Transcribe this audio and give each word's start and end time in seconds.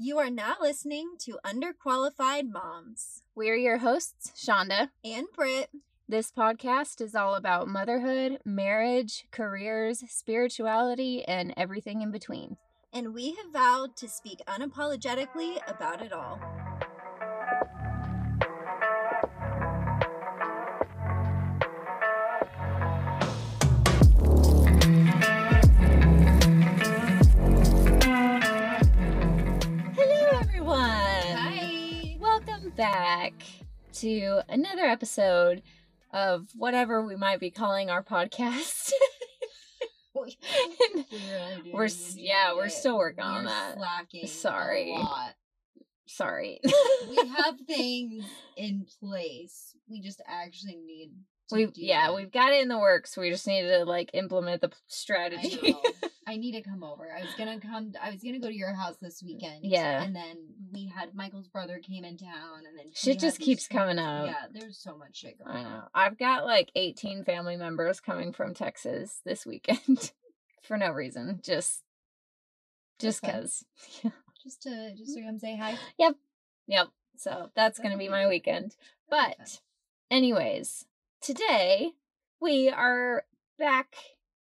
You 0.00 0.18
are 0.18 0.30
now 0.30 0.54
listening 0.60 1.14
to 1.20 1.38
Underqualified 1.44 2.50
Moms 2.50 3.22
We're 3.34 3.56
your 3.56 3.78
hosts, 3.78 4.32
Shawnda. 4.36 4.90
and 5.04 5.26
Brit. 5.34 5.70
This 6.08 6.30
podcast 6.30 7.00
is 7.00 7.14
all 7.14 7.34
about 7.34 7.68
motherhood, 7.68 8.38
marriage, 8.44 9.26
careers, 9.30 10.02
spirituality, 10.08 11.24
and 11.24 11.52
everything 11.56 12.02
in 12.02 12.10
between. 12.10 12.56
and 12.92 13.12
we 13.12 13.34
have 13.34 13.52
vowed 13.52 13.96
to 13.96 14.08
speak 14.08 14.40
unapologetically 14.46 15.58
about 15.68 16.00
it 16.00 16.12
all. 16.12 16.40
Back 32.78 33.34
to 33.92 34.40
another 34.48 34.84
episode 34.84 35.62
of 36.12 36.46
whatever 36.54 37.04
we 37.04 37.16
might 37.16 37.40
be 37.40 37.50
calling 37.50 37.90
our 37.90 38.04
podcast. 38.04 38.92
We're 41.72 41.88
yeah, 42.16 42.54
we're 42.56 42.68
still 42.70 42.98
working 42.98 43.22
on 43.22 43.44
We're 43.44 43.50
that. 43.50 43.76
Slacking 43.76 44.26
Sorry. 44.26 44.90
A 44.90 44.98
lot. 44.98 45.34
Sorry. 46.06 46.58
We 47.08 47.16
have 47.16 47.54
things 47.68 48.24
in 48.56 48.86
place. 48.98 49.76
We 49.88 50.00
just 50.00 50.20
actually 50.26 50.76
need. 50.84 51.12
Do 51.50 51.70
yeah, 51.76 52.08
them. 52.08 52.16
we've 52.16 52.32
got 52.32 52.52
it 52.52 52.62
in 52.62 52.68
the 52.68 52.78
works. 52.78 53.16
We 53.16 53.30
just 53.30 53.46
need 53.46 53.62
to 53.62 53.84
like 53.84 54.10
implement 54.12 54.60
the 54.60 54.72
strategy. 54.88 55.76
I 56.28 56.36
need 56.36 56.52
to 56.52 56.60
come 56.60 56.84
over. 56.84 57.08
I 57.10 57.22
was 57.22 57.34
gonna 57.38 57.58
come. 57.58 57.92
I 58.02 58.10
was 58.10 58.22
gonna 58.22 58.38
go 58.38 58.48
to 58.48 58.54
your 58.54 58.74
house 58.74 58.96
this 59.00 59.22
weekend. 59.22 59.60
Yeah. 59.62 60.02
And 60.02 60.14
then 60.14 60.36
we 60.70 60.86
had 60.86 61.14
Michael's 61.14 61.48
brother 61.48 61.78
came 61.78 62.04
in 62.04 62.18
town, 62.18 62.66
and 62.68 62.78
then 62.78 62.86
Shit 62.92 63.18
just 63.18 63.40
keeps 63.40 63.66
coming 63.66 63.98
up. 63.98 64.26
Yeah, 64.26 64.46
there's 64.52 64.76
so 64.76 64.94
much 64.98 65.16
shit 65.16 65.38
going 65.42 65.56
I 65.56 65.64
on. 65.64 65.64
know. 65.64 65.82
I've 65.94 66.18
got 66.18 66.44
like 66.44 66.70
18 66.76 67.24
family 67.24 67.56
members 67.56 68.00
coming 68.00 68.34
from 68.34 68.52
Texas 68.52 69.22
this 69.24 69.46
weekend 69.46 70.12
for 70.62 70.76
no 70.76 70.90
reason. 70.90 71.40
Just 71.42 71.82
just 72.98 73.22
fun. 73.22 73.42
cuz. 73.42 73.64
Just 74.44 74.62
to 74.62 74.94
just 74.96 75.16
to 75.16 75.22
come 75.22 75.38
say 75.38 75.56
hi. 75.56 75.76
Yep. 75.98 76.14
Yep. 76.68 76.88
So 77.16 77.50
that's 77.56 77.78
going 77.80 77.90
to 77.90 77.98
be 77.98 78.08
my 78.08 78.28
weekend. 78.28 78.76
But 79.10 79.60
anyways, 80.12 80.84
today 81.20 81.90
we 82.40 82.70
are 82.70 83.24
back 83.58 83.96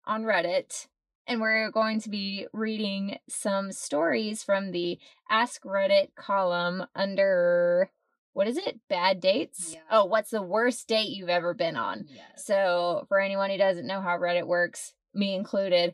on 0.06 0.24
Reddit 0.24 0.88
and 1.30 1.40
we're 1.40 1.70
going 1.70 2.02
to 2.02 2.10
be 2.10 2.48
reading 2.52 3.20
some 3.30 3.72
stories 3.72 4.44
from 4.44 4.72
the 4.72 4.98
Ask 5.30 5.64
Reddit 5.64 6.16
column 6.16 6.88
under 6.96 7.92
what 8.34 8.48
is 8.48 8.58
it? 8.58 8.80
Bad 8.90 9.20
dates? 9.20 9.74
Yeah. 9.74 9.82
Oh, 9.92 10.06
what's 10.06 10.32
the 10.32 10.42
worst 10.42 10.88
date 10.88 11.10
you've 11.10 11.30
ever 11.30 11.54
been 11.54 11.76
on? 11.76 12.06
Yes. 12.08 12.46
So, 12.46 13.06
for 13.10 13.20
anyone 13.20 13.50
who 13.50 13.58
doesn't 13.58 13.88
know 13.88 14.02
how 14.02 14.18
Reddit 14.18 14.48
works, 14.48 14.94
me 15.14 15.36
included, 15.36 15.94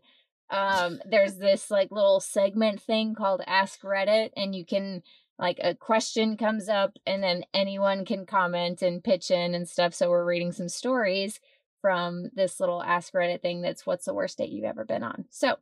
um, 0.50 1.02
there's 1.06 1.36
this 1.38 1.70
like 1.70 1.92
little 1.92 2.20
segment 2.20 2.82
thing 2.82 3.14
called 3.14 3.42
Ask 3.46 3.82
Reddit, 3.82 4.30
and 4.38 4.56
you 4.56 4.66
can 4.66 5.04
like 5.38 5.60
a 5.62 5.76
question 5.76 6.38
comes 6.38 6.70
up, 6.70 6.98
and 7.06 7.24
then 7.24 7.44
anyone 7.54 8.06
can 8.06 8.26
comment 8.26 8.82
and 8.82 9.04
pitch 9.04 9.32
in 9.32 9.54
and 9.56 9.68
stuff. 9.68 9.94
So, 9.94 10.10
we're 10.10 10.24
reading 10.24 10.52
some 10.52 10.70
stories 10.70 11.40
from 11.86 12.32
this 12.34 12.60
little 12.60 12.82
Ask 12.82 13.14
Reddit 13.14 13.44
thing 13.44 13.62
that's 13.62 13.86
what's 13.86 14.06
the 14.06 14.14
worst 14.16 14.40
date 14.40 14.50
you've 14.50 14.66
ever 14.66 14.84
been 14.84 15.04
on. 15.04 15.26
So, 15.30 15.58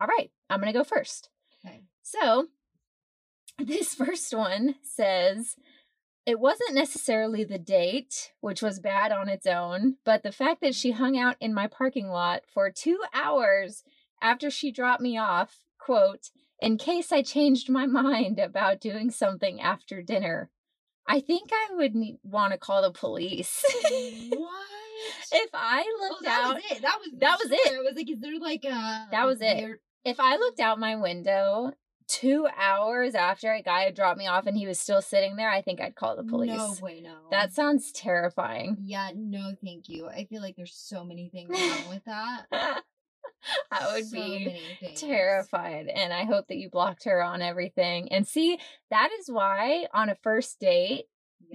all 0.00 0.06
right, 0.06 0.30
I'm 0.48 0.60
gonna 0.60 0.72
go 0.72 0.84
first. 0.84 1.28
Okay. 1.58 1.82
So, 2.02 2.46
this 3.58 3.92
first 3.92 4.32
one 4.32 4.76
says, 4.84 5.56
it 6.24 6.38
wasn't 6.38 6.76
necessarily 6.76 7.42
the 7.42 7.58
date, 7.58 8.30
which 8.40 8.62
was 8.62 8.78
bad 8.78 9.10
on 9.10 9.28
its 9.28 9.44
own, 9.44 9.96
but 10.04 10.22
the 10.22 10.30
fact 10.30 10.60
that 10.60 10.76
she 10.76 10.92
hung 10.92 11.18
out 11.18 11.34
in 11.40 11.52
my 11.52 11.66
parking 11.66 12.10
lot 12.10 12.42
for 12.46 12.70
two 12.70 13.00
hours 13.12 13.82
after 14.22 14.50
she 14.52 14.70
dropped 14.70 15.02
me 15.02 15.18
off, 15.18 15.64
quote, 15.80 16.30
in 16.60 16.78
case 16.78 17.10
I 17.10 17.22
changed 17.22 17.68
my 17.68 17.86
mind 17.86 18.38
about 18.38 18.80
doing 18.80 19.10
something 19.10 19.60
after 19.60 20.00
dinner. 20.00 20.48
I 21.08 21.18
think 21.18 21.50
I 21.52 21.74
would 21.74 21.96
want 22.22 22.52
to 22.52 22.58
call 22.58 22.82
the 22.82 22.92
police. 22.92 23.64
what? 24.30 24.85
if 25.32 25.50
I 25.54 25.84
Oh, 25.86 26.08
looked 26.10 26.24
that 26.24 26.44
out 26.44 26.54
was 26.56 26.64
it. 26.70 26.82
That 26.82 26.98
was 27.00 27.08
That 27.18 27.38
was 27.42 27.50
it. 27.52 27.74
I 27.74 27.80
was 27.80 27.94
like, 27.96 28.10
is 28.10 28.20
there 28.20 28.38
like 28.38 28.64
a 28.64 29.08
That 29.10 29.26
was 29.26 29.38
it. 29.40 29.80
if 30.04 30.20
I 30.20 30.36
looked 30.36 30.60
out 30.60 30.78
my 30.78 30.96
window 30.96 31.72
two 32.08 32.46
hours 32.56 33.16
after 33.16 33.52
a 33.52 33.60
guy 33.62 33.80
had 33.82 33.94
dropped 33.96 34.16
me 34.18 34.28
off 34.28 34.46
and 34.46 34.56
he 34.56 34.66
was 34.66 34.78
still 34.78 35.02
sitting 35.02 35.34
there, 35.36 35.50
I 35.50 35.60
think 35.60 35.80
I'd 35.80 35.96
call 35.96 36.14
the 36.16 36.22
police. 36.22 36.56
No 36.56 36.76
way, 36.80 37.00
no. 37.00 37.14
That 37.32 37.52
sounds 37.52 37.90
terrifying. 37.92 38.76
yeah, 38.84 39.10
no, 39.14 39.54
thank 39.64 39.88
you. 39.88 40.06
I 40.08 40.24
feel 40.26 40.40
like 40.40 40.54
there's 40.56 40.74
so 40.76 41.04
many 41.04 41.28
things 41.30 41.50
wrong 41.50 41.88
with 41.88 42.04
that. 42.04 42.44
I 43.70 43.92
would 43.94 44.06
So 44.06 44.16
be 44.16 44.56
terrified. 44.96 45.88
And 45.88 46.12
I 46.12 46.24
hope 46.24 46.46
that 46.48 46.56
you 46.56 46.70
blocked 46.70 47.04
her 47.04 47.22
on 47.22 47.42
everything. 47.42 48.10
And 48.12 48.26
see, 48.26 48.58
that 48.90 49.10
is 49.20 49.30
why 49.30 49.86
on 49.92 50.08
a 50.08 50.14
first 50.16 50.58
date, 50.58 51.06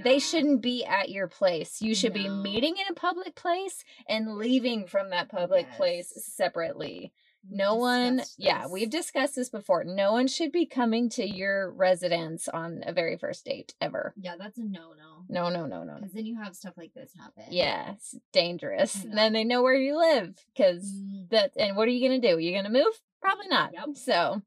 they 0.03 0.19
shouldn't 0.19 0.61
be 0.61 0.85
at 0.85 1.09
your 1.09 1.27
place. 1.27 1.81
You 1.81 1.95
should 1.95 2.13
be 2.13 2.29
meeting 2.29 2.75
in 2.77 2.85
a 2.89 2.93
public 2.95 3.35
place 3.35 3.83
and 4.07 4.35
leaving 4.35 4.87
from 4.87 5.09
that 5.09 5.29
public 5.29 5.71
place 5.73 6.11
separately. 6.35 7.13
No 7.49 7.75
one, 7.75 8.17
discussed 8.17 8.35
yeah, 8.37 8.67
we've 8.67 8.89
discussed 8.89 9.35
this 9.35 9.49
before. 9.49 9.83
No 9.83 10.11
one 10.11 10.27
should 10.27 10.51
be 10.51 10.65
coming 10.67 11.09
to 11.11 11.25
your 11.27 11.71
residence 11.71 12.47
on 12.47 12.83
a 12.85 12.93
very 12.93 13.17
first 13.17 13.45
date 13.45 13.73
ever. 13.81 14.13
Yeah, 14.15 14.35
that's 14.37 14.59
a 14.59 14.63
no 14.63 14.93
no. 14.93 15.25
No, 15.27 15.49
no, 15.49 15.65
no, 15.65 15.83
no. 15.83 15.93
no. 15.93 15.95
Because 15.95 16.13
then 16.13 16.25
you 16.25 16.39
have 16.39 16.55
stuff 16.55 16.73
like 16.77 16.93
this 16.93 17.11
happen. 17.17 17.45
Yeah, 17.49 17.93
it's 17.93 18.15
dangerous. 18.31 19.03
And 19.03 19.17
then 19.17 19.33
they 19.33 19.43
know 19.43 19.63
where 19.63 19.75
you 19.75 19.97
live 19.97 20.35
because 20.55 20.83
Mm, 20.83 21.29
that. 21.29 21.53
And 21.57 21.75
what 21.75 21.87
are 21.87 21.91
you 21.91 22.07
gonna 22.07 22.21
do? 22.21 22.37
You're 22.37 22.61
gonna 22.61 22.73
move? 22.73 22.93
Probably 23.21 23.47
not. 23.47 23.71
Yep. 23.73 23.97
So 23.97 24.41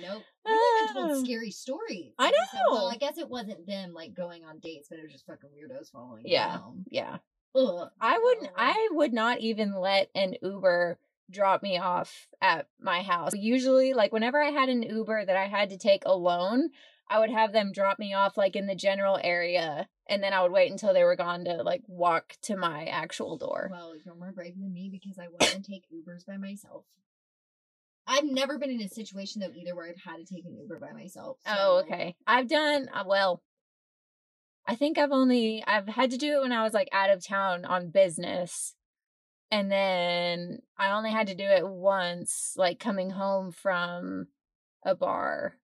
nope. 0.00 0.22
We've 0.44 0.54
even 0.54 1.02
Ah. 1.02 1.08
told 1.08 1.24
scary 1.26 1.50
stories. 1.50 2.12
I 2.18 2.30
said, 2.30 2.60
well, 2.70 2.82
know. 2.84 2.86
I 2.88 2.96
guess 2.96 3.18
it 3.18 3.28
wasn't 3.28 3.66
them 3.66 3.92
like 3.92 4.14
going 4.14 4.44
on 4.44 4.58
dates, 4.60 4.88
but 4.88 4.98
it 4.98 5.02
was 5.02 5.12
just 5.12 5.26
fucking 5.26 5.50
weirdos 5.50 5.90
following 5.90 6.22
Yeah. 6.26 6.58
home. 6.58 6.84
yeah, 6.90 7.18
Ugh. 7.54 7.90
I 8.00 8.18
wouldn't. 8.18 8.50
I 8.56 8.88
would 8.92 9.12
not 9.12 9.40
even 9.40 9.74
let 9.74 10.10
an 10.14 10.36
Uber 10.42 10.98
drop 11.30 11.62
me 11.62 11.78
off 11.78 12.28
at 12.40 12.68
my 12.78 13.02
house. 13.02 13.32
Usually, 13.34 13.92
like 13.94 14.12
whenever 14.12 14.40
I 14.42 14.50
had 14.50 14.68
an 14.68 14.82
Uber 14.82 15.24
that 15.24 15.36
I 15.36 15.46
had 15.46 15.70
to 15.70 15.76
take 15.78 16.04
alone, 16.06 16.70
I 17.08 17.18
would 17.18 17.30
have 17.30 17.52
them 17.52 17.72
drop 17.72 17.98
me 17.98 18.14
off 18.14 18.36
like 18.36 18.54
in 18.56 18.66
the 18.66 18.74
general 18.76 19.18
area, 19.22 19.88
and 20.08 20.22
then 20.22 20.32
I 20.32 20.42
would 20.42 20.52
wait 20.52 20.70
until 20.70 20.92
they 20.94 21.02
were 21.04 21.16
gone 21.16 21.44
to 21.44 21.62
like 21.64 21.82
walk 21.88 22.34
to 22.42 22.56
my 22.56 22.84
actual 22.86 23.36
door. 23.36 23.68
Well, 23.70 23.94
you're 24.04 24.14
more 24.14 24.32
brave 24.32 24.54
than 24.58 24.72
me 24.72 24.88
because 24.88 25.18
I 25.18 25.26
wouldn't 25.28 25.64
take 25.64 25.84
Ubers 25.92 26.24
by 26.26 26.36
myself. 26.36 26.84
I've 28.06 28.24
never 28.24 28.58
been 28.58 28.70
in 28.70 28.80
a 28.80 28.88
situation 28.88 29.40
though 29.40 29.52
either 29.54 29.74
where 29.74 29.88
I've 29.88 30.00
had 30.02 30.24
to 30.24 30.34
take 30.34 30.44
an 30.44 30.56
Uber 30.56 30.78
by 30.78 30.92
myself. 30.92 31.38
Oh, 31.46 31.82
okay. 31.84 32.16
I've 32.26 32.48
done 32.48 32.88
uh, 32.92 33.04
well. 33.06 33.42
I 34.66 34.74
think 34.76 34.98
I've 34.98 35.12
only 35.12 35.62
I've 35.66 35.88
had 35.88 36.10
to 36.12 36.16
do 36.16 36.36
it 36.36 36.42
when 36.42 36.52
I 36.52 36.62
was 36.62 36.72
like 36.72 36.88
out 36.92 37.10
of 37.10 37.24
town 37.24 37.64
on 37.64 37.90
business. 37.90 38.74
And 39.50 39.70
then 39.70 40.60
I 40.76 40.90
only 40.90 41.10
had 41.10 41.28
to 41.28 41.34
do 41.34 41.44
it 41.44 41.66
once 41.66 42.54
like 42.56 42.80
coming 42.80 43.10
home 43.10 43.52
from 43.52 44.26
a 44.84 44.94
bar 44.94 45.56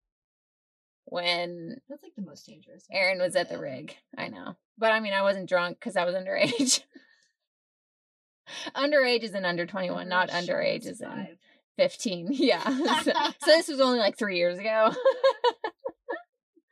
when 1.05 1.81
That's 1.89 2.03
like 2.03 2.15
the 2.17 2.23
most 2.23 2.47
dangerous. 2.47 2.87
Aaron 2.93 3.21
was 3.21 3.37
at 3.37 3.49
the 3.49 3.59
rig. 3.59 3.97
I 4.17 4.29
know. 4.29 4.57
But 4.79 4.93
I 4.93 5.01
mean, 5.01 5.13
I 5.13 5.23
wasn't 5.23 5.49
drunk 5.49 5.81
cuz 5.81 5.97
I 5.97 6.05
was 6.05 6.15
underage. 6.15 6.83
underage 8.75 9.23
is 9.23 9.35
in 9.35 9.45
under 9.45 9.67
21, 9.67 10.09
not 10.09 10.29
Underage 10.29 10.49
underage 10.49 10.83
should 10.83 10.93
is 10.93 11.01
in. 11.01 11.39
15. 11.77 12.29
Yeah. 12.33 12.63
so, 13.03 13.13
so 13.13 13.47
this 13.47 13.69
was 13.69 13.81
only 13.81 13.99
like 13.99 14.17
3 14.17 14.37
years 14.37 14.59
ago. 14.59 14.93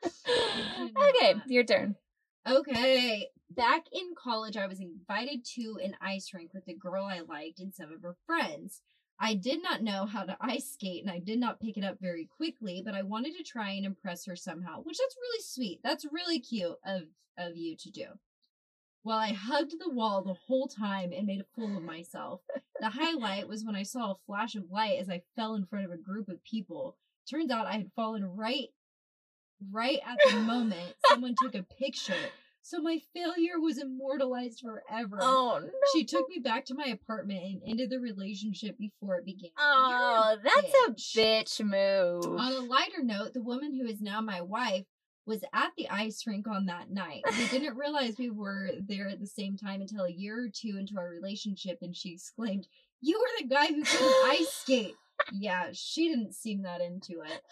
okay, 1.08 1.34
your 1.47 1.64
turn. 1.64 1.97
Okay. 2.48 3.28
Back 3.50 3.84
in 3.92 4.14
college, 4.16 4.56
I 4.56 4.66
was 4.66 4.80
invited 4.80 5.44
to 5.56 5.78
an 5.82 5.97
ice 6.00 6.30
rink 6.32 6.54
with 6.54 6.68
a 6.68 6.74
girl 6.74 7.04
I 7.04 7.20
liked 7.20 7.58
and 7.60 7.74
some 7.74 7.92
of 7.92 8.02
her 8.02 8.16
friends. 8.26 8.80
I 9.18 9.34
did 9.34 9.62
not 9.62 9.82
know 9.82 10.06
how 10.06 10.22
to 10.22 10.36
ice 10.41 10.70
skate 10.72 11.03
and 11.03 11.10
I 11.12 11.18
did 11.18 11.38
not 11.38 11.60
pick 11.60 11.76
it 11.76 11.84
up 11.84 11.98
very 12.00 12.26
quickly, 12.36 12.82
but 12.84 12.94
I 12.94 13.03
wanted 13.03 13.36
to 13.36 13.44
try 13.44 13.72
and 13.72 13.84
impress 13.84 14.24
her 14.26 14.36
somehow, 14.36 14.80
which 14.82 14.98
that's 14.98 15.16
really 15.20 15.42
sweet. 15.42 15.80
That's 15.84 16.06
really 16.10 16.41
cute 16.41 16.78
of, 16.86 17.03
of 17.36 17.56
you 17.56 17.76
to 17.76 17.91
do. 17.91 18.06
Well, 19.02 19.18
I 19.18 19.32
hugged 19.32 19.74
the 19.78 19.91
wall 19.91 20.22
the 20.22 20.34
whole 20.47 20.68
time 20.68 21.12
and 21.12 21.26
made 21.26 21.41
a 21.41 21.47
fool 21.54 21.76
of 21.76 21.82
myself. 21.82 22.42
The 22.80 22.91
highlight 22.91 23.48
was 23.48 23.64
when 23.64 23.74
I 23.74 23.82
saw 23.82 24.12
a 24.12 24.16
flash 24.26 24.54
of 24.54 24.70
light 24.70 24.98
as 25.00 25.08
I 25.08 25.22
fell 25.36 25.54
in 25.54 25.64
front 25.66 25.86
of 25.86 25.91
a 25.91 25.97
group 25.97 26.28
of 26.28 26.44
people. 26.44 26.97
Turns 27.30 27.50
out 27.50 27.66
I 27.66 27.72
had 27.72 27.91
fallen 27.97 28.24
right 28.24 28.68
right 29.70 29.98
at 30.06 30.16
the 30.32 30.41
moment 30.41 30.94
someone 31.08 31.34
took 31.38 31.54
a 31.54 31.62
picture 31.62 32.14
So 32.62 32.80
my 32.80 32.98
failure 33.14 33.58
was 33.58 33.78
immortalized 33.78 34.60
forever. 34.60 35.18
Oh 35.20 35.60
no. 35.62 35.70
She 35.94 36.04
took 36.04 36.28
me 36.28 36.38
back 36.38 36.66
to 36.66 36.74
my 36.74 36.86
apartment 36.86 37.41
and 37.42 37.62
ended 37.66 37.91
the 37.91 37.98
relationship 37.98 38.78
before 38.78 39.16
it 39.16 39.24
began. 39.24 39.50
Oh, 39.58 40.36
You're 40.36 40.42
that's 40.44 41.16
bitch. 41.16 41.16
a 41.16 41.64
bitch 41.64 41.64
move. 41.64 42.38
On 42.38 42.53
a 42.53 42.60
lighter 42.60 43.03
note, 43.03 43.32
the 43.32 43.42
woman 43.42 43.74
who 43.74 43.86
is 43.86 44.03
now 44.03 44.20
my 44.20 44.42
wife 44.42 44.84
was 45.30 45.44
at 45.54 45.71
the 45.78 45.88
ice 45.88 46.22
rink 46.27 46.47
on 46.48 46.66
that 46.66 46.91
night. 46.91 47.22
We 47.38 47.47
didn't 47.48 47.77
realize 47.77 48.16
we 48.18 48.30
were 48.30 48.71
there 48.86 49.09
at 49.09 49.21
the 49.21 49.27
same 49.27 49.56
time 49.56 49.80
until 49.80 50.04
a 50.04 50.10
year 50.10 50.44
or 50.44 50.48
two 50.53 50.77
into 50.77 50.98
our 50.98 51.09
relationship, 51.09 51.78
and 51.82 51.94
she 51.97 52.12
exclaimed, 52.12 52.66
You 53.00 53.18
were 53.21 53.28
the 53.42 53.48
guy 53.54 53.66
who 53.68 53.82
couldn't 53.82 54.27
ice 54.27 54.48
skate. 54.53 54.94
Yeah, 55.32 55.68
she 55.72 56.09
didn't 56.09 56.34
seem 56.34 56.62
that 56.62 56.80
into 56.80 57.21
it. 57.21 57.42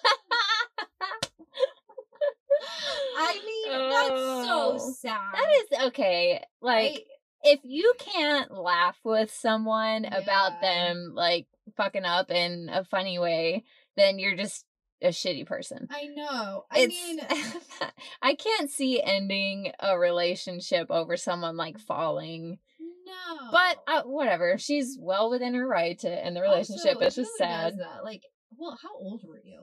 I 3.17 3.41
mean, 3.45 3.91
that's 3.91 4.11
Oh. 4.13 4.79
so 4.79 4.93
sad. 5.01 5.33
That 5.35 5.51
is 5.63 5.87
okay. 5.89 6.43
Like 6.61 6.93
I- 6.93 7.05
if 7.45 7.61
you 7.63 7.95
can't 7.99 8.51
laugh 8.51 8.97
with 9.05 9.31
someone 9.33 10.05
about 10.07 10.61
them 10.61 11.13
like 11.15 11.47
fucking 11.77 12.05
up 12.05 12.31
in 12.31 12.69
a 12.73 12.85
funny 12.85 13.19
way, 13.19 13.65
then 13.97 14.19
you're 14.19 14.37
just 14.37 14.65
a 15.03 15.09
shitty 15.09 15.47
person. 15.47 15.89
I 15.91 16.07
know. 16.15 16.65
I 16.71 16.79
It's 16.81 16.95
mean, 16.95 17.21
I 18.23 18.35
can't 18.35 18.71
see 18.71 19.03
ending 19.03 19.73
a 19.81 19.99
relationship 19.99 20.91
over 20.91 21.17
someone 21.17 21.57
like 21.57 21.79
falling. 21.79 22.59
no. 22.81 23.51
But 23.53 23.79
uh, 23.87 24.03
whatever. 24.03 24.59
She's 24.59 24.99
well 25.01 25.31
within 25.31 25.55
her 25.55 25.67
right 25.67 25.99
to 26.01 26.11
end 26.11 26.37
the 26.37 26.43
relationship. 26.43 26.95
Also, 26.97 27.07
it's 27.07 27.17
just 27.17 27.37
sad. 27.37 27.79
That? 27.79 28.05
Like, 28.05 28.23
well, 28.57 28.77
how 28.83 28.97
old 28.97 29.23
were 29.27 29.41
you? 29.45 29.61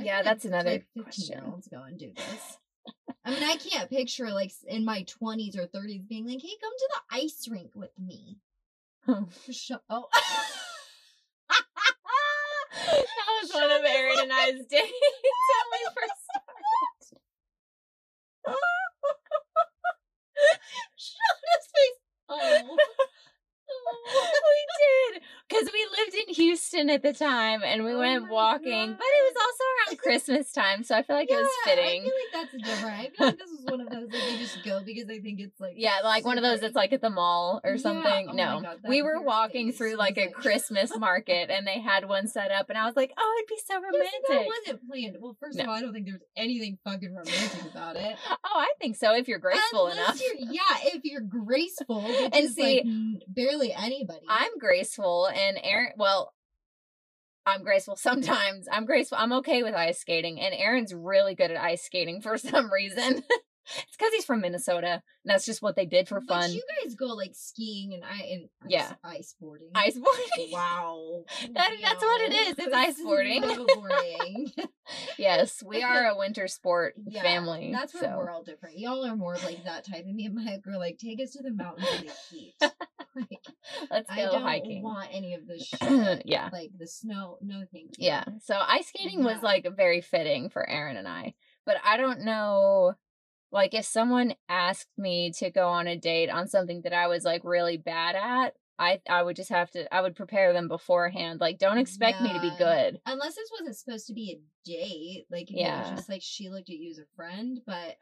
I 0.00 0.04
Yeah, 0.04 0.22
that's 0.22 0.44
like, 0.44 0.52
another 0.52 0.70
like 0.70 0.86
15 0.94 1.02
question. 1.04 1.42
olds 1.46 1.68
go 1.68 1.82
and 1.82 1.98
do 1.98 2.12
this. 2.16 2.58
I 3.24 3.30
mean, 3.30 3.42
I 3.42 3.56
can't 3.56 3.90
picture 3.90 4.30
like 4.30 4.52
in 4.66 4.84
my 4.84 5.04
20s 5.04 5.58
or 5.58 5.66
30s 5.66 6.08
being 6.08 6.26
like, 6.26 6.40
"Hey, 6.40 6.56
come 6.60 6.72
to 6.78 6.88
the 7.10 7.16
ice 7.18 7.46
rink 7.50 7.72
with 7.74 7.90
me." 7.98 8.38
Just 9.46 9.60
shut- 9.64 9.82
oh, 9.90 10.06
that 11.48 13.42
was 13.42 13.52
one 13.52 13.70
of 13.70 13.82
When 14.48 14.56
we 14.56 15.80
first 15.92 16.18
started. 16.24 17.20
Shauna's 20.96 21.66
face. 21.74 22.00
Oh. 22.30 22.76
oh. 23.68 24.32
we 24.48 24.60
did 24.80 25.22
because 25.48 25.70
we 25.72 25.82
lived 25.98 26.14
in 26.28 26.34
Houston 26.34 26.88
at 26.88 27.02
the 27.02 27.12
time 27.12 27.62
and 27.62 27.84
we 27.84 27.94
Oh 27.94 27.98
went 27.98 28.30
walking, 28.30 28.92
but 28.92 29.06
it 29.06 29.34
was 29.34 29.36
Christmas 29.98 30.52
time, 30.52 30.82
so 30.82 30.94
I 30.94 31.02
feel 31.02 31.16
like 31.16 31.30
it 31.30 31.34
was 31.36 31.48
fitting. 31.64 32.02
I 32.02 32.04
feel 32.04 32.12
like 32.42 32.50
that's 32.50 32.68
different. 32.68 32.94
I 32.98 33.10
feel 33.16 33.26
like 33.26 33.38
this 33.38 33.50
was 33.50 33.64
one 33.64 33.80
of 33.80 33.90
those 33.90 34.08
that 34.08 34.20
they 34.20 34.38
just 34.38 34.64
go 34.64 34.80
because 34.84 35.06
they 35.06 35.20
think 35.20 35.40
it's 35.40 35.60
like 35.60 35.74
Yeah, 35.76 35.98
like 36.04 36.24
one 36.24 36.38
of 36.38 36.44
those 36.44 36.60
that's 36.60 36.74
like 36.74 36.92
at 36.92 37.00
the 37.00 37.10
mall 37.10 37.60
or 37.64 37.72
Yeah, 37.72 37.76
something. 37.76 38.28
oh 38.30 38.32
no, 38.32 38.60
God, 38.62 38.78
we 38.88 39.02
were 39.02 39.20
walking 39.20 39.72
through 39.72 39.96
like 39.96 40.16
a 40.16 40.26
like- 40.26 40.32
Christmas 40.34 40.96
market 40.98 41.50
and 41.50 41.66
they 41.66 41.80
had 41.80 42.08
one 42.08 42.26
set 42.28 42.50
up, 42.50 42.68
and 42.70 42.78
I 42.78 42.86
was 42.86 42.96
like, 42.96 43.12
oh, 43.18 43.34
it'd 43.38 43.48
be 43.48 43.60
so 43.66 43.74
romantic. 43.74 44.10
see, 44.26 44.34
that 44.34 44.46
wasn't 44.46 44.88
planned. 44.90 45.16
Well, 45.20 45.36
first 45.40 45.58
No. 45.58 45.64
of 45.64 45.68
all, 45.70 45.74
I 45.76 45.80
don't 45.80 45.92
think 45.92 46.06
there's 46.06 46.22
anything 46.36 46.78
fucking 46.84 47.14
romantic 47.14 47.70
about 47.70 47.96
it. 47.96 48.16
Oh, 48.50 48.58
I 48.60 48.72
think 48.80 48.96
so. 48.96 49.14
If 49.14 49.28
you're 49.28 49.38
graceful 49.38 49.88
Unless 49.88 50.20
enough. 50.20 50.22
You're, 50.22 50.52
yeah, 50.52 50.90
if 50.94 51.04
you're 51.04 51.20
graceful, 51.20 52.00
And 52.32 52.34
is 52.34 52.54
see, 52.54 52.82
like 52.82 53.22
barely 53.28 53.72
anybody. 53.74 54.20
I'm 54.28 54.56
graceful 54.58 55.26
and 55.28 55.58
Aaron 55.62 55.92
well 55.96 56.32
I'm 57.48 57.62
graceful 57.62 57.96
sometimes. 58.00 58.68
I'm 58.70 58.84
graceful. 58.84 59.18
I'm 59.18 59.32
okay 59.34 59.62
with 59.62 59.74
ice 59.74 60.00
skating 60.00 60.40
and 60.40 60.54
Aaron's 60.54 60.94
really 60.94 61.34
good 61.34 61.50
at 61.50 61.60
ice 61.60 61.82
skating 61.82 62.20
for 62.20 62.36
some 62.38 62.72
reason. 62.72 63.22
it's 63.76 63.96
cuz 63.96 64.12
he's 64.14 64.24
from 64.24 64.40
Minnesota. 64.40 65.02
And 65.24 65.30
that's 65.32 65.44
just 65.44 65.62
what 65.62 65.76
they 65.76 65.86
did 65.86 66.08
for 66.08 66.20
But 66.20 66.28
fun. 66.42 66.52
you 66.52 66.62
guys 66.82 66.94
go 66.94 67.06
like 67.06 67.34
skiing 67.34 67.94
and 67.94 68.04
I 68.04 68.22
and 68.32 68.48
Yeah. 68.66 68.94
ice 69.04 69.34
boarding. 69.40 69.70
Ice 69.74 69.98
boarding. 69.98 70.50
Wow. 70.52 71.24
That- 71.54 71.72
that's 71.82 72.02
what 72.02 72.20
it 72.22 72.32
is. 72.32 72.58
It's 72.58 72.74
ice 72.74 73.00
boarding. 73.02 74.52
Yes, 75.18 75.62
we 75.66 75.82
are 75.82 76.06
a 76.06 76.16
winter 76.16 76.48
sport 76.48 76.94
yeah, 77.06 77.20
family. 77.22 77.70
That's 77.72 77.92
where 77.92 78.04
so. 78.04 78.16
we're 78.16 78.30
all 78.30 78.42
different. 78.42 78.78
Y'all 78.78 79.04
are 79.04 79.16
more 79.16 79.34
of 79.34 79.44
like 79.44 79.64
that 79.64 79.84
type, 79.84 80.04
and 80.06 80.14
me 80.16 80.24
and 80.26 80.34
Mike 80.34 80.62
girl 80.62 80.78
like 80.78 80.96
take 80.98 81.20
us 81.20 81.32
to 81.32 81.42
the 81.42 81.50
mountains 81.50 81.86
in 82.00 82.06
the 82.06 82.12
heat. 82.30 82.54
like 83.14 83.40
Let's 83.90 84.08
go 84.08 84.14
I 84.14 84.22
don't 84.26 84.42
hiking. 84.42 84.82
want 84.82 85.08
any 85.12 85.34
of 85.34 85.46
this 85.46 85.64
shit. 85.82 86.22
yeah. 86.24 86.48
like 86.52 86.70
the 86.78 86.86
snow. 86.86 87.36
No, 87.42 87.64
thank 87.72 87.98
you. 87.98 88.06
Yeah. 88.06 88.24
So 88.42 88.56
ice 88.58 88.88
skating 88.88 89.24
was 89.24 89.42
like 89.42 89.66
very 89.76 90.00
fitting 90.00 90.48
for 90.48 90.66
Aaron 90.68 90.96
and 90.96 91.06
I. 91.08 91.34
But 91.66 91.76
I 91.84 91.98
don't 91.98 92.20
know 92.22 92.94
like 93.50 93.74
if 93.74 93.84
someone 93.84 94.34
asked 94.48 94.88
me 94.96 95.32
to 95.38 95.50
go 95.50 95.68
on 95.68 95.86
a 95.86 95.96
date 95.96 96.28
on 96.30 96.46
something 96.48 96.82
that 96.82 96.92
I 96.92 97.06
was 97.06 97.24
like 97.24 97.42
really 97.44 97.76
bad 97.76 98.14
at, 98.16 98.54
I 98.78 99.00
I 99.08 99.22
would 99.22 99.34
just 99.36 99.50
have 99.50 99.70
to 99.72 99.92
I 99.92 100.00
would 100.02 100.14
prepare 100.14 100.52
them 100.52 100.68
beforehand. 100.68 101.40
Like 101.40 101.58
don't 101.58 101.78
expect 101.78 102.20
me 102.20 102.32
to 102.32 102.40
be 102.40 102.52
good. 102.58 103.00
Unless 103.06 103.34
this 103.34 103.50
wasn't 103.52 103.76
supposed 103.76 104.06
to 104.08 104.14
be 104.14 104.32
a 104.32 104.68
date, 104.68 105.26
like 105.30 105.46
Yeah. 105.50 105.80
was 105.80 105.90
just 105.90 106.08
like 106.08 106.22
she 106.22 106.48
looked 106.48 106.70
at 106.70 106.76
you 106.76 106.90
as 106.90 106.98
a 106.98 107.06
friend. 107.16 107.60
But 107.66 107.96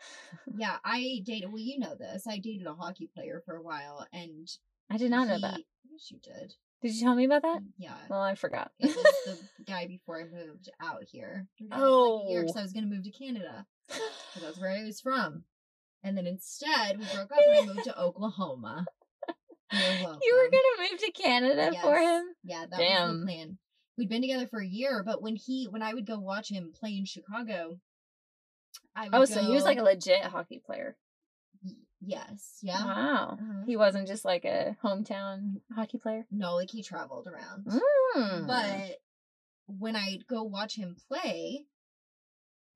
yeah, 0.56 0.76
I 0.84 1.22
dated. 1.25 1.50
Well, 1.50 1.60
you 1.62 1.78
know 1.78 1.94
this. 1.94 2.26
I 2.26 2.38
dated 2.38 2.66
a 2.66 2.75
hockey 2.75 3.08
player 3.14 3.42
for 3.46 3.56
a 3.56 3.62
while, 3.62 4.06
and 4.12 4.49
I 4.90 4.99
did 4.99 5.10
not 5.10 5.28
know 5.28 5.38
that. 5.40 5.56
he- 5.56 5.66
Yes, 5.90 6.10
you 6.10 6.19
did. 6.19 6.54
Did 6.82 6.94
you 6.94 7.00
tell 7.00 7.14
me 7.14 7.25
about 7.25 7.43
that? 7.43 7.58
Mm, 7.62 7.73
yeah, 7.78 7.96
Well, 8.08 8.20
I 8.20 8.34
forgot. 8.34 8.70
it 8.78 8.94
was 8.94 9.05
the 9.26 9.64
guy 9.67 9.87
before 9.87 10.20
I 10.20 10.25
moved 10.25 10.69
out 10.81 11.02
here. 11.05 11.46
Oh. 11.73 12.26
because 12.28 12.56
I 12.56 12.62
was 12.62 12.73
gonna 12.73 12.87
move 12.87 13.05
to 13.05 13.11
Canada 13.11 13.67
because 13.88 14.43
that's 14.43 14.58
where 14.61 14.70
I 14.70 14.84
was 14.84 15.00
from. 15.00 15.44
And 16.02 16.17
then 16.17 16.26
instead, 16.26 16.99
we 16.99 17.05
broke 17.12 17.32
up 17.32 17.38
and 17.38 17.70
I 17.70 17.75
moved 17.75 17.84
to 17.84 17.99
Oklahoma. 18.00 18.87
You 19.73 19.81
were 20.37 20.50
going 20.50 20.50
to 20.52 20.90
move 20.90 21.00
to 21.00 21.11
Canada 21.11 21.73
for 21.82 21.99
him? 21.99 22.25
Yeah, 22.44 22.67
that 22.70 22.78
was 22.78 22.78
Damn. 22.78 23.20
the 23.20 23.26
plan. 23.26 23.58
We'd 23.99 24.08
been 24.08 24.23
together 24.23 24.46
for 24.46 24.61
a 24.61 24.67
year, 24.67 25.02
but 25.05 25.20
when 25.23 25.34
he 25.34 25.67
when 25.69 25.82
I 25.82 25.94
would 25.94 26.06
go 26.06 26.19
watch 26.20 26.50
him 26.50 26.73
play 26.78 26.96
in 26.96 27.06
Chicago, 27.06 27.81
I 28.94 29.06
oh, 29.06 29.20
would 29.20 29.23
Oh, 29.23 29.25
so 29.25 29.40
he 29.43 29.52
was 29.52 29.64
like 29.64 29.78
a 29.78 29.82
legit 29.82 30.23
hockey 30.23 30.61
player. 30.64 30.96
Yes, 32.08 32.58
yeah. 32.62 32.84
Wow. 32.84 33.38
Uh-huh. 33.40 33.62
He 33.66 33.76
wasn't 33.76 34.06
just 34.06 34.24
like 34.24 34.44
a 34.44 34.76
hometown 34.84 35.60
hockey 35.74 35.98
player. 35.98 36.24
No, 36.30 36.54
like 36.54 36.70
he 36.70 36.82
traveled 36.82 37.26
around. 37.26 37.66
Mm. 38.16 38.46
But 38.46 39.00
when 39.66 39.96
I'd 39.96 40.26
go 40.28 40.44
watch 40.44 40.76
him 40.76 40.96
play, 41.08 41.64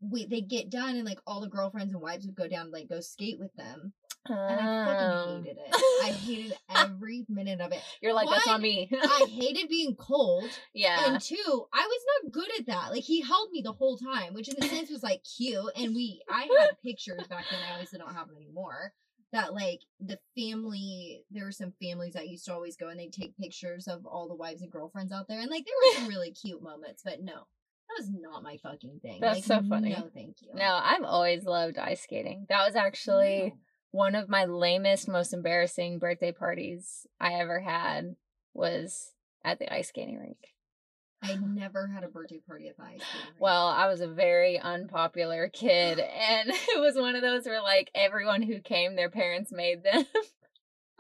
we 0.01 0.27
they'd 0.27 0.49
get 0.49 0.71
done 0.71 0.97
and 0.97 1.05
like 1.05 1.19
all 1.27 1.41
the 1.41 1.49
girlfriends 1.49 1.93
and 1.93 2.03
wives 2.03 2.27
would 2.27 2.35
go 2.35 2.49
down 2.49 2.67
to 2.67 2.73
like 2.73 2.89
go 2.89 3.01
skate 3.01 3.39
with 3.39 3.55
them. 3.55 3.93
And 4.27 4.37
I 4.39 4.55
Oh. 4.61 4.85
fucking 4.85 5.45
hated 5.45 5.59
it. 5.65 5.75
I 6.05 6.11
hated 6.13 6.57
every 6.75 7.25
minute 7.29 7.61
of 7.61 7.73
it. 7.73 7.81
You're 8.03 8.13
like, 8.13 8.29
that's 8.29 8.49
on 8.49 8.61
me. 8.61 8.91
I 8.93 9.27
hated 9.31 9.69
being 9.69 9.95
cold. 9.97 10.45
yeah. 10.75 11.07
And 11.15 11.23
two, 11.23 11.67
I 11.73 11.87
was 11.87 12.01
not 12.25 12.33
good 12.33 12.49
at 12.59 12.67
that. 12.67 12.91
Like 12.91 13.03
he 13.05 13.23
held 13.23 13.51
me 13.51 13.63
the 13.63 13.73
whole 13.73 13.97
time, 13.97 14.35
which 14.35 14.49
in 14.49 14.63
a 14.63 14.69
sense 14.69 14.91
was 14.91 15.03
like 15.03 15.23
cute. 15.25 15.65
And 15.77 15.95
we 15.95 16.21
I 16.29 16.49
had 16.61 16.81
pictures 16.83 17.27
back 17.29 17.45
then, 17.51 17.61
I 17.67 17.73
obviously 17.73 17.99
don't 17.99 18.15
have 18.15 18.27
them 18.29 18.37
anymore. 18.37 18.93
That 19.33 19.55
like 19.55 19.81
the 20.01 20.19
family 20.37 21.25
there 21.31 21.45
were 21.45 21.53
some 21.53 21.73
families 21.81 22.15
that 22.15 22.29
used 22.29 22.45
to 22.47 22.53
always 22.55 22.77
go 22.77 22.89
and 22.89 22.99
they'd 22.99 23.13
take 23.13 23.37
pictures 23.37 23.87
of 23.87 24.05
all 24.05 24.27
the 24.27 24.35
wives 24.35 24.61
and 24.63 24.71
girlfriends 24.73 25.13
out 25.13 25.29
there. 25.29 25.41
And 25.41 25.51
like 25.51 25.65
there 25.65 25.75
were 25.83 26.01
some 26.01 26.09
really 26.09 26.33
cute 26.33 26.63
moments, 26.63 27.03
but 27.05 27.23
no. 27.23 27.35
That 27.35 27.99
was 27.99 28.11
not 28.11 28.43
my 28.43 28.57
fucking 28.57 29.01
thing. 29.03 29.19
That's 29.21 29.49
like, 29.49 29.63
so 29.63 29.69
funny. 29.69 29.91
No, 29.91 30.09
thank 30.15 30.37
you. 30.43 30.51
no, 30.55 30.81
I've 30.83 31.03
always 31.05 31.45
loved 31.45 31.77
ice 31.79 32.03
skating. 32.03 32.47
That 32.49 32.65
was 32.65 32.77
actually 32.77 33.47
No. 33.47 33.59
one 33.91 34.15
of 34.15 34.29
my 34.29 34.45
lamest, 34.45 35.09
most 35.09 35.33
embarrassing 35.33 35.99
birthday 35.99 36.31
parties 36.33 37.07
I 37.21 37.35
ever 37.35 37.61
had 37.61 38.15
was 38.55 39.13
at 39.45 39.59
the 39.59 39.73
ice 39.73 39.89
skating 39.89 40.19
rink. 40.19 40.39
I 41.23 41.37
never 41.37 41.87
had 41.87 42.03
a 42.05 42.09
birthday 42.09 42.41
party 42.47 42.69
at 42.69 42.77
the 42.77 42.83
ice 42.83 43.01
skating. 43.03 43.35
Well, 43.39 43.67
I 43.69 43.87
was 43.89 44.01
a 44.01 44.09
very 44.09 44.59
unpopular 44.59 45.49
kid, 45.49 45.99
and 46.01 46.49
it 46.51 46.81
was 46.81 46.97
one 46.97 47.15
of 47.17 47.23
those 47.23 47.45
where 47.47 47.63
like 47.63 47.91
everyone 47.95 48.43
who 48.43 48.61
came, 48.61 48.97
their 48.97 49.11
parents 49.11 49.53
made 49.53 49.83
them. 49.85 50.05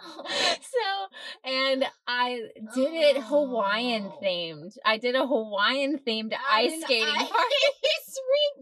Oh. 0.02 0.24
so, 0.28 1.50
and 1.50 1.84
I 2.06 2.40
did 2.74 2.92
it 2.94 3.22
Hawaiian 3.22 4.10
Oh. 4.14 4.18
themed. 4.22 4.76
I 4.84 4.96
did 4.98 5.14
a 5.14 5.26
Hawaiian 5.26 5.98
themed 5.98 6.32
ice 6.50 6.80
skating 6.82 7.06
ice 7.08 7.28
party. 7.28 7.54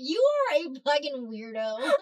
You 0.01 0.25
are 0.25 0.57
a 0.57 0.81
fucking 0.85 1.27
weirdo. 1.29 1.57
I 1.57 1.81
know, 1.81 1.93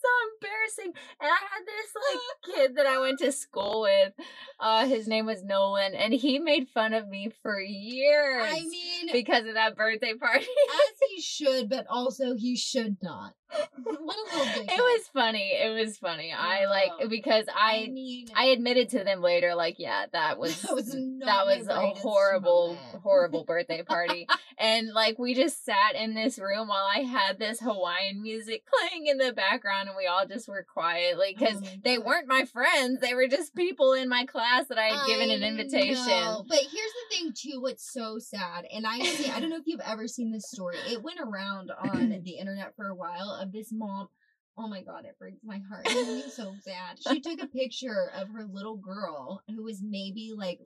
so 0.00 0.08
embarrassing. 0.34 0.92
And 1.20 1.30
I 1.30 1.38
had 1.50 1.66
this 1.66 1.92
like 2.10 2.56
kid 2.56 2.76
that 2.76 2.86
I 2.86 3.00
went 3.00 3.18
to 3.20 3.32
school 3.32 3.82
with. 3.82 4.12
Uh, 4.58 4.86
his 4.86 5.08
name 5.08 5.26
was 5.26 5.42
Nolan, 5.42 5.94
and 5.94 6.12
he 6.12 6.38
made 6.38 6.68
fun 6.68 6.94
of 6.94 7.08
me 7.08 7.30
for 7.42 7.60
years 7.60 8.46
I 8.46 8.60
mean, 8.60 9.08
because 9.12 9.46
of 9.46 9.54
that 9.54 9.76
birthday 9.76 10.14
party. 10.14 10.44
as 10.46 10.98
he 11.10 11.20
should, 11.22 11.68
but 11.68 11.86
also 11.88 12.34
he 12.34 12.56
should 12.56 12.96
not. 13.02 13.34
What 13.82 14.16
a 14.32 14.38
little. 14.38 14.62
It 14.64 14.68
was 14.98 15.08
funny. 15.12 15.52
It 15.52 15.70
was 15.70 15.98
funny. 15.98 16.32
I 16.32 16.66
like 16.66 16.90
Oh. 17.00 17.08
because 17.08 17.46
I 17.54 17.86
I 17.86 17.90
mean, 17.90 18.26
I 18.34 18.46
admitted 18.46 18.90
to 18.90 19.04
them 19.04 19.20
later, 19.22 19.54
like, 19.54 19.76
yeah, 19.78 20.06
that 20.12 20.38
was 20.38 20.60
That 20.62 20.74
was 20.74 20.86
that 20.92 21.46
was 21.46 21.68
a 21.68 21.90
horrible, 22.00 22.68
moment. 22.74 23.02
horrible 23.02 23.44
birthday 23.44 23.82
party. 23.88 24.26
and 24.58 24.88
like 24.92 25.18
we 25.18 25.34
just 25.34 25.64
sat 25.64 25.94
in 25.94 26.14
this 26.14 26.38
room 26.38 26.68
while 26.68 26.84
I 26.94 27.00
had 27.00 27.38
this 27.38 27.60
Hawaiian 27.60 28.22
music 28.22 28.64
playing 28.66 29.06
in 29.06 29.18
the 29.18 29.32
background, 29.32 29.88
and 29.88 29.96
we 29.96 30.06
all 30.06 30.26
just 30.26 30.48
were 30.48 30.64
quietly 30.72 31.34
because 31.38 31.56
Oh 31.62 31.68
they 31.82 31.98
weren't 31.98 32.28
my 32.28 32.44
friends; 32.44 33.00
they 33.00 33.14
were 33.14 33.28
just 33.28 33.54
people 33.54 33.92
in 33.94 34.08
my 34.08 34.24
class 34.26 34.66
that 34.68 34.78
I 34.78 34.88
had 34.94 35.06
given 35.06 35.30
an 35.30 35.42
invitation. 35.42 35.94
know. 36.06 36.44
But 36.48 36.58
here's 36.58 36.72
the 36.72 37.16
thing 37.16 37.32
too, 37.34 37.60
what's 37.60 37.90
so 37.92 38.18
sad, 38.18 38.64
and 38.72 38.86
I 38.86 39.00
see 39.00 39.30
I 39.30 39.40
don't 39.40 39.50
know 39.50 39.56
if 39.56 39.66
you've 39.66 39.80
ever 39.80 40.06
seen 40.08 40.32
this 40.32 40.48
story. 40.50 40.76
It 40.90 41.02
went 41.02 41.18
around 41.20 41.70
on 41.70 42.08
the 42.24 42.32
internet 42.38 42.74
for 42.76 42.86
a 42.88 42.94
while 42.94 43.39
of 43.40 43.52
this 43.52 43.72
mom. 43.72 44.08
Oh 44.56 44.68
my 44.68 44.82
god, 44.82 45.04
it 45.04 45.18
breaks 45.18 45.42
my 45.44 45.60
heart. 45.68 45.86
It 45.86 45.92
made 45.94 46.06
me 46.08 46.24
so 46.28 46.54
sad. 46.62 47.02
She 47.02 47.20
took 47.20 47.40
a 47.42 47.46
picture 47.46 48.10
of 48.14 48.28
her 48.30 48.44
little 48.44 48.76
girl 48.76 49.42
who 49.48 49.62
was 49.62 49.82
maybe 49.82 50.32
like 50.36 50.60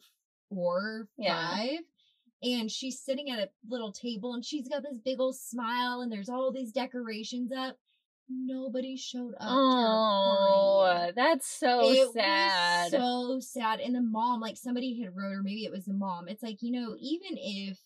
four 0.48 0.78
or 0.78 1.08
Yeah. 1.16 1.56
five. 1.56 1.80
And 2.42 2.70
she's 2.70 3.00
sitting 3.00 3.30
at 3.30 3.38
a 3.38 3.48
little 3.68 3.92
table 3.92 4.34
and 4.34 4.44
she's 4.44 4.68
got 4.68 4.82
this 4.82 4.98
big 5.02 5.18
old 5.18 5.36
smile 5.36 6.02
and 6.02 6.12
there's 6.12 6.28
all 6.28 6.52
these 6.52 6.72
decorations 6.72 7.52
up. 7.52 7.76
Nobody 8.28 8.96
showed 8.96 9.34
up 9.38 9.48
Oh, 9.50 11.10
that's 11.14 11.46
so 11.46 11.90
it 11.92 12.12
sad. 12.12 12.90
So 12.90 13.38
sad. 13.40 13.80
And 13.80 13.94
the 13.94 14.00
mom, 14.00 14.40
like 14.40 14.56
somebody 14.56 15.00
had 15.00 15.14
wrote, 15.16 15.32
or 15.32 15.42
maybe 15.42 15.64
it 15.64 15.72
was 15.72 15.84
the 15.84 15.94
mom. 15.94 16.28
It's 16.28 16.42
like 16.42 16.62
you 16.62 16.72
know, 16.72 16.96
even 16.98 17.36
if 17.36 17.78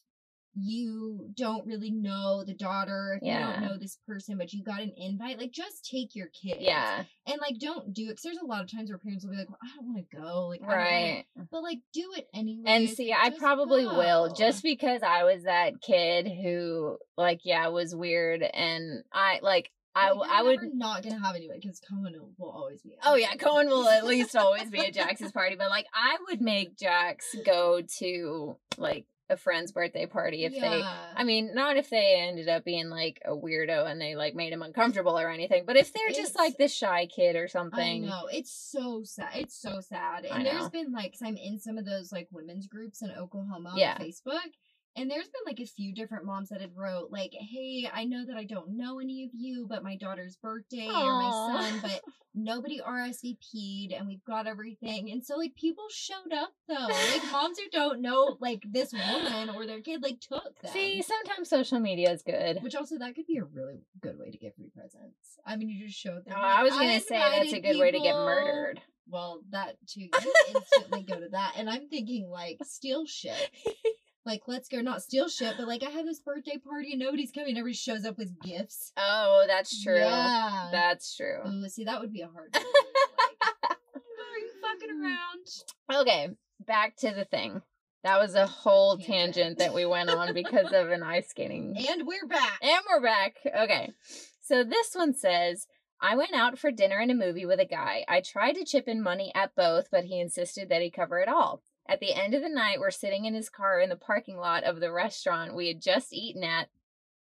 you 0.61 1.31
don't 1.37 1.67
really 1.67 1.91
know 1.91 2.45
the 2.45 2.55
daughter, 2.55 3.15
if 3.21 3.27
you 3.27 3.33
Yeah. 3.33 3.53
don't 3.53 3.62
know 3.62 3.79
this 3.79 3.99
person, 4.07 4.38
but 4.38 4.53
you 4.53 4.62
got 4.65 4.81
an 4.81 4.93
invite, 4.97 5.38
like 5.38 5.53
just 5.53 5.85
take 5.85 6.15
your 6.15 6.29
kid. 6.29 6.59
yeah, 6.61 7.05
And 7.27 7.41
like 7.41 7.59
don't 7.59 7.93
do 7.93 8.05
it 8.05 8.09
because 8.11 8.23
there's 8.23 8.38
a 8.38 8.45
lot 8.47 8.62
of 8.62 8.71
times 8.71 8.91
where 8.91 8.99
parents 8.99 9.25
will 9.25 9.33
be 9.33 9.38
like, 9.38 9.49
well, 9.49 9.59
I 9.62 9.77
don't 9.77 9.87
want 9.87 9.99
to 10.11 10.17
go. 10.17 10.47
Like 10.49 10.61
I 10.62 10.67
don't 10.67 10.77
wanna-" 10.77 10.85
right. 10.91 11.25
But 11.50 11.62
like 11.62 11.79
do 11.93 12.12
it 12.17 12.29
anyway. 12.35 12.62
And 12.67 12.88
see, 12.88 13.12
I 13.12 13.31
probably 13.31 13.87
will 13.87 14.33
just 14.35 14.62
because 14.62 15.03
I 15.03 15.25
was 15.25 15.45
that 15.45 15.81
kid 15.81 16.27
who, 16.27 16.99
like, 17.17 17.41
yeah, 17.45 17.69
was 17.69 17.95
weird, 17.95 18.43
and 18.43 19.05
I 19.12 19.41
like 19.43 19.71
I 19.95 20.12
Like, 20.12 20.31
I 20.31 20.43
would. 20.43 20.61
not 20.75 21.03
gonna 21.03 21.19
have 21.19 21.35
anyway 21.35 21.59
because 21.61 21.81
Cohen 21.81 22.15
will 22.38 22.50
always 22.50 22.83
be. 22.83 22.97
Oh 23.03 23.17
yeah. 23.17 23.35
Cohen 23.35 23.69
will 23.69 23.88
at 23.88 24.05
least 24.07 24.37
always 24.37 24.71
be 24.71 24.79
at 24.87 24.95
Jax's 24.95 25.33
party, 25.33 25.57
but 25.57 25.71
like 25.71 25.87
I 25.93 26.19
would 26.29 26.41
make 26.41 26.77
Jax 26.77 27.35
go 27.45 27.83
to 27.99 28.57
like 28.77 29.07
a 29.31 29.37
friend's 29.37 29.73
birthday 29.73 30.07
party 30.07 30.45
if 30.45 30.53
they 30.55 30.83
I 31.17 31.25
mean, 31.25 31.55
not 31.55 31.77
if 31.77 31.91
they 31.91 32.17
ended 32.19 32.49
up 32.49 32.65
being 32.65 32.89
like 32.89 33.21
a 33.25 33.33
weirdo 33.33 33.87
and 33.91 34.01
they 34.01 34.15
like 34.17 34.35
made 34.35 34.53
him 34.53 34.63
uncomfortable 34.63 35.19
or 35.19 35.29
anything, 35.31 35.65
but 35.67 35.77
if 35.77 35.93
they're 35.93 36.11
just 36.11 36.35
like 36.37 36.57
this 36.57 36.75
shy 36.75 37.07
kid 37.07 37.37
or 37.37 37.45
I 37.45 37.47
something. 37.47 38.07
know 38.07 38.29
it's 38.33 38.51
so 38.53 39.03
sad. 39.05 39.31
It's 39.35 39.61
so 39.61 39.81
sad. 39.81 40.25
I 40.31 40.37
And 40.39 40.47
there's 40.47 40.69
been 40.71 40.93
like, 40.93 41.13
cause 41.13 41.23
I'm 41.23 41.37
in 41.37 41.59
some 41.59 41.77
of 41.79 41.85
those 41.85 42.11
like 42.13 42.29
women's 42.31 42.67
groups 42.67 43.03
in 43.03 43.11
Oklahoma 43.11 43.75
Yeah. 43.77 43.97
on 43.99 44.07
Facebook, 44.07 44.51
and 44.99 45.11
there's 45.11 45.28
been 45.28 45.43
like 45.47 45.61
a 45.61 45.67
few 45.67 45.95
different 45.95 46.25
moms 46.25 46.49
that 46.49 46.61
had 46.61 46.76
wrote 46.76 47.11
like, 47.11 47.33
"Hey, 47.33 47.88
I 47.93 48.05
know 48.05 48.25
that 48.26 48.37
I 48.37 48.45
don't 48.45 48.76
know 48.76 48.99
any 48.99 49.25
of 49.25 49.31
you, 49.33 49.67
but 49.69 49.85
my 49.85 49.97
daughter's 49.97 50.37
birthday 50.37 50.88
or 50.88 51.23
my 51.23 51.31
son, 51.31 51.78
but 51.81 52.02
nobody 52.35 52.81
RSVP'd, 52.81 53.93
and 53.93 54.09
we've 54.09 54.25
got 54.25 54.47
everything." 54.47 55.11
And 55.11 55.25
so 55.25 55.37
like 55.37 55.55
people 55.55 55.85
showed 55.90 56.33
up 56.35 56.52
though, 56.69 56.88
like 56.88 57.31
moms 57.31 57.59
who 57.59 57.71
don't 57.71 58.02
know 58.02 58.37
like 58.40 58.64
this 58.69 58.93
woman 58.93 59.50
or 59.50 59.67
their 59.67 59.81
kid 59.81 60.02
like 60.02 60.21
took 60.21 60.61
them. 60.62 60.73
See, 60.73 61.00
sometimes 61.02 61.49
social 61.49 61.78
media 61.78 62.11
is 62.11 62.23
good. 62.23 62.59
Which 62.62 62.75
also 62.75 62.99
that 62.99 63.14
could 63.14 63.26
be 63.26 63.38
a 63.38 63.45
really 63.45 63.85
good 64.00 64.19
way 64.19 64.31
to 64.31 64.38
get 64.38 64.57
free 64.57 64.71
presents. 64.75 65.38
I 65.47 65.57
mean, 65.57 65.69
you 65.69 65.87
just 65.87 65.99
show 65.99 66.14
them. 66.14 66.35
Oh, 66.37 66.40
like, 66.40 66.59
I 66.59 66.62
was 66.64 66.73
gonna 66.73 67.00
say 67.00 67.19
that's 67.19 67.52
a 67.52 67.61
good 67.61 67.78
way 67.78 67.93
to 67.93 68.00
get 68.00 68.14
murdered. 68.14 68.81
Well, 69.11 69.40
that 69.50 69.76
too. 69.87 70.00
You 70.00 70.35
instantly 70.55 71.02
go 71.02 71.21
to 71.21 71.28
that, 71.31 71.55
and 71.57 71.71
I'm 71.71 71.88
thinking 71.88 72.28
like 72.28 72.59
steal 72.64 73.07
shit. 73.07 73.50
Like 74.27 74.43
let's 74.47 74.69
go, 74.69 74.81
not 74.81 75.03
steal 75.03 75.29
shit, 75.29 75.55
but 75.57 75.67
like 75.67 75.83
I 75.83 75.91
have 75.91 76.05
this 76.05 76.21
birthday 76.21 76.59
party 76.59 76.91
and 76.93 77.01
nobody's 77.01 77.31
coming. 77.31 77.57
Everybody 77.57 77.75
shows 77.75 78.05
up 78.05 78.19
with 78.19 78.41
gifts. 78.43 78.93
Oh, 78.97 79.45
that's 79.47 79.83
true. 79.83 79.97
Yeah. 79.99 80.69
That's 80.71 81.17
true. 81.17 81.41
Ooh, 81.47 81.69
see, 81.69 81.85
that 81.85 82.01
would 82.01 82.13
be 82.13 82.21
a 82.21 82.29
hard. 82.29 82.51
One. 82.55 82.65
like, 82.65 83.73
are 83.73 84.39
you 84.39 84.51
fucking 84.61 85.03
around? 85.03 86.03
Okay, 86.03 86.29
back 86.67 86.97
to 86.99 87.11
the 87.11 87.25
thing. 87.25 87.63
That 88.05 88.21
was 88.21 88.35
a 88.35 88.47
whole 88.47 88.97
Tangent. 88.97 89.09
tangent 89.09 89.59
that 89.59 89.75
we 89.75 89.85
went 89.85 90.11
on 90.11 90.33
because 90.33 90.73
of 90.73 90.91
an 90.91 91.03
ice 91.03 91.29
skating 91.29 91.75
And 91.91 92.07
we're 92.07 92.27
back. 92.29 92.59
And 92.63 92.81
we're 92.89 93.03
back. 93.03 93.37
Okay. 93.45 93.93
So 94.41 94.63
this 94.63 94.95
one 94.95 95.15
says 95.15 95.67
I 96.01 96.17
went 96.17 96.33
out 96.33 96.59
for 96.59 96.71
dinner 96.71 96.99
and 96.99 97.11
a 97.11 97.15
movie 97.15 97.45
with 97.45 97.59
a 97.59 97.65
guy. 97.65 98.05
I 98.09 98.21
tried 98.21 98.53
to 98.53 98.65
chip 98.65 98.87
in 98.87 99.03
money 99.03 99.33
at 99.35 99.55
both, 99.57 99.89
but 99.91 100.05
he 100.05 100.21
insisted 100.21 100.69
that 100.69 100.81
he 100.81 100.91
cover 100.91 101.19
it 101.19 101.29
all. 101.29 101.63
At 101.88 102.00
the 102.00 102.12
end 102.12 102.35
of 102.35 102.42
the 102.42 102.49
night, 102.50 102.80
we're 102.80 102.90
sitting 102.90 103.25
in 103.25 103.35
his 103.35 103.49
car 103.49 103.80
in 103.80 103.88
the 103.88 103.97
parking 103.97 104.37
lot 104.37 104.62
of 104.64 104.78
the 104.80 104.92
restaurant 104.92 105.54
we 105.54 105.68
had 105.68 105.80
just 105.80 106.12
eaten 106.12 106.45
at. 106.45 106.68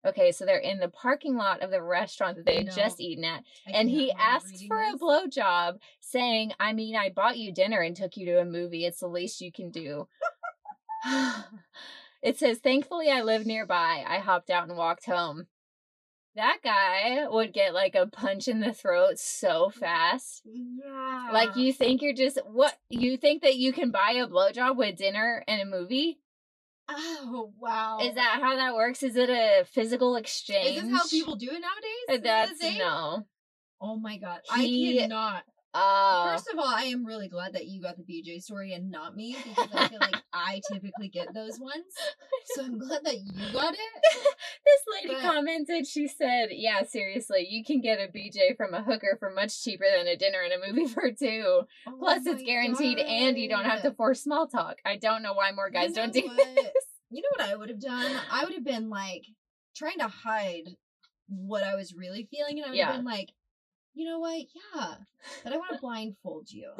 Okay, 0.05 0.31
so 0.31 0.45
they're 0.45 0.57
in 0.57 0.79
the 0.79 0.87
parking 0.87 1.35
lot 1.35 1.61
of 1.61 1.71
the 1.71 1.83
restaurant 1.83 2.37
that 2.37 2.45
they 2.45 2.55
had 2.55 2.67
No. 2.67 2.71
just 2.71 2.99
eaten 3.01 3.23
at. 3.25 3.43
I 3.67 3.71
And 3.71 3.89
he 3.89 4.07
can't 4.07 4.17
while 4.17 4.27
I'm 4.27 4.35
asks 4.35 4.63
for 4.65 4.81
a 4.81 4.91
this. 4.93 5.01
blowjob, 5.01 5.79
saying, 5.99 6.53
I 6.59 6.73
mean, 6.73 6.95
I 6.95 7.09
bought 7.09 7.37
you 7.37 7.51
dinner 7.51 7.81
and 7.81 7.95
took 7.95 8.15
you 8.17 8.25
to 8.27 8.39
a 8.39 8.45
movie. 8.45 8.85
It's 8.85 9.01
the 9.01 9.07
least 9.07 9.41
you 9.41 9.51
can 9.51 9.69
do. 9.71 10.07
it 12.23 12.37
says, 12.37 12.57
Thankfully, 12.59 13.09
I 13.11 13.21
live 13.21 13.45
nearby. 13.45 14.03
I 14.07 14.19
hopped 14.19 14.49
out 14.49 14.67
and 14.67 14.77
walked 14.77 15.05
home. 15.05 15.47
That 16.39 16.59
guy 16.63 17.27
would 17.27 17.51
get 17.51 17.73
like 17.73 17.95
a 17.95 18.07
punch 18.07 18.47
in 18.47 18.61
the 18.61 18.71
throat 18.71 19.19
so 19.19 19.69
fast. 19.69 20.41
Yeah. 20.45 21.31
Like, 21.33 21.57
you 21.57 21.73
think 21.73 22.01
you're 22.01 22.13
just, 22.13 22.39
what? 22.49 22.77
You 22.89 23.17
think 23.17 23.41
that 23.41 23.57
you 23.57 23.73
can 23.73 23.91
buy 23.91 24.11
a 24.11 24.25
blowjob 24.25 24.77
with 24.77 24.95
dinner 24.95 25.43
and 25.49 25.61
a 25.61 25.65
movie? 25.65 26.21
Oh 26.87 27.51
wow. 27.59 27.99
Is 28.01 28.15
that 28.15 28.39
how 28.41 28.55
that 28.55 28.73
works? 28.73 29.03
Is 29.03 29.17
it 29.17 29.29
a 29.29 29.65
physical 29.65 30.15
exchange? 30.15 30.77
Is 30.77 30.83
this 30.83 30.91
how 30.93 31.07
people 31.09 31.35
do 31.35 31.47
it 31.51 31.59
nowadays? 31.59 32.07
Uh, 32.09 32.13
Is 32.13 32.21
this 32.21 32.61
a 32.61 32.63
That's 32.67 32.79
no. 32.79 33.25
Oh 33.81 33.97
my 33.97 34.17
god. 34.17 34.39
He- 34.55 34.97
I 34.97 35.01
cannot. 35.01 35.43
Oh. 35.73 36.29
First 36.31 36.47
of 36.51 36.57
all, 36.57 36.67
I 36.67 36.83
am 36.85 37.05
really 37.05 37.27
glad 37.27 37.53
that 37.53 37.67
you 37.67 37.79
got 37.81 37.95
the 37.97 38.03
BJ 38.03 38.41
story 38.41 38.73
and 38.73 38.89
not 38.89 39.15
me 39.15 39.35
because 39.43 39.67
I 39.73 39.87
feel 39.87 39.99
like 39.99 40.15
I 40.33 40.61
typically 40.71 41.09
get 41.09 41.31
those 41.33 41.59
ones. 41.59 41.83
So 42.55 42.63
I'm 42.65 42.79
glad 42.79 43.03
that 43.05 43.19
you 43.19 43.31
got 43.53 43.73
it. 43.75 43.79
this 44.65 44.81
lady 45.03 45.13
But- 45.13 45.21
commented, 45.31 45.85
she 45.85 46.07
said, 46.07 46.49
Yeah, 46.51 46.83
seriously, 46.85 47.45
you 47.49 47.63
can 47.63 47.81
get 47.81 47.99
a 47.99 48.07
BJ 48.11 48.57
from 48.57 48.73
a 48.73 48.81
hooker 48.81 49.15
for 49.19 49.29
much 49.29 49.63
cheaper 49.63 49.85
than 49.95 50.07
a 50.07 50.15
dinner 50.17 50.39
and 50.43 50.53
a 50.53 50.67
movie 50.67 50.87
for 50.93 51.11
two. 51.11 51.61
Oh 51.87 51.95
Plus, 51.99 52.25
it's 52.25 52.41
guaranteed 52.43 52.97
and 52.97 53.37
you 53.37 53.47
don't 53.47 53.65
have 53.65 53.83
to 53.83 53.91
force 53.91 54.23
small 54.23 54.47
talk. 54.47 54.77
I 54.85 54.97
don't 54.97 55.21
know 55.21 55.33
why 55.33 55.51
more 55.51 55.69
guys 55.69 55.89
You 55.89 55.95
know 55.97 56.01
don't 56.03 56.13
do 56.13 56.23
what? 56.25 56.37
this. 56.55 56.73
You 57.11 57.21
know 57.21 57.29
what 57.43 57.49
I 57.49 57.55
would 57.55 57.69
have 57.69 57.81
done? 57.81 58.11
I 58.31 58.43
would 58.43 58.53
have 58.53 58.63
been 58.65 58.89
like 58.89 59.25
trying 59.75 59.99
to 59.99 60.07
hide 60.07 60.69
what 61.27 61.63
I 61.63 61.75
was 61.75 61.93
really 61.93 62.27
feeling, 62.31 62.57
and 62.57 62.65
I 62.65 62.69
would 62.69 62.77
Yeah. 62.77 62.87
have 62.87 62.95
been 62.97 63.05
like, 63.05 63.29
you 63.93 64.05
know 64.09 64.19
what? 64.19 64.37
Yeah, 64.39 64.95
but 65.43 65.53
I 65.53 65.57
want 65.57 65.71
to 65.73 65.77
blindfold 65.81 66.51
you. 66.51 66.71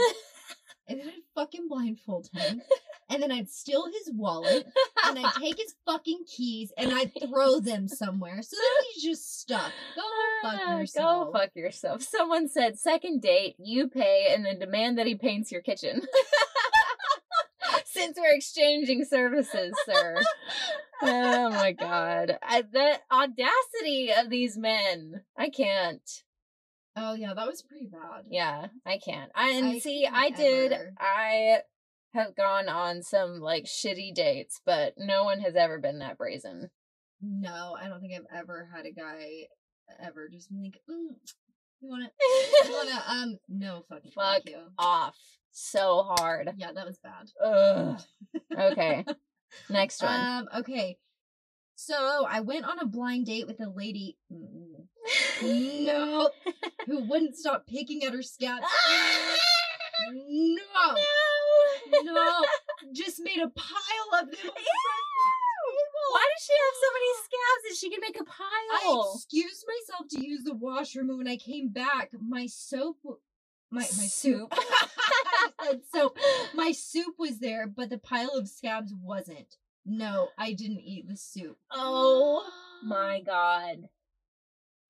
And 0.88 1.00
then 1.00 1.08
I'd 1.08 1.24
fucking 1.36 1.68
blindfold 1.70 2.30
him. 2.34 2.62
And 3.12 3.24
then 3.24 3.32
I'd 3.32 3.50
steal 3.50 3.86
his 3.88 4.12
wallet. 4.14 4.68
And 5.04 5.18
I'd 5.18 5.34
take 5.40 5.58
his 5.58 5.74
fucking 5.84 6.26
keys 6.28 6.72
and 6.78 6.94
I'd 6.94 7.12
throw 7.28 7.60
them 7.60 7.88
somewhere. 7.88 8.40
So 8.44 8.56
then 8.56 8.84
he's 8.94 9.04
just 9.04 9.42
stuck. 9.42 9.72
Go 9.96 10.02
fuck 10.44 10.60
Ah, 10.68 10.78
yourself. 10.78 11.34
Go 11.34 11.40
fuck 11.40 11.50
yourself. 11.56 12.04
Someone 12.04 12.48
said, 12.48 12.78
Second 12.78 13.24
date, 13.24 13.56
you 13.58 13.88
pay 13.88 14.28
and 14.32 14.46
then 14.46 14.60
demand 14.60 15.00
that 15.00 15.08
he 15.08 15.16
paints 15.16 15.52
your 15.52 15.62
kitchen. 15.64 16.04
Since 17.86 18.18
we're 18.20 18.36
exchanging 18.36 19.04
services, 19.06 19.74
sir. 19.88 20.16
oh 21.02 21.50
my 21.50 21.72
god. 21.72 22.38
I, 22.44 22.62
the 22.62 23.00
audacity 23.12 24.12
of 24.16 24.30
these 24.30 24.56
men. 24.56 25.22
I 25.36 25.50
can't. 25.50 26.08
Oh 27.00 27.14
yeah, 27.14 27.34
that 27.34 27.48
was 27.48 27.62
pretty 27.62 27.88
bad. 27.88 28.26
Yeah, 28.30 28.68
I 28.86 28.98
can't. 28.98 29.32
I, 29.36 29.52
and 29.52 29.66
I 29.68 29.80
see, 29.80 30.04
can't 30.04 30.16
I 30.16 30.30
did. 30.30 30.72
ever. 30.74 30.94
I 31.00 31.58
have 32.14 32.36
gone 32.36 32.68
on 32.68 33.04
some 33.04 33.40
like 33.40 33.66
shitty 33.66 34.14
dates, 34.14 34.62
but 34.66 34.94
no 34.98 35.24
one 35.24 35.40
has 35.40 35.56
ever 35.56 35.80
been 35.80 36.00
that 36.00 36.18
brazen. 36.18 36.70
No, 37.22 37.76
I 37.80 37.88
don't 37.88 38.02
think 38.02 38.14
I've 38.14 38.40
ever 38.40 38.70
had 38.74 38.86
a 38.86 38.92
guy 38.92 39.48
ever 40.02 40.30
just 40.30 40.50
be 40.50 40.58
like, 40.62 40.80
mm, 40.90 41.16
you 41.82 41.90
wanna 41.90 42.10
you 42.66 42.72
wanna 42.72 43.04
um 43.08 43.38
no 43.48 43.84
fucking 43.90 44.12
Fuck 44.12 44.44
you. 44.48 44.58
Off 44.78 45.18
so 45.52 46.14
hard. 46.18 46.50
Yeah, 46.58 46.72
that 46.74 46.86
was 46.86 47.00
bad. 47.00 47.30
Ugh. 47.44 48.02
Okay. 48.58 49.06
Next 49.70 50.02
one. 50.04 50.20
Um, 50.20 50.48
okay. 50.60 50.98
So 51.82 52.26
I 52.30 52.42
went 52.42 52.66
on 52.66 52.78
a 52.80 52.86
blind 52.86 53.28
date 53.28 53.48
with 53.48 53.62
a 53.62 53.70
lady 53.70 54.18
mm, 54.34 55.86
no 55.86 56.30
who 56.86 57.06
wouldn't 57.06 57.38
stop 57.38 57.66
picking 57.68 58.04
at 58.04 58.12
her 58.12 58.22
scabs. 58.22 58.66
no. 60.12 60.98
No. 62.04 62.46
Just 62.92 63.22
made 63.24 63.38
a 63.38 63.48
pile 63.48 64.22
of 64.22 64.30
them 64.30 64.40
on 64.44 64.56
the 64.56 64.76
front 64.76 65.06
table. 65.16 66.12
Why 66.12 66.28
does 66.36 66.46
she 66.46 66.54
have 66.54 66.76
so 66.82 66.90
many 66.98 67.12
scabs 67.24 67.64
that 67.64 67.78
she 67.78 67.90
can 67.90 68.02
make 68.02 68.20
a 68.20 68.26
pile? 68.26 69.06
I 69.08 69.14
excused 69.16 69.66
myself 69.66 70.10
to 70.10 70.28
use 70.28 70.44
the 70.44 70.56
washroom, 70.56 71.10
and 71.10 71.18
when 71.18 71.30
I 71.30 71.38
came 71.38 71.70
back, 71.70 72.12
my 72.20 72.46
soap, 72.48 72.98
my 73.72 73.80
my 73.80 73.84
soup, 73.84 74.54
Soup. 74.54 74.54
I 74.54 75.52
said 75.64 75.82
soap. 75.96 76.18
My 76.54 76.74
soup 76.74 77.16
was 77.18 77.40
there, 77.40 77.68
but 77.68 77.90
the 77.90 78.00
pile 78.00 78.32
of 78.36 78.50
scabs 78.50 78.94
wasn't. 78.94 79.56
No, 79.90 80.30
I 80.38 80.54
didn't 80.54 80.82
eat 80.82 81.08
the 81.08 81.18
soup. 81.18 81.58
Oh 81.72 82.48
my 82.84 83.22
god. 83.26 83.90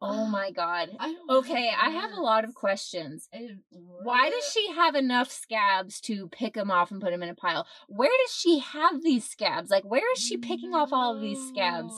Oh 0.02 0.26
ah, 0.26 0.30
my 0.30 0.52
god. 0.52 0.90
I 1.00 1.16
Okay, 1.30 1.72
I 1.82 1.90
have 1.90 2.12
a 2.12 2.22
lot 2.22 2.46
of 2.46 2.54
questions. 2.54 3.28
Why 3.72 4.30
does 4.30 4.50
she 4.50 4.72
have 4.72 4.96
enough 4.96 5.30
scabs 5.30 6.00
to 6.02 6.30
pick 6.30 6.54
them 6.54 6.72
off 6.72 6.92
and 6.92 7.02
put 7.02 7.12
them 7.12 7.24
in 7.24 7.30
a 7.30 7.36
pile? 7.36 7.68
Where 7.88 8.12
does 8.26 8.34
she 8.34 8.60
have 8.60 9.04
these 9.04 9.28
scabs? 9.28 9.70
Like, 9.70 9.84
where 9.84 10.10
is 10.14 10.20
she 10.20 10.38
picking 10.38 10.74
off 10.74 10.94
all 10.94 11.16
of 11.16 11.22
these 11.22 11.46
scabs? 11.50 11.94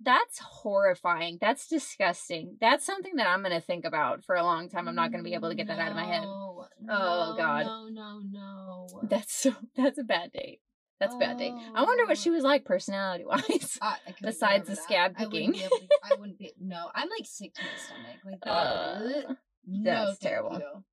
That's 0.00 0.38
horrifying. 0.38 1.38
That's 1.40 1.66
disgusting. 1.66 2.56
That's 2.60 2.84
something 2.84 3.16
that 3.16 3.26
I'm 3.26 3.42
going 3.42 3.58
to 3.58 3.66
think 3.66 3.84
about 3.84 4.24
for 4.24 4.36
a 4.36 4.44
long 4.44 4.68
time. 4.68 4.86
I'm 4.86 4.94
not 4.94 5.10
going 5.10 5.24
to 5.24 5.28
be 5.28 5.34
able 5.34 5.48
to 5.48 5.54
get 5.56 5.66
that 5.68 5.80
out 5.80 5.90
of 5.90 5.96
my 5.96 6.04
head. 6.04 6.24
Oh, 6.24 6.68
no, 6.80 7.34
God. 7.36 7.66
No, 7.66 7.88
no, 7.88 8.20
no. 8.30 8.86
That's 9.08 9.34
so, 9.34 9.54
that's 9.76 9.98
a 9.98 10.04
bad 10.04 10.32
date. 10.32 10.60
That's 10.98 11.14
a 11.14 11.18
bad 11.18 11.36
date. 11.38 11.52
I 11.74 11.82
wonder 11.84 12.06
what 12.06 12.16
she 12.18 12.30
Oh. 12.30 12.32
was 12.32 12.42
like 12.42 12.64
personality 12.64 13.24
wise. 13.26 13.78
I, 13.82 13.96
I 14.06 14.10
get 14.10 14.22
Besides 14.22 14.68
the 14.68 14.74
that. 14.74 14.82
scab 14.82 15.14
I 15.18 15.26
wouldn't 15.26 15.32
picking. 15.32 15.52
be 15.52 15.58
to, 15.58 15.88
I 16.04 16.14
wouldn't 16.18 16.38
be. 16.38 16.52
No, 16.60 16.88
I'm 16.94 17.08
like 17.10 17.24
sick 17.26 17.52
to 17.54 17.62
my 17.62 17.68
stomach. 17.76 18.20
Like 18.24 18.40
that. 18.44 18.50
Uh, 18.50 19.34
no, 19.66 20.06
that's 20.06 20.18
terrible. 20.18 20.58
you. 20.58 20.84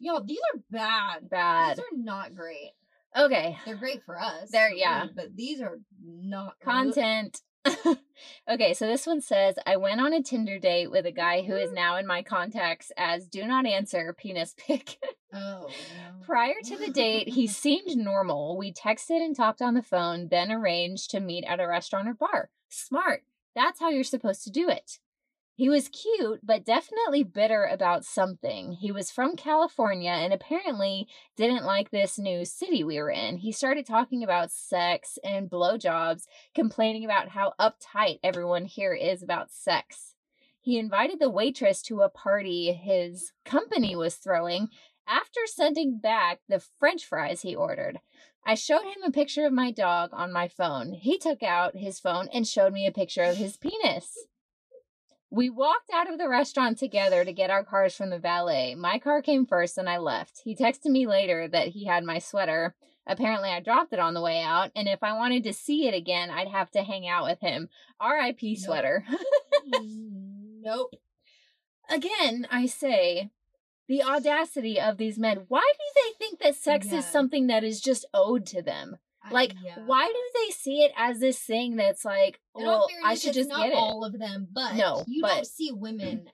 Y'all, 0.00 0.22
these 0.22 0.38
are 0.54 0.60
bad. 0.70 1.28
Bad. 1.30 1.76
These 1.78 1.84
are 1.84 1.96
not 1.96 2.34
great. 2.34 2.72
Okay. 3.16 3.56
They're 3.64 3.76
great 3.76 4.02
for 4.04 4.20
us. 4.20 4.50
They're- 4.50 4.70
yeah. 4.74 5.06
but 5.14 5.34
these 5.34 5.60
are 5.60 5.78
not 6.04 6.54
Content. 6.60 7.40
okay, 8.50 8.74
so 8.74 8.86
this 8.86 9.06
one 9.06 9.20
says 9.20 9.56
I 9.66 9.76
went 9.76 10.00
on 10.00 10.12
a 10.12 10.22
Tinder 10.22 10.58
date 10.58 10.90
with 10.90 11.06
a 11.06 11.12
guy 11.12 11.42
who 11.42 11.54
is 11.54 11.70
mm. 11.70 11.74
now 11.74 11.96
in 11.96 12.06
my 12.06 12.22
contacts 12.22 12.92
as 12.96 13.26
do 13.26 13.46
not 13.46 13.66
answer 13.66 14.14
penis 14.16 14.54
pic. 14.56 14.98
Oh. 15.36 15.66
No. 15.66 16.24
Prior 16.24 16.54
to 16.62 16.76
the 16.76 16.92
date, 16.92 17.30
he 17.30 17.46
seemed 17.48 17.96
normal. 17.96 18.56
We 18.56 18.72
texted 18.72 19.20
and 19.20 19.34
talked 19.34 19.60
on 19.60 19.74
the 19.74 19.82
phone, 19.82 20.28
then 20.28 20.52
arranged 20.52 21.10
to 21.10 21.18
meet 21.18 21.42
at 21.42 21.58
a 21.58 21.66
restaurant 21.66 22.06
or 22.06 22.14
bar. 22.14 22.50
Smart. 22.68 23.24
That's 23.52 23.80
how 23.80 23.90
you're 23.90 24.04
supposed 24.04 24.44
to 24.44 24.50
do 24.50 24.68
it. 24.68 25.00
He 25.56 25.68
was 25.68 25.88
cute, 25.88 26.40
but 26.42 26.64
definitely 26.64 27.22
bitter 27.22 27.64
about 27.64 28.04
something. 28.04 28.72
He 28.72 28.90
was 28.90 29.12
from 29.12 29.36
California 29.36 30.10
and 30.10 30.32
apparently 30.32 31.06
didn't 31.36 31.64
like 31.64 31.90
this 31.90 32.18
new 32.18 32.44
city 32.44 32.82
we 32.82 32.98
were 32.98 33.10
in. 33.10 33.36
He 33.36 33.52
started 33.52 33.86
talking 33.86 34.24
about 34.24 34.50
sex 34.50 35.16
and 35.22 35.48
blowjobs, 35.48 36.24
complaining 36.56 37.04
about 37.04 37.28
how 37.28 37.52
uptight 37.60 38.18
everyone 38.24 38.64
here 38.64 38.94
is 38.94 39.22
about 39.22 39.52
sex. 39.52 40.16
He 40.60 40.76
invited 40.76 41.20
the 41.20 41.30
waitress 41.30 41.82
to 41.82 42.00
a 42.00 42.08
party 42.08 42.72
his 42.72 43.30
company 43.44 43.94
was 43.94 44.16
throwing 44.16 44.70
after 45.06 45.40
sending 45.46 45.98
back 45.98 46.40
the 46.48 46.64
french 46.80 47.04
fries 47.04 47.42
he 47.42 47.54
ordered. 47.54 48.00
I 48.44 48.56
showed 48.56 48.82
him 48.82 49.04
a 49.04 49.12
picture 49.12 49.46
of 49.46 49.52
my 49.52 49.70
dog 49.70 50.10
on 50.12 50.32
my 50.32 50.48
phone. 50.48 50.94
He 50.94 51.16
took 51.16 51.44
out 51.44 51.76
his 51.76 52.00
phone 52.00 52.28
and 52.32 52.44
showed 52.44 52.72
me 52.72 52.88
a 52.88 52.92
picture 52.92 53.22
of 53.22 53.36
his 53.36 53.56
penis. 53.56 54.26
We 55.34 55.50
walked 55.50 55.90
out 55.92 56.08
of 56.08 56.16
the 56.18 56.28
restaurant 56.28 56.78
together 56.78 57.24
to 57.24 57.32
get 57.32 57.50
our 57.50 57.64
cars 57.64 57.96
from 57.96 58.10
the 58.10 58.20
valet. 58.20 58.76
My 58.76 59.00
car 59.00 59.20
came 59.20 59.46
first 59.46 59.76
and 59.76 59.88
I 59.88 59.98
left. 59.98 60.42
He 60.44 60.54
texted 60.54 60.86
me 60.92 61.08
later 61.08 61.48
that 61.48 61.68
he 61.68 61.86
had 61.86 62.04
my 62.04 62.20
sweater. 62.20 62.76
Apparently, 63.04 63.48
I 63.50 63.58
dropped 63.58 63.92
it 63.92 63.98
on 63.98 64.14
the 64.14 64.22
way 64.22 64.40
out, 64.40 64.70
and 64.76 64.88
if 64.88 65.02
I 65.02 65.12
wanted 65.12 65.42
to 65.44 65.52
see 65.52 65.86
it 65.88 65.92
again, 65.94 66.30
I'd 66.30 66.48
have 66.48 66.70
to 66.70 66.82
hang 66.84 67.06
out 67.06 67.24
with 67.24 67.40
him. 67.40 67.68
RIP 68.00 68.38
Nope. 68.42 68.58
sweater. 68.58 69.04
nope. 70.62 70.94
Again, 71.90 72.46
I 72.50 72.66
say 72.66 73.30
the 73.88 74.02
audacity 74.02 74.80
of 74.80 74.96
these 74.96 75.18
men. 75.18 75.44
Why 75.48 75.70
do 75.72 75.84
they 76.02 76.24
think 76.24 76.40
that 76.40 76.54
sex 76.54 76.86
Yeah. 76.90 76.98
is 76.98 77.06
something 77.06 77.48
that 77.48 77.64
is 77.64 77.80
just 77.80 78.06
owed 78.14 78.46
to 78.46 78.62
them? 78.62 78.96
I- 79.24 79.30
Like, 79.32 79.54
yeah. 79.62 79.78
why 79.86 80.06
do 80.06 80.40
they 80.40 80.50
see 80.52 80.82
it 80.82 80.92
as 80.96 81.18
this 81.18 81.38
thing 81.38 81.76
that's 81.76 82.04
like, 82.04 82.40
well, 82.54 82.88
I 83.04 83.14
should 83.14 83.32
just 83.32 83.48
not 83.48 83.64
get 83.64 83.72
it? 83.72 83.78
all 83.78 84.04
of 84.04 84.18
them, 84.18 84.48
but 84.52 84.74
No, 84.74 85.04
you 85.06 85.22
but- 85.22 85.34
don't 85.34 85.46
see 85.46 85.72
mm. 85.72 85.78
women 85.78 86.30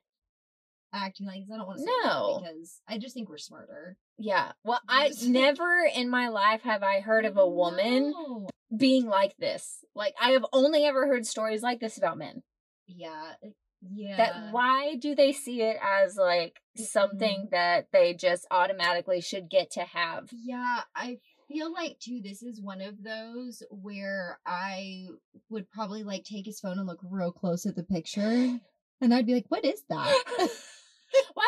acting 0.92 1.26
like 1.26 1.40
this. 1.40 1.50
I 1.52 1.56
don't 1.56 1.66
want 1.66 1.78
to 1.78 1.84
say 1.84 1.90
No. 2.04 2.40
because 2.42 2.80
I 2.88 2.98
just 2.98 3.14
think 3.14 3.28
we're 3.28 3.38
smarter. 3.38 3.96
Yeah. 4.18 4.52
Well, 4.64 4.80
I 4.88 5.12
never 5.24 5.84
in 5.94 6.10
my 6.10 6.28
life 6.28 6.62
have 6.62 6.82
I 6.82 7.00
heard 7.00 7.24
of 7.24 7.36
a 7.36 7.48
woman 7.48 8.10
No. 8.10 8.48
being 8.76 9.06
like 9.06 9.36
this. 9.36 9.84
Like, 9.94 10.14
I 10.20 10.30
have 10.30 10.44
only 10.52 10.84
ever 10.84 11.06
heard 11.06 11.26
stories 11.26 11.62
like 11.62 11.80
this 11.80 11.96
about 11.96 12.18
men. 12.18 12.42
Yeah. 12.86 13.34
Yeah. 13.82 14.16
That 14.16 14.52
why 14.52 14.96
do 14.96 15.14
they 15.14 15.32
see 15.32 15.62
it 15.62 15.78
as 15.82 16.16
like 16.16 16.60
mm-hmm. 16.76 16.82
something 16.82 17.48
that 17.50 17.88
they 17.92 18.12
just 18.12 18.46
automatically 18.50 19.20
should 19.20 19.48
get 19.48 19.70
to 19.72 19.80
have? 19.80 20.28
Yeah, 20.32 20.80
I 20.94 21.18
feel 21.50 21.72
like 21.72 21.98
too 21.98 22.20
this 22.22 22.42
is 22.42 22.60
one 22.60 22.80
of 22.80 23.02
those 23.02 23.62
where 23.70 24.38
I 24.46 25.06
would 25.48 25.70
probably 25.70 26.02
like 26.04 26.24
take 26.24 26.46
his 26.46 26.60
phone 26.60 26.78
and 26.78 26.86
look 26.86 27.00
real 27.02 27.32
close 27.32 27.66
at 27.66 27.76
the 27.76 27.82
picture. 27.82 28.58
And 29.02 29.14
I'd 29.14 29.24
be 29.24 29.32
like, 29.32 29.46
what 29.48 29.64
is 29.64 29.82
that? 29.88 29.96
Why 30.36 30.44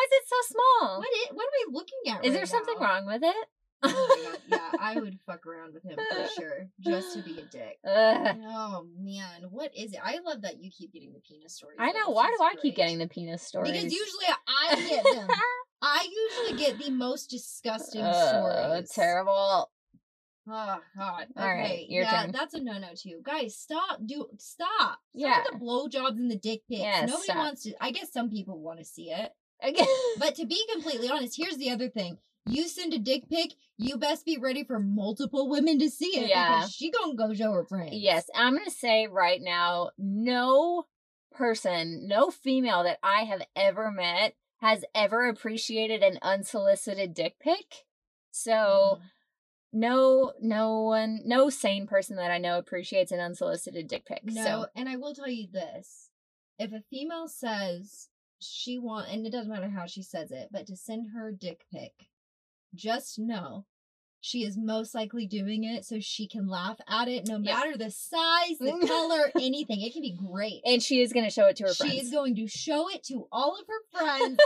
is 0.07 0.11
it 0.11 0.25
so 0.27 0.37
small? 0.81 1.01
what 1.01 1.09
is, 1.09 1.29
what 1.35 1.45
are 1.45 1.69
we 1.69 1.75
looking 1.75 1.99
at? 2.09 2.25
Is 2.25 2.31
right 2.31 2.39
there 2.39 2.47
something 2.47 2.77
now? 2.81 2.87
wrong 2.87 3.05
with 3.07 3.23
it? 3.23 3.47
Oh 3.83 4.37
yeah, 4.47 4.71
I 4.81 4.97
would 5.01 5.19
fuck 5.27 5.45
around 5.47 5.75
with 5.75 5.85
him 5.85 5.99
for 5.99 6.41
sure. 6.41 6.69
Just 6.81 7.15
to 7.15 7.23
be 7.23 7.33
a 7.41 7.45
dick. 7.45 7.77
Ugh. 7.85 8.37
Oh 8.49 8.87
man, 8.99 9.51
what 9.51 9.71
is 9.77 9.93
it? 9.93 10.01
I 10.03 10.21
love 10.25 10.41
that 10.41 10.63
you 10.63 10.71
keep 10.71 10.95
getting 10.95 11.13
the 11.13 11.21
penis 11.21 11.55
stories. 11.55 11.77
I 11.79 11.93
know. 11.93 12.09
Why 12.09 12.29
do 12.29 12.43
I 12.43 12.55
keep 12.63 12.75
getting 12.75 12.97
the 12.97 13.07
penis 13.07 13.43
stories? 13.43 13.71
Because 13.71 13.93
usually 13.93 14.27
I 14.49 14.77
get 14.89 15.05
them. 15.05 15.29
I 15.83 16.09
usually 16.31 16.59
get 16.59 16.79
the 16.79 16.91
most 16.91 17.29
disgusting 17.29 18.01
stories. 18.01 18.89
terrible. 18.91 19.69
Oh 20.49 20.79
God. 20.97 21.27
Okay. 21.37 21.41
All 21.41 21.55
right, 21.55 21.87
yeah, 21.89 22.23
turn. 22.23 22.33
that's 22.33 22.55
a 22.55 22.61
no 22.61 22.79
no 22.79 22.89
too. 22.97 23.21
Guys, 23.23 23.57
stop. 23.57 24.01
Do 24.05 24.27
stop. 24.39 24.99
Yeah. 25.15 25.43
Stop 25.43 25.53
with 25.53 25.61
the 25.61 25.65
blowjobs 25.99 26.17
and 26.19 26.31
the 26.31 26.37
dick 26.37 26.63
pics. 26.69 26.81
Yeah, 26.81 27.01
Nobody 27.07 27.23
stop. 27.25 27.37
wants 27.37 27.63
to. 27.65 27.75
I 27.81 27.93
guess 27.93 28.13
some 28.13 28.29
people 28.31 28.59
want 28.59 28.79
to 28.81 28.85
see 28.85 29.11
it. 29.11 29.31
Again. 29.63 29.87
But 30.19 30.35
to 30.37 30.47
be 30.47 30.61
completely 30.73 31.09
honest, 31.09 31.37
here's 31.37 31.57
the 31.57 31.71
other 31.71 31.89
thing. 31.89 32.19
You 32.47 32.67
send 32.67 32.93
a 32.93 32.99
dick 32.99 33.29
pic, 33.31 33.53
you 33.79 33.97
best 33.97 34.27
be 34.27 34.37
ready 34.37 34.65
for 34.65 34.81
multiple 34.81 35.49
women 35.49 35.79
to 35.79 35.89
see 35.89 36.19
it. 36.19 36.29
Yeah. 36.29 36.57
Because 36.59 36.73
she 36.73 36.91
gonna 36.91 37.15
go 37.15 37.33
show 37.33 37.53
her 37.53 37.65
friends. 37.65 37.93
Yes, 37.93 38.29
I'm 38.35 38.59
to 38.59 38.71
say 38.71 39.07
right 39.07 39.41
now 39.41 39.91
no 39.97 40.87
person, 41.31 42.09
no 42.09 42.31
female 42.31 42.83
that 42.83 42.99
I 43.03 43.23
have 43.25 43.43
ever 43.55 43.93
met 43.93 44.35
has 44.61 44.85
ever 44.95 45.29
appreciated 45.29 46.03
an 46.03 46.19
unsolicited 46.23 47.15
dick 47.15 47.37
pic. 47.41 47.85
So, 48.33 48.99
Mhm. 49.01 49.03
No 49.73 50.33
no 50.41 50.81
one 50.83 51.21
no 51.25 51.49
sane 51.51 51.87
person 51.87 52.17
that 52.17 52.31
I 52.31 52.39
know 52.39 52.59
appreciates 52.59 53.13
an 53.13 53.21
unsolicited 53.21 53.89
dick 53.89 54.05
pic. 54.07 54.21
No, 54.25 54.45
So, 54.45 54.67
and 54.77 54.89
I 54.89 54.97
will 54.97 55.15
tell 55.15 55.29
you 55.31 55.47
this. 55.51 56.11
If 56.59 56.73
a 56.73 56.83
female 56.91 57.29
says 57.29 58.09
she 58.41 58.79
want 58.79 59.09
and 59.11 59.27
it 59.27 59.31
doesn't 59.31 59.51
matter 59.53 59.69
how 59.71 59.87
she 59.87 60.03
says 60.03 60.31
it, 60.31 60.49
but 60.53 60.67
to 60.67 60.77
send 60.77 61.11
her 61.15 61.33
dick 61.33 61.65
pic, 61.73 61.93
just 62.75 63.19
know 63.19 63.65
she 64.21 64.45
is 64.45 64.57
most 64.57 64.95
likely 64.95 65.27
doing 65.27 65.65
it 65.65 65.85
so 65.85 65.99
she 65.99 66.29
can 66.29 66.47
laugh 66.47 66.77
at 66.89 67.09
it 67.09 67.27
no 67.27 67.39
matter 67.39 67.77
the 67.77 67.91
size, 67.91 68.57
the 68.61 68.85
color, 68.87 69.33
anything. 69.41 69.81
It 69.81 69.93
can 69.93 70.03
be 70.03 70.13
great. 70.17 70.61
and 70.65 70.81
she 70.81 71.01
is 71.01 71.13
going 71.13 71.25
to 71.25 71.31
show 71.31 71.47
it 71.47 71.57
to 71.57 71.65
her 71.65 71.75
she 71.75 71.89
friends. 71.89 72.03
is 72.03 72.11
going 72.13 72.37
to 72.37 72.47
show 72.47 72.89
it 72.91 73.03
to 73.05 73.27
all 73.33 73.57
of 73.59 73.67
her 73.67 73.99
friends 73.99 74.39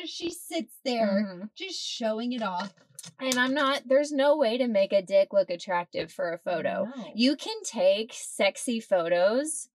as 0.00 0.08
she 0.08 0.30
sits 0.30 0.74
there, 0.84 1.24
Mhm. 1.26 1.50
just 1.56 1.80
showing 1.84 2.32
it 2.32 2.42
off. 2.42 2.72
And 3.20 3.38
I'm 3.38 3.54
not 3.54 3.82
there's 3.86 4.12
no 4.12 4.36
way 4.36 4.58
to 4.58 4.66
make 4.68 4.92
a 4.92 5.02
dick 5.02 5.32
look 5.32 5.50
attractive 5.50 6.12
for 6.12 6.32
a 6.32 6.38
photo. 6.38 6.88
No. 6.96 7.04
You 7.14 7.36
can 7.36 7.56
take 7.64 8.12
sexy 8.12 8.80
photos 8.80 9.68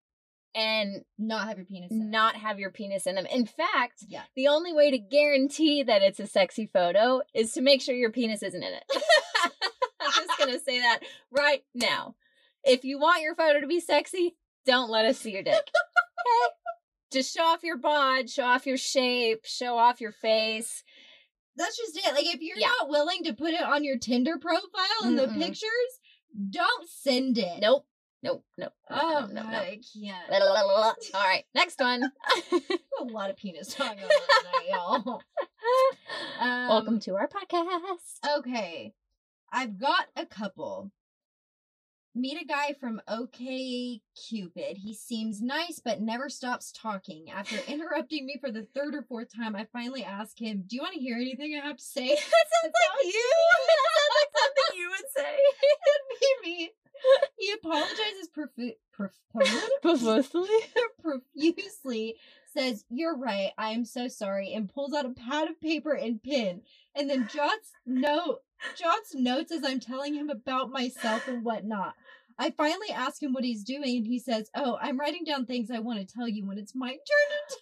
and 0.55 1.03
not 1.17 1.47
have 1.47 1.57
your 1.57 1.65
penis 1.65 1.89
not 1.91 2.35
have 2.35 2.59
your 2.59 2.71
penis 2.71 3.05
in 3.05 3.15
them. 3.15 3.25
In 3.27 3.45
fact, 3.45 4.03
Yeah. 4.07 4.23
the 4.35 4.47
only 4.47 4.73
way 4.73 4.89
to 4.91 4.97
guarantee 4.97 5.83
that 5.83 6.01
it's 6.01 6.19
a 6.19 6.25
sexy 6.27 6.65
photo 6.65 7.21
is 7.33 7.53
to 7.53 7.61
make 7.61 7.81
sure 7.81 7.93
your 7.95 8.11
penis 8.11 8.41
isn't 8.41 8.63
in 8.63 8.73
it. 8.73 8.83
I'm 10.01 10.11
just 10.25 10.37
going 10.39 10.51
to 10.51 10.59
say 10.59 10.79
that 10.79 11.01
right 11.31 11.63
now. 11.75 12.15
If 12.63 12.83
you 12.83 12.99
want 12.99 13.21
your 13.21 13.35
photo 13.35 13.61
to 13.61 13.67
be 13.67 13.79
sexy, 13.79 14.35
don't 14.65 14.89
let 14.89 15.05
us 15.05 15.19
see 15.19 15.31
your 15.31 15.43
dick. 15.43 15.53
Okay? 15.53 16.53
Just 17.11 17.33
show 17.35 17.43
off 17.43 17.63
your 17.63 17.77
bod, 17.77 18.29
show 18.29 18.43
off 18.43 18.65
your 18.67 18.77
shape, 18.77 19.45
show 19.45 19.77
off 19.77 20.01
your 20.01 20.11
face. 20.11 20.83
That's 21.59 21.77
just 21.77 21.95
it. 21.97 22.13
Like 22.15 22.25
if 22.25 22.41
you're 22.41 22.57
Yeah. 22.57 22.67
not 22.79 22.89
willing 22.89 23.23
to 23.25 23.33
put 23.33 23.51
it 23.53 23.61
on 23.61 23.83
your 23.83 23.97
Tinder 23.99 24.37
profile 24.39 25.03
in 25.03 25.15
the 25.15 25.27
pictures, 25.27 25.99
don't 26.49 26.89
send 26.89 27.37
it. 27.37 27.59
Nope. 27.61 27.85
Nope. 28.23 28.43
Nope. 28.57 28.73
Oh 28.89 29.27
no, 29.31 29.43
no, 29.43 29.49
no. 29.49 29.57
I 29.57 29.79
can't. 29.93 30.27
Blah, 30.29 30.39
blah, 30.39 30.63
blah. 30.63 30.93
All 31.13 31.27
right, 31.27 31.43
next 31.53 31.79
one. 31.79 32.03
a 32.51 33.03
lot 33.03 33.29
of 33.29 33.37
penis 33.37 33.73
talk 33.75 33.95
going 33.95 34.03
on 34.03 34.43
tonight, 34.43 34.69
y'all. 35.05 35.21
Welcome 36.69 36.95
Um, 36.95 36.99
to 37.01 37.15
our 37.15 37.27
podcast. 37.29 38.37
Okay. 38.39 38.93
I've 39.51 39.79
got 39.79 40.07
a 40.15 40.25
couple. 40.25 40.91
Meet 42.15 42.41
a 42.41 42.45
guy 42.45 42.73
from 42.79 43.01
OK 43.07 44.01
Cupid. 44.27 44.77
He 44.77 44.93
seems 44.93 45.41
nice 45.41 45.79
but 45.83 46.01
never 46.01 46.27
stops 46.29 46.71
talking. 46.71 47.29
After 47.29 47.57
interrupting 47.71 48.25
me 48.25 48.37
for 48.41 48.51
the 48.51 48.67
third 48.75 48.95
or 48.95 49.03
fourth 49.03 49.33
time, 49.33 49.55
I 49.55 49.67
finally 49.71 50.03
ask 50.03 50.39
him, 50.39 50.63
"Do 50.67 50.75
you 50.75 50.81
want 50.81 50.95
to 50.95 50.99
hear 50.99 51.15
anything 51.17 51.55
I 51.61 51.65
have 51.65 51.77
to 51.77 51.83
say?" 51.83 52.07
that 52.09 52.17
sounds 52.17 52.73
like 52.73 53.13
you. 53.13 53.31
that 53.67 53.91
sounds 53.95 54.15
like 54.19 54.31
something 54.41 54.79
you 54.79 54.89
would 54.89 55.11
say. 55.15 55.37
It'd 55.37 56.19
be 56.43 56.49
me. 56.49 56.69
He 57.37 57.51
apologizes 57.53 58.27
profu- 58.35 58.75
prof- 58.91 59.13
Profusely. 59.81 60.49
profusely, 61.01 62.15
says, 62.53 62.83
You're 62.89 63.15
right, 63.17 63.51
I 63.57 63.69
am 63.69 63.85
so 63.85 64.09
sorry, 64.09 64.53
and 64.53 64.67
pulls 64.67 64.93
out 64.93 65.05
a 65.05 65.09
pad 65.11 65.47
of 65.49 65.61
paper 65.61 65.93
and 65.93 66.21
pen, 66.21 66.61
and 66.95 67.09
then 67.09 67.29
jots 67.33 67.71
note 67.85 68.39
jots 68.75 69.13
notes 69.15 69.51
as 69.51 69.63
I'm 69.63 69.79
telling 69.79 70.13
him 70.13 70.29
about 70.29 70.71
myself 70.71 71.27
and 71.27 71.43
whatnot. 71.43 71.93
I 72.37 72.51
finally 72.51 72.89
ask 72.89 73.21
him 73.21 73.33
what 73.33 73.43
he's 73.43 73.63
doing, 73.63 73.97
and 73.97 74.07
he 74.07 74.17
says, 74.17 74.49
Oh, 74.55 74.77
I'm 74.81 74.99
writing 74.99 75.25
down 75.25 75.45
things 75.45 75.69
I 75.69 75.79
want 75.79 75.99
to 75.99 76.05
tell 76.05 76.27
you 76.27 76.47
when 76.47 76.57
it's 76.57 76.75
my 76.75 76.89
turn 76.89 76.97
to 77.49 77.57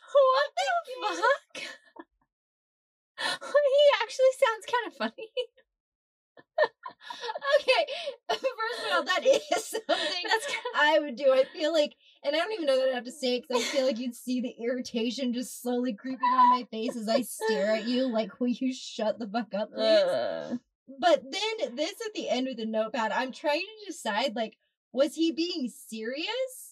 What 0.99 1.15
the 1.15 1.17
fuck? 1.17 1.63
he 3.41 4.03
actually 4.03 4.33
sounds 4.37 4.65
kind 4.65 4.87
of 4.87 4.93
funny. 4.97 5.29
Okay, 7.59 7.85
first 8.29 8.85
of 8.85 8.93
all, 8.93 9.03
that 9.03 9.25
is 9.25 9.41
something 9.65 10.23
That's 10.27 10.45
kind 10.45 10.75
I 10.75 10.99
would 10.99 11.15
do. 11.15 11.31
I 11.31 11.45
feel 11.45 11.71
like, 11.71 11.93
and 12.23 12.35
I 12.35 12.39
don't 12.39 12.51
even 12.53 12.65
know 12.65 12.77
that 12.77 12.89
I 12.89 12.95
have 12.95 13.05
to 13.05 13.11
say 13.11 13.35
it 13.35 13.45
because 13.47 13.63
I 13.63 13.67
feel 13.67 13.85
like 13.85 13.97
you'd 13.97 14.15
see 14.15 14.41
the 14.41 14.55
irritation 14.59 15.33
just 15.33 15.61
slowly 15.61 15.93
creeping 15.93 16.27
on 16.27 16.49
my 16.49 16.67
face 16.69 16.95
as 16.95 17.07
I 17.07 17.21
stare 17.21 17.71
at 17.75 17.87
you. 17.87 18.07
Like, 18.07 18.39
will 18.39 18.47
you 18.47 18.73
shut 18.73 19.19
the 19.19 19.27
fuck 19.27 19.53
up, 19.53 19.71
please? 19.73 19.81
Uh, 19.81 20.57
But 20.87 21.23
then 21.23 21.75
this 21.75 21.95
at 22.05 22.13
the 22.13 22.29
end 22.29 22.47
with 22.47 22.57
the 22.57 22.65
notepad, 22.65 23.11
I'm 23.11 23.31
trying 23.31 23.61
to 23.61 23.91
decide 23.91 24.35
like, 24.35 24.57
was 24.91 25.15
he 25.15 25.31
being 25.31 25.69
serious? 25.69 26.66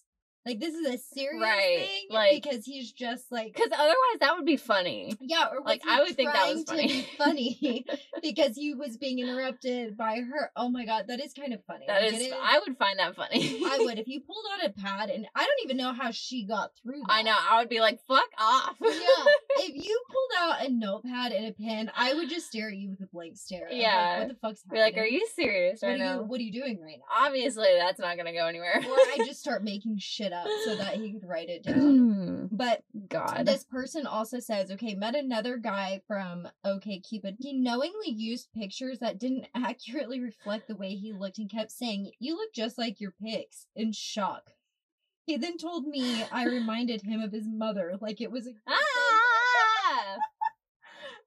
Like 0.45 0.59
this 0.59 0.75
is 0.75 0.85
a 0.85 0.97
serious 0.97 1.41
Right, 1.41 1.87
thing, 1.87 2.01
like- 2.11 2.43
because 2.43 2.65
he's 2.65 2.91
just 2.91 3.31
like, 3.31 3.53
Because 3.55 3.71
otherwise, 3.73 4.19
that 4.19 4.35
would 4.35 4.45
be 4.45 4.57
funny. 4.57 5.15
yeah, 5.19 5.47
or 5.51 5.61
like, 5.65 5.81
I 5.87 6.01
would 6.01 6.15
think 6.15 6.31
that 6.31 6.53
was 6.53 6.63
to 6.65 6.75
be 6.75 7.07
funny 7.17 7.85
because 8.21 8.55
he 8.55 8.73
was 8.75 8.95
being 8.97 9.17
interrupted 9.19 9.97
by 9.97 10.17
her. 10.19 10.51
Oh 10.55 10.69
my 10.69 10.85
god, 10.85 11.05
that 11.07 11.19
is 11.19 11.33
kind 11.33 11.53
of 11.53 11.63
funny. 11.65 11.85
That 11.87 12.03
Like, 12.03 12.13
is, 12.21 12.31
I 12.31 12.59
would 12.59 12.77
find 12.77 12.99
that 12.99 13.15
funny. 13.15 13.61
I 13.65 13.77
would 13.79 13.97
if 13.97 14.07
you 14.07 14.21
pulled 14.21 14.45
out 14.53 14.69
a 14.69 14.73
pad, 14.73 15.09
and 15.09 15.25
I 15.35 15.39
don't 15.45 15.63
even 15.63 15.77
know 15.77 15.93
how 15.93 16.11
she 16.11 16.45
got 16.45 16.71
through. 16.83 17.01
That. 17.07 17.11
I 17.11 17.21
know. 17.23 17.35
I 17.35 17.59
would 17.59 17.69
be 17.69 17.79
like, 17.79 17.99
fuck 18.07 18.29
off. 18.37 18.75
yeah, 18.81 19.25
if 19.57 19.83
you 19.83 19.99
pulled 20.09 20.31
out 20.51 20.65
a 20.65 20.71
notepad 20.71 21.31
and 21.31 21.47
a 21.47 21.51
pen, 21.53 21.91
I 21.95 22.13
would 22.13 22.29
just 22.29 22.47
stare 22.47 22.69
at 22.69 22.75
you 22.75 22.89
with 22.91 23.01
a 23.01 23.07
blank 23.11 23.37
stare. 23.37 23.65
I'm 23.67 23.73
like, 23.73 23.81
Yeah. 23.81 24.19
what 24.19 24.27
the 24.27 24.35
fuck's 24.35 24.61
Be 24.63 24.77
happening? 24.77 24.95
like, 24.95 25.03
are 25.03 25.07
you 25.07 25.27
serious 25.35 25.81
What 25.81 25.87
right 25.89 25.93
are 25.95 25.97
you? 25.97 26.03
now? 26.03 26.21
What 26.21 26.39
are 26.39 26.43
you 26.43 26.51
doing 26.51 26.79
right 26.83 26.97
now? 26.99 27.25
Obviously, 27.25 27.67
that's 27.79 27.99
not 27.99 28.15
gonna 28.17 28.33
go 28.33 28.45
anywhere. 28.45 28.75
or 28.77 28.81
I 28.95 29.17
just 29.25 29.39
start 29.39 29.63
making 29.63 29.97
shit 29.97 30.33
up 30.35 30.47
so 30.65 30.75
that 30.75 30.95
he 30.95 31.13
could 31.13 31.27
write 31.27 31.49
it 31.49 31.63
down. 31.63 32.49
But 32.51 32.83
God. 33.07 33.45
this 33.45 33.63
person 33.63 34.05
also 34.05 34.39
says, 34.39 34.71
okay, 34.71 34.93
met 34.93 35.15
another 35.15 35.57
guy 35.57 36.01
from 36.07 36.47
OK 36.63 36.99
Cupid. 36.99 37.37
He 37.39 37.53
knowingly 37.53 38.09
used 38.09 38.53
pictures 38.53 38.99
that 38.99 39.19
didn't 39.19 39.47
accurately 39.55 40.19
reflect 40.19 40.67
the 40.67 40.75
way 40.75 40.95
he 40.95 41.13
looked 41.13 41.37
and 41.37 41.49
kept 41.49 41.71
saying, 41.71 42.11
You 42.19 42.35
look 42.35 42.53
just 42.53 42.77
like 42.77 42.99
your 42.99 43.11
pics, 43.11 43.67
in 43.75 43.91
shock. 43.91 44.51
He 45.25 45.37
then 45.37 45.57
told 45.57 45.87
me 45.87 46.23
I 46.31 46.45
reminded 46.45 47.01
him 47.01 47.21
of 47.21 47.31
his 47.31 47.47
mother, 47.47 47.95
like 47.99 48.21
it 48.21 48.31
was 48.31 48.47
a 48.47 48.51
ah! 48.67 50.17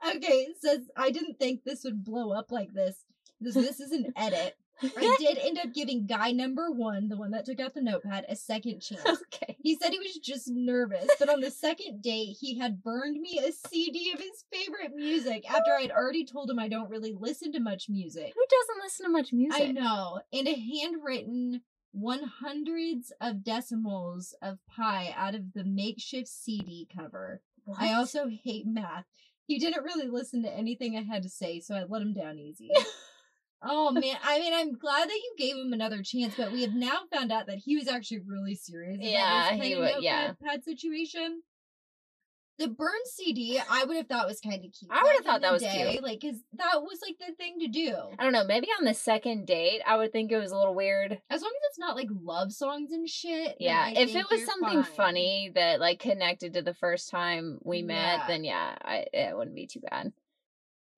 Okay, 0.15 0.47
it 0.49 0.57
says 0.61 0.89
I 0.97 1.11
didn't 1.11 1.41
think 1.41 1.65
this 1.65 1.83
would 1.83 2.05
blow 2.05 2.31
up 2.31 2.53
like 2.53 2.73
this. 2.73 3.05
This 3.41 3.55
this 3.55 3.81
is 3.81 3.91
an 3.91 4.13
edit. 4.17 4.57
I 4.83 5.17
did 5.19 5.39
end 5.39 5.59
up 5.59 5.73
giving 5.75 6.07
guy 6.07 6.33
number 6.33 6.71
one, 6.71 7.09
the 7.09 7.17
one 7.17 7.31
that 7.33 7.45
took 7.45 7.61
out 7.61 7.75
the 7.75 7.83
notepad, 7.83 8.27
a 8.29 8.37
second 8.37 8.81
chance. 8.81 9.05
okay. 9.07 9.57
He 9.63 9.77
said 9.77 9.93
he 9.93 9.99
was 9.99 10.17
just 10.19 10.49
nervous, 10.49 11.09
but 11.19 11.29
on 11.29 11.41
the 11.41 11.51
second 11.51 12.03
date, 12.03 12.37
he 12.41 12.59
had 12.59 12.83
burned 12.83 13.21
me 13.21 13.41
a 13.41 13.53
CD 13.53 14.13
of 14.13 14.21
his 14.21 14.45
favorite 14.53 14.95
music 14.95 15.51
after 15.51 15.73
I'd 15.73 15.91
already 15.91 16.25
told 16.25 16.51
him 16.51 16.59
I 16.59 16.69
don't 16.69 16.91
really 16.91 17.13
listen 17.13 17.53
to 17.53 17.61
much 17.61 17.89
music. 17.89 18.33
Who 18.35 18.45
doesn't 18.51 18.83
listen 18.83 19.07
to 19.07 19.13
much 19.13 19.33
music? 19.33 19.61
I 19.61 19.73
know. 19.73 20.21
And 20.33 20.47
a 20.47 20.55
handwritten 20.55 21.63
one 21.93 22.23
hundreds 22.23 23.13
of 23.21 23.43
decimals 23.43 24.35
of 24.43 24.59
pi 24.69 25.13
out 25.17 25.35
of 25.35 25.53
the 25.55 25.65
makeshift 25.65 26.29
CD 26.29 26.89
cover. 26.95 27.41
I 27.79 27.93
also 27.93 28.29
hate 28.29 28.67
math. 28.67 29.05
He 29.47 29.59
didn't 29.59 29.85
really 29.85 30.09
listen 30.09 30.43
to 30.43 30.51
anything 30.51 30.97
I 30.97 31.03
had 31.03 31.23
to 31.23 31.29
say, 31.29 31.61
so 31.61 31.75
I 31.75 31.85
let 31.85 32.03
him 32.03 32.15
down 32.15 32.39
easy. 32.39 32.71
oh 33.63 33.91
man, 33.93 34.17
I 34.23 34.39
mean, 34.39 34.53
I'm 34.55 34.73
glad 34.73 35.09
that 35.09 35.15
you 35.15 35.35
gave 35.39 35.57
him 35.57 35.73
another 35.73 36.03
chance, 36.03 36.35
but 36.37 36.53
we 36.53 36.63
have 36.63 36.75
now 36.75 36.99
found 37.13 37.33
out 37.33 37.47
that 37.47 37.59
he 37.59 37.77
was 37.77 37.89
actually 37.89 38.21
really 38.27 38.55
serious. 38.55 38.97
about 38.99 39.09
Yeah, 39.11 39.53
he 39.55 39.75
kind 39.75 39.81
wa- 39.81 39.97
of 39.99 40.03
yeah. 40.03 40.27
notepad 40.29 40.65
situation. 40.65 41.43
The 42.59 42.67
burn 42.67 42.91
CD, 43.05 43.61
I 43.71 43.85
would 43.85 43.97
have 43.97 44.09
thought 44.09 44.27
was 44.27 44.41
kind 44.41 44.57
of 44.57 44.73
cute. 44.73 44.91
I 44.91 45.05
would 45.05 45.13
have 45.15 45.25
thought 45.25 45.43
that 45.43 45.53
was 45.53 45.63
day, 45.63 45.91
cute. 45.93 46.03
like 46.03 46.19
because 46.21 46.39
that 46.55 46.83
was 46.83 46.99
like 47.01 47.15
the 47.21 47.33
thing 47.37 47.61
to 47.61 47.69
do. 47.69 47.95
I 48.19 48.25
don't 48.25 48.33
know. 48.33 48.43
Maybe 48.43 48.67
on 48.81 48.85
the 48.85 48.95
second 48.95 49.47
date, 49.47 49.81
I 49.87 49.97
would 49.97 50.11
think 50.11 50.33
it 50.33 50.39
was 50.39 50.51
a 50.51 50.59
little 50.59 50.75
weird. 50.75 51.21
As 51.31 51.41
long 51.41 51.53
as 51.53 51.69
it's 51.71 51.79
not 51.79 51.95
like 51.95 52.09
love 52.11 52.51
songs 52.53 52.91
and 52.91 53.09
shit. 53.09 53.59
Yeah, 53.61 53.89
if 53.91 54.13
it 54.13 54.27
was 54.29 54.45
something 54.45 54.83
fine. 54.83 54.93
funny 54.93 55.53
that 55.55 55.79
like 55.79 56.01
connected 56.01 56.55
to 56.55 56.63
the 56.63 56.75
first 56.75 57.11
time 57.11 57.61
we 57.63 57.83
met, 57.83 58.19
Yeah. 58.23 58.27
then 58.27 58.43
yeah, 58.43 58.75
I, 58.83 59.05
it 59.13 59.37
wouldn't 59.37 59.55
be 59.55 59.69
too 59.69 59.81
bad. 59.89 60.13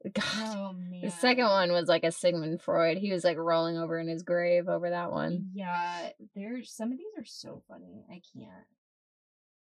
God, 0.03 0.23
Oh 0.57 0.73
man. 0.73 1.03
the 1.03 1.11
second 1.11 1.45
one 1.45 1.73
was 1.73 1.89
like 1.89 2.05
a 2.05 2.13
Sigmund 2.13 2.63
Freud. 2.63 2.97
He 2.99 3.13
was 3.13 3.23
like 3.25 3.37
rolling 3.37 3.77
over 3.77 3.99
in 3.99 4.09
his 4.09 4.23
grave 4.23 4.69
over 4.69 4.91
that 4.91 5.13
one. 5.13 5.51
Yeah, 5.53 6.11
there's 6.35 6.73
some 6.73 6.91
of 6.93 6.99
these 6.99 7.07
are 7.19 7.25
so 7.27 7.63
funny. 7.69 8.05
I 8.11 8.23
can't. 8.35 8.67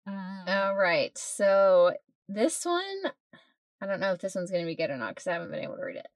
Um, 0.07 0.43
All 0.47 0.75
right, 0.75 1.15
so 1.17 1.93
this 2.27 2.63
one, 2.65 3.11
I 3.81 3.85
don't 3.85 3.99
know 3.99 4.13
if 4.13 4.19
this 4.19 4.35
one's 4.35 4.51
gonna 4.51 4.65
be 4.65 4.75
good 4.75 4.89
or 4.91 4.97
not 4.97 5.09
because 5.15 5.27
I 5.27 5.33
haven't 5.33 5.51
been 5.51 5.63
able 5.63 5.77
to 5.77 5.83
read 5.83 5.97
it. 5.97 6.07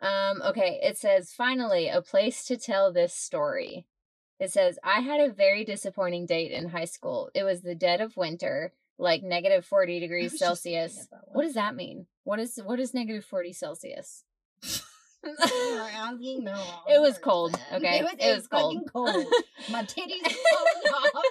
Um, 0.00 0.40
okay, 0.42 0.80
it 0.82 0.96
says 0.96 1.32
finally 1.32 1.88
a 1.88 2.00
place 2.00 2.44
to 2.46 2.56
tell 2.56 2.92
this 2.92 3.12
story. 3.14 3.86
It 4.38 4.50
says 4.50 4.78
I 4.82 5.00
had 5.00 5.20
a 5.20 5.32
very 5.32 5.64
disappointing 5.64 6.24
date 6.24 6.50
in 6.52 6.70
high 6.70 6.86
school. 6.86 7.30
It 7.34 7.42
was 7.44 7.60
the 7.60 7.74
dead 7.74 8.00
of 8.00 8.16
winter, 8.16 8.72
like 9.00 9.22
negative 9.22 9.64
forty 9.64 9.98
degrees 9.98 10.32
was 10.32 10.40
just 10.40 10.64
looking 10.64 10.78
Celsius. 10.78 11.08
What 11.32 11.42
does 11.42 11.54
that 11.54 11.74
mean? 11.74 12.06
What 12.24 12.38
is 12.38 12.60
what 12.64 12.78
is 12.78 12.94
negative 12.94 13.24
forty 13.24 13.52
Celsius? 13.52 14.24
You're 15.22 15.32
asking 15.34 16.44
the 16.44 16.52
wrong 16.52 16.82
It 16.88 17.00
was 17.00 17.18
cold, 17.18 17.54
okay? 17.72 17.98
It 17.98 18.04
was, 18.04 18.14
It 18.18 18.34
was 18.36 18.46
cold. 18.46 18.88
cold. 18.90 19.26
My 19.70 19.82
titties 19.82 20.24
off. 20.94 21.24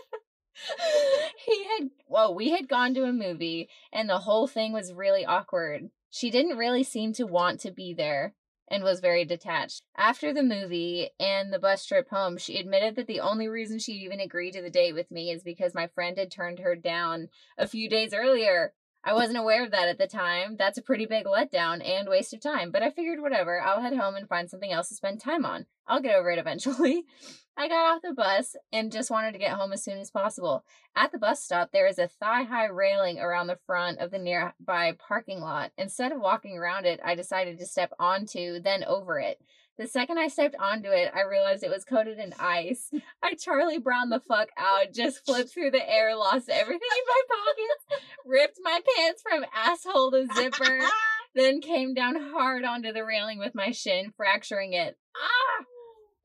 he 1.46 1.64
had 1.66 1.90
well 2.08 2.36
we 2.36 2.50
had 2.50 2.68
gone 2.68 2.94
to 2.94 3.04
a 3.06 3.14
movie 3.14 3.70
and 3.94 4.10
the 4.10 4.20
whole 4.20 4.46
thing 4.48 4.74
was 4.74 4.92
really 4.94 5.26
awkward 5.26 5.90
she 6.12 6.30
didn't 6.30 6.58
really 6.58 6.84
seem 6.84 7.14
to 7.14 7.24
want 7.26 7.62
to 7.62 7.72
be 7.72 7.94
there 7.94 8.34
and 8.70 8.84
was 8.84 9.00
very 9.00 9.26
detached. 9.26 9.84
After 9.98 10.34
the 10.34 10.44
movie 10.44 11.10
and 11.20 11.52
the 11.52 11.60
bus 11.60 11.86
trip 11.86 12.10
home 12.10 12.38
she 12.38 12.58
admitted 12.58 12.96
that 12.96 13.08
the 13.08 13.20
only 13.20 13.48
reason 13.48 13.80
she 13.80 13.94
even 13.94 14.20
agreed 14.20 14.52
to 14.52 14.62
the 14.62 14.70
date 14.70 14.94
with 14.94 15.12
me 15.12 15.32
is 15.32 15.44
because 15.44 15.74
my 15.74 15.88
friend 15.88 16.18
had 16.18 16.32
turned 16.32 16.60
her 16.60 16.76
down 16.76 17.30
a 17.58 17.68
few 17.68 17.90
days 17.90 18.14
earlier 18.14 18.74
I 19.04 19.14
wasn't 19.14 19.38
aware 19.38 19.64
of 19.64 19.72
that 19.72 19.88
at 19.88 19.98
the 19.98 20.08
time. 20.08 20.58
That's 20.58 20.78
a 20.78 20.82
pretty 20.82 21.06
big 21.06 21.26
letdown 21.26 21.86
and 21.88 22.10
waste 22.10 22.34
of 22.34 22.42
time, 22.42 22.70
but 22.70 22.84
I 22.84 22.92
figured 22.92 23.22
whatever, 23.22 23.62
I'll 23.62 23.82
head 23.82 23.96
home 23.96 24.16
and 24.16 24.28
find 24.28 24.50
something 24.50 24.72
else 24.72 24.90
to 24.90 24.96
spend 24.96 25.22
time 25.22 25.46
on. 25.46 25.66
I'll 25.88 26.02
get 26.02 26.16
over 26.16 26.30
it 26.30 26.40
eventually. 26.40 27.06
I 27.58 27.68
got 27.68 27.96
off 27.96 28.02
the 28.02 28.14
bus 28.14 28.56
and 28.72 28.92
just 28.92 29.12
wanted 29.12 29.34
to 29.34 29.38
get 29.38 29.52
home 29.52 29.74
as 29.74 29.84
soon 29.84 30.00
as 30.00 30.12
possible. 30.12 30.64
At 30.96 31.12
the 31.12 31.18
bus 31.18 31.44
stop, 31.44 31.72
there 31.72 31.88
is 31.88 32.00
a 32.00 32.08
thigh 32.08 32.44
high 32.44 32.68
railing 32.68 33.20
around 33.20 33.48
the 33.48 33.60
front 33.66 34.00
of 34.00 34.12
the 34.12 34.20
nearby 34.20 34.94
parking 34.98 35.42
lot. 35.42 35.72
Instead 35.78 36.12
of 36.12 36.22
walking 36.22 36.58
around 36.58 36.86
it, 36.86 37.02
I 37.04 37.16
decided 37.16 37.58
to 37.60 37.66
step 37.66 37.92
onto, 38.00 38.62
then 38.62 38.84
over 38.86 39.20
it. 39.20 39.42
The 39.80 39.88
second 39.88 40.18
I 40.18 40.28
stepped 40.28 40.58
onto 40.60 40.90
it, 40.90 41.10
I 41.16 41.22
realized 41.22 41.64
it 41.64 41.70
was 41.70 41.86
coated 41.86 42.20
in 42.20 42.34
ice. 42.38 42.92
I 43.24 43.36
Charlie 43.36 43.80
Brown 43.80 44.10
the 44.10 44.20
fuck 44.20 44.50
out, 44.58 44.94
just 44.94 45.26
flipped 45.26 45.54
through 45.54 45.72
the 45.72 45.90
air, 45.90 46.18
lost 46.18 46.50
everything 46.50 46.82
in 46.82 47.06
my 47.08 47.22
pockets, 47.30 48.04
ripped 48.26 48.60
my 48.62 48.82
pants 48.98 49.22
from 49.22 49.46
asshole 49.56 50.12
to 50.12 50.28
zipper, 50.36 50.82
then 51.34 51.62
came 51.62 51.94
down 51.94 52.18
hard 52.34 52.66
onto 52.66 52.92
the 52.92 53.06
railing 53.06 53.40
with 53.40 53.56
my 53.56 53.72
shin, 53.72 54.12
fracturing 54.18 54.74
it. 54.74 54.98
Ah! 55.16 55.64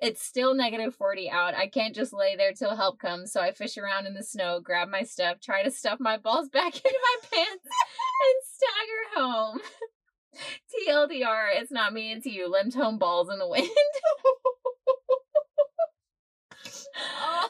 It's 0.01 0.21
still 0.21 0.55
negative 0.55 0.93
40 0.97 1.31
out. 1.31 1.55
I 1.55 1.69
can't 1.69 1.95
just 1.95 2.13
lay 2.13 2.35
there 2.35 2.53
till 2.53 2.75
help 2.75 2.99
comes, 2.99 3.31
so 3.31 3.41
I 3.41 3.53
fish 3.53 3.79
around 3.79 4.07
in 4.07 4.15
the 4.15 4.25
snow, 4.25 4.59
grab 4.59 4.89
my 4.89 5.05
stuff, 5.05 5.39
try 5.41 5.63
to 5.63 5.71
stuff 5.71 6.01
my 6.01 6.17
balls 6.17 6.49
back 6.53 6.75
into 6.75 6.99
my 7.01 7.29
pants, 7.31 7.65
and 7.65 8.43
stagger 8.43 9.23
home. 9.23 9.61
TLDR, 10.89 11.49
it's 11.55 11.71
not 11.73 11.93
me, 11.93 12.13
it's 12.13 12.27
you. 12.27 12.51
Limped 12.51 12.75
home 12.75 12.99
balls 12.99 13.29
in 13.31 13.39
the 13.39 13.49
wind. 13.49 13.69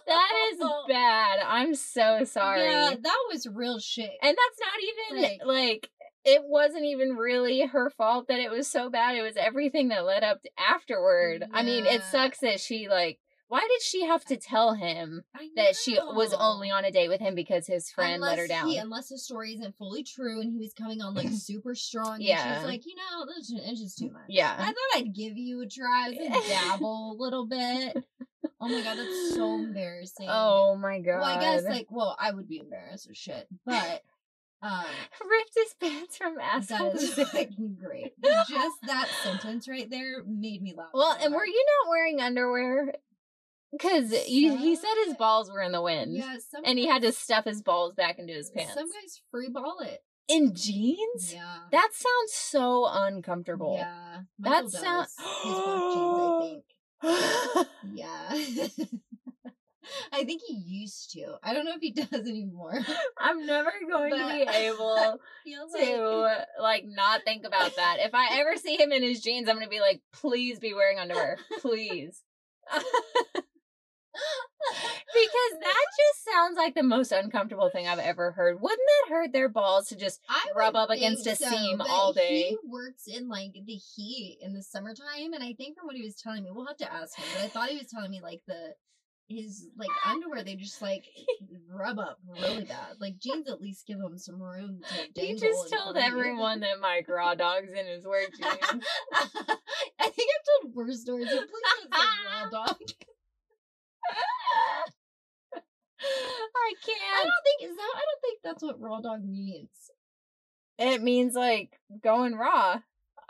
that 0.07 0.31
is 0.53 0.59
oh. 0.61 0.85
bad. 0.88 1.40
I'm 1.47 1.75
so 1.75 2.25
sorry. 2.25 2.64
Yeah, 2.64 2.94
that 3.01 3.18
was 3.31 3.47
real 3.47 3.79
shit. 3.79 4.11
And 4.23 4.37
that's 4.37 4.61
not 4.61 4.79
even 4.83 5.23
Like- 5.23 5.40
like, 5.44 5.90
it 6.25 6.42
wasn't 6.42 6.85
even 6.85 7.16
really 7.16 7.66
her 7.66 7.90
fault 7.90 8.29
that 8.29 8.40
it 8.40 8.51
was 8.51 8.66
so 8.66 8.88
bad. 8.88 9.16
It 9.16 9.23
was 9.23 9.37
everything 9.37 9.88
that 9.88 10.07
led 10.07 10.25
up 10.25 10.42
to 10.42 10.51
afterward. 10.59 11.44
I 11.53 11.62
mean, 11.62 11.85
it 11.85 12.03
sucks 12.11 12.38
that 12.38 12.61
she 12.61 12.88
like 12.88 13.18
Why 13.55 13.69
did 13.71 13.83
she 13.83 14.05
have 14.05 14.25
to 14.25 14.37
tell 14.37 14.75
him 14.75 15.23
that 15.55 15.77
she 15.77 15.95
was 15.95 16.35
only 16.35 16.73
on 16.73 16.85
a 16.85 16.90
date 16.90 17.07
with 17.09 17.21
him 17.21 17.37
because 17.37 17.69
his 17.69 17.88
friend 17.88 18.21
let 18.21 18.37
her 18.37 18.49
down? 18.49 18.67
He, 18.67 18.79
unless 18.79 19.11
the 19.11 19.17
story 19.17 19.53
isn't 19.53 19.77
fully 19.79 20.03
true 20.03 20.40
and 20.40 20.51
he 20.53 20.59
was 20.59 20.73
coming 20.73 21.01
on 21.01 21.14
like 21.14 21.29
super 21.33 21.77
strong. 21.77 22.14
And 22.14 22.25
Yeah. 22.25 22.57
she's 22.57 22.64
like, 22.67 22.85
you 22.85 22.97
know, 22.97 23.27
this 23.27 23.51
is 23.51 23.61
it's 23.64 23.81
just 23.81 23.99
too 23.99 24.11
much. 24.11 24.25
Yeah. 24.29 24.53
I 24.59 24.64
thought 24.67 24.97
I'd 24.97 25.14
give 25.14 25.37
you 25.37 25.62
a 25.62 25.69
try. 25.69 26.07
I 26.07 26.09
was 26.09 26.19
gonna 26.19 26.49
dabble 26.49 27.12
a 27.12 27.17
little 27.17 27.47
bit. 27.47 27.97
Oh 28.61 28.69
my 28.69 28.83
god, 28.83 28.99
that's 28.99 29.35
so 29.37 29.55
embarrassing. 29.55 30.27
oh 30.29 30.75
my 30.75 30.99
god. 30.99 31.21
Well, 31.21 31.25
I 31.25 31.40
guess 31.40 31.62
like, 31.62 31.87
well, 31.90 32.17
I 32.19 32.33
would 32.33 32.49
be 32.49 32.59
embarrassed 32.59 33.09
or 33.09 33.14
shit, 33.14 33.47
but 33.64 34.03
um, 34.62 34.85
ripped 35.31 35.55
his 35.55 35.75
pants 35.81 36.17
from 36.17 36.40
asshole 36.40 36.90
that 36.90 37.01
to 37.14 37.25
fucking 37.27 37.77
great. 37.81 38.14
Just 38.49 38.79
that 38.88 39.09
sentence 39.23 39.69
right 39.69 39.88
there 39.88 40.25
made 40.27 40.61
me 40.61 40.75
laugh. 40.77 40.88
Well, 40.93 41.17
and 41.23 41.33
were 41.33 41.47
you 41.47 41.64
not 41.85 41.90
wearing 41.90 42.21
underwear? 42.21 42.95
Because 43.76 44.12
he 44.24 44.76
said 44.76 44.94
his 45.06 45.14
balls 45.14 45.50
were 45.50 45.60
in 45.62 45.72
the 45.72 45.82
wind, 45.82 46.14
Yeah, 46.16 46.37
some 46.50 46.62
and 46.64 46.78
he 46.78 46.87
had 46.87 47.02
to 47.02 47.12
stuff 47.12 47.44
his 47.44 47.62
balls 47.62 47.94
back 47.94 48.18
into 48.18 48.32
his 48.32 48.50
pants. 48.50 48.74
Some 48.74 48.87
guys 48.87 49.20
free 49.30 49.48
ball 49.48 49.78
it. 49.80 50.00
in 50.28 50.54
jeans. 50.54 51.32
Yeah. 51.34 51.58
That 51.72 51.90
sounds 51.92 52.32
so 52.32 52.87
uncomfortable. 52.90 53.76
Yeah. 53.78 54.20
That 54.38 54.50
Michael 54.64 54.70
sound- 54.70 55.08
does. 55.18 55.42
His 55.42 55.52
work 55.54 55.92
jeans, 55.94 56.64
I 57.02 57.64
think. 57.64 57.68
Yeah. 57.94 58.76
I 60.12 60.24
think 60.24 60.40
he 60.46 60.54
used 60.54 61.10
to. 61.12 61.37
I 61.42 61.52
don't 61.52 61.66
know 61.66 61.74
if 61.74 61.80
he 61.82 61.90
does 61.92 62.26
anymore. 62.26 62.72
I'm 63.18 63.44
never 63.44 63.70
going 63.90 64.12
to 64.12 64.28
be 64.28 64.46
able 64.50 65.18
to 65.76 66.46
like 66.60 66.84
not 66.87 67.20
think 67.26 67.44
about 67.46 67.76
that. 67.76 67.98
If 68.00 68.14
I 68.14 68.38
ever 68.40 68.56
see 68.56 68.76
him 68.76 68.92
in 68.92 69.02
his 69.02 69.20
jeans, 69.20 69.48
I'm 69.48 69.56
gonna 69.56 69.68
be 69.68 69.80
like, 69.80 70.00
please 70.12 70.58
be 70.58 70.72
wearing 70.72 70.98
underwear, 70.98 71.37
please. 71.60 72.22
Because 74.14 75.61
that 75.61 75.85
just 75.98 76.24
sounds 76.33 76.57
like 76.57 76.74
the 76.74 76.83
most 76.83 77.12
uncomfortable 77.12 77.70
thing 77.70 77.87
I've 77.87 77.98
ever 77.98 78.33
heard. 78.33 78.61
Wouldn't 78.61 78.81
that 79.09 79.14
hurt 79.14 79.33
their 79.33 79.48
balls 79.48 79.88
to 79.88 79.96
just 79.96 80.20
I 80.29 80.46
rub 80.57 80.77
up 80.77 80.90
against 80.90 81.27
a 81.27 81.37
seam 81.37 81.81
all 81.81 82.12
day? 82.12 82.50
He 82.50 82.59
works 82.66 83.05
in 83.07 83.29
like 83.29 83.53
the 83.53 83.74
heat 83.74 84.38
in 84.40 84.55
the 84.55 84.62
summertime, 84.62 85.33
and 85.33 85.42
I 85.42 85.53
think 85.55 85.77
from 85.77 85.87
what 85.87 85.96
he 85.96 86.03
was 86.03 86.14
telling 86.16 86.44
me, 86.44 86.50
we'll 86.53 86.66
have 86.66 86.77
to 86.79 86.92
ask 86.92 87.16
him. 87.16 87.27
But 87.35 87.44
I 87.44 87.48
thought 87.48 87.68
he 87.68 87.79
was 87.79 87.88
telling 87.88 88.11
me 88.11 88.20
like 88.22 88.42
the 88.46 88.74
his 89.27 89.68
like 89.79 89.88
underwear 90.07 90.42
they 90.44 90.55
just 90.55 90.83
like 90.83 91.05
rub 91.70 91.98
up 91.98 92.18
really 92.27 92.64
bad. 92.64 92.96
Like 93.00 93.18
jeans 93.18 93.48
at 93.48 93.61
least 93.61 93.87
give 93.87 93.98
him 93.98 94.18
some 94.18 94.40
room 94.42 94.81
to. 94.88 94.94
He 95.14 95.29
dangle 95.33 95.48
just 95.48 95.72
told 95.72 95.96
everyone 95.96 96.61
that 96.61 96.81
Mike 96.81 97.09
Raw 97.09 97.35
Dog's 97.35 97.72
in 97.72 97.87
his 97.87 98.05
work 98.05 98.29
jeans. 98.37 98.85
I 99.14 100.09
think 100.11 100.31
I've 100.31 100.62
told 100.62 100.74
worse 100.74 101.00
stories. 101.00 101.31
so 101.31 101.38
Please 101.38 101.48
don't 101.90 101.94
say 101.94 102.07
raw 102.27 102.50
dog. 102.66 102.77
I 106.64 106.74
can't. 106.85 106.98
I 107.20 107.22
don't 107.22 107.33
think 107.44 107.70
is 107.70 107.77
that. 107.77 107.92
I 107.94 108.00
don't 108.00 108.20
think 108.22 108.38
that's 108.42 108.62
what 108.62 108.81
raw 108.81 109.00
dog 109.00 109.24
means. 109.24 109.68
It 110.79 111.03
means 111.03 111.35
like 111.35 111.79
going 112.03 112.35
raw. 112.35 112.81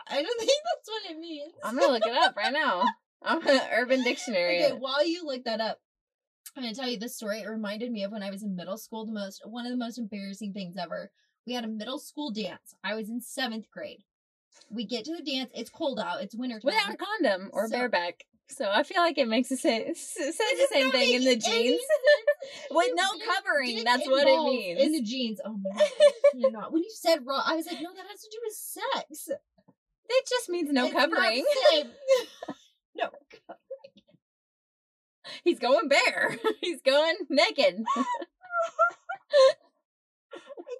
I 0.07 0.21
don't 0.21 0.39
think 0.39 0.51
that's 0.51 0.87
what 0.89 1.11
it 1.11 1.19
means. 1.19 1.53
I'm 1.63 1.77
gonna 1.77 1.91
look 1.93 2.05
it 2.05 2.15
up 2.17 2.35
right 2.35 2.53
now. 2.53 2.83
I'm 3.21 3.41
gonna 3.41 3.67
Urban 3.73 4.03
Dictionary. 4.03 4.63
Okay, 4.63 4.73
while 4.73 5.05
you 5.05 5.25
look 5.25 5.43
that 5.45 5.61
up, 5.61 5.79
I'm 6.55 6.63
gonna 6.63 6.75
tell 6.75 6.89
you 6.89 6.97
this 6.97 7.15
story. 7.15 7.39
It 7.41 7.47
reminded 7.49 7.91
me 7.91 8.03
of 8.03 8.11
when 8.11 8.23
I 8.23 8.29
was 8.31 8.43
in 8.43 8.55
middle 8.55 8.77
school. 8.77 9.05
The 9.05 9.11
most 9.11 9.41
one 9.45 9.65
of 9.65 9.71
the 9.71 9.77
most 9.77 9.97
embarrassing 9.97 10.53
things 10.53 10.75
ever. 10.77 11.11
We 11.45 11.53
had 11.53 11.63
a 11.63 11.67
middle 11.67 11.99
school 11.99 12.31
dance. 12.31 12.73
I 12.83 12.95
was 12.95 13.09
in 13.09 13.21
seventh 13.21 13.69
grade. 13.69 14.03
We 14.71 14.85
get 14.85 15.05
to 15.05 15.15
the 15.15 15.21
dance. 15.21 15.51
It's 15.53 15.69
cold 15.69 15.99
out. 15.99 16.21
It's 16.23 16.35
winter 16.35 16.59
time. 16.59 16.65
Without 16.73 16.93
a 16.93 16.97
condom 16.97 17.49
or 17.53 17.67
So- 17.67 17.77
bareback. 17.77 18.25
So 18.49 18.69
I 18.71 18.83
feel 18.83 19.01
like 19.01 19.17
it 19.17 19.27
makes 19.27 19.49
the 19.49 19.57
same 19.57 19.93
says 19.95 20.37
the 20.37 20.67
same 20.71 20.91
thing 20.91 21.13
in 21.13 21.23
the 21.23 21.35
jeans. 21.35 21.81
With 22.71 22.91
no 22.93 23.07
covering, 23.25 23.83
that's 23.83 24.07
what 24.07 24.27
it 24.27 24.43
means. 24.43 24.81
In 24.81 24.91
the 24.91 25.01
jeans. 25.01 25.41
Oh 25.43 25.57
my 25.63 25.77
god. 25.77 25.89
You're 26.35 26.51
not. 26.59 26.71
When 26.71 26.83
you 26.83 26.91
said 26.93 27.25
raw, 27.25 27.41
I 27.45 27.55
was 27.55 27.65
like, 27.65 27.81
no, 27.81 27.89
that 27.93 28.05
has 28.09 28.21
to 28.21 28.29
do 28.31 28.37
with 28.43 28.53
sex. 28.53 29.29
It 30.07 30.27
just 30.29 30.49
means 30.49 30.71
no 30.71 30.85
It's 30.85 30.93
covering. 30.93 31.43
no. 32.95 33.09
He's 35.43 35.59
going 35.59 35.87
bare. 35.87 36.37
He's 36.61 36.81
going 36.81 37.15
naked. 37.29 37.83
I 37.97 39.53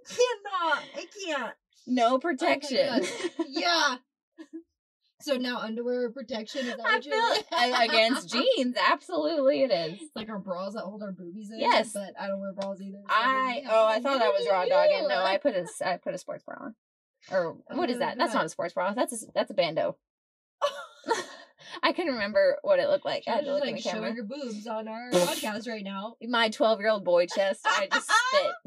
cannot. 0.07 0.83
I 0.95 1.05
can't. 1.25 1.53
No 1.87 2.15
oh 2.15 2.19
protection. 2.19 2.87
God. 2.87 3.07
Yeah. 3.47 3.95
So 5.25 5.37
now 5.37 5.57
underwear 5.57 6.11
protection 6.11 6.67
is 6.67 6.77
that 6.77 6.85
I 6.85 6.97
what 6.97 7.03
feel 7.03 7.81
against 7.83 8.31
jeans. 8.31 8.75
Absolutely, 8.91 9.63
it 9.63 9.71
is. 9.71 9.99
Like 10.13 10.29
our 10.29 10.37
bras 10.37 10.75
that 10.75 10.81
hold 10.81 11.01
our 11.01 11.11
boobies 11.11 11.49
in. 11.49 11.59
Yes. 11.59 11.93
But 11.93 12.13
I 12.19 12.27
don't 12.27 12.39
wear 12.39 12.53
bras 12.53 12.79
either. 12.79 12.99
so 12.99 13.05
I 13.09 13.61
yeah. 13.63 13.69
oh 13.71 13.87
I 13.87 13.99
thought 14.01 14.19
that 14.19 14.31
was 14.31 14.47
raw 14.47 14.65
dog 14.65 14.87
and 14.93 15.07
no 15.07 15.23
I 15.23 15.37
put 15.37 15.55
a 15.55 15.65
I 15.83 15.97
put 15.97 16.13
a 16.13 16.19
sports 16.19 16.43
bra 16.43 16.57
on. 16.61 16.75
Or 17.31 17.57
oh, 17.71 17.75
what 17.75 17.89
is 17.89 17.95
Oh, 17.95 17.99
that? 18.01 18.19
That's 18.19 18.35
not 18.35 18.45
a 18.45 18.49
sports 18.49 18.75
bra. 18.75 18.93
That's 18.93 19.23
a 19.23 19.25
that's 19.33 19.49
a 19.49 19.55
bandeau. 19.55 19.97
I 21.81 21.91
couldn't 21.91 22.13
remember 22.13 22.57
what 22.61 22.77
it 22.77 22.87
looked 22.87 23.05
like. 23.05 23.23
I 23.27 23.31
had 23.31 23.39
to 23.39 23.45
just 23.47 23.53
look 23.55 23.63
in 23.67 23.73
like 23.73 23.83
the 23.83 23.89
camera. 23.89 24.03
showing 24.03 24.15
your 24.15 24.25
boobs 24.25 24.67
on 24.67 24.87
our 24.87 25.09
podcast 25.09 25.67
right 25.67 25.83
now. 25.83 26.17
My 26.21 26.49
twelve 26.49 26.79
year 26.79 26.89
old 26.89 27.03
boy 27.03 27.25
chest. 27.25 27.61
I 27.65 27.87
just 27.91 28.11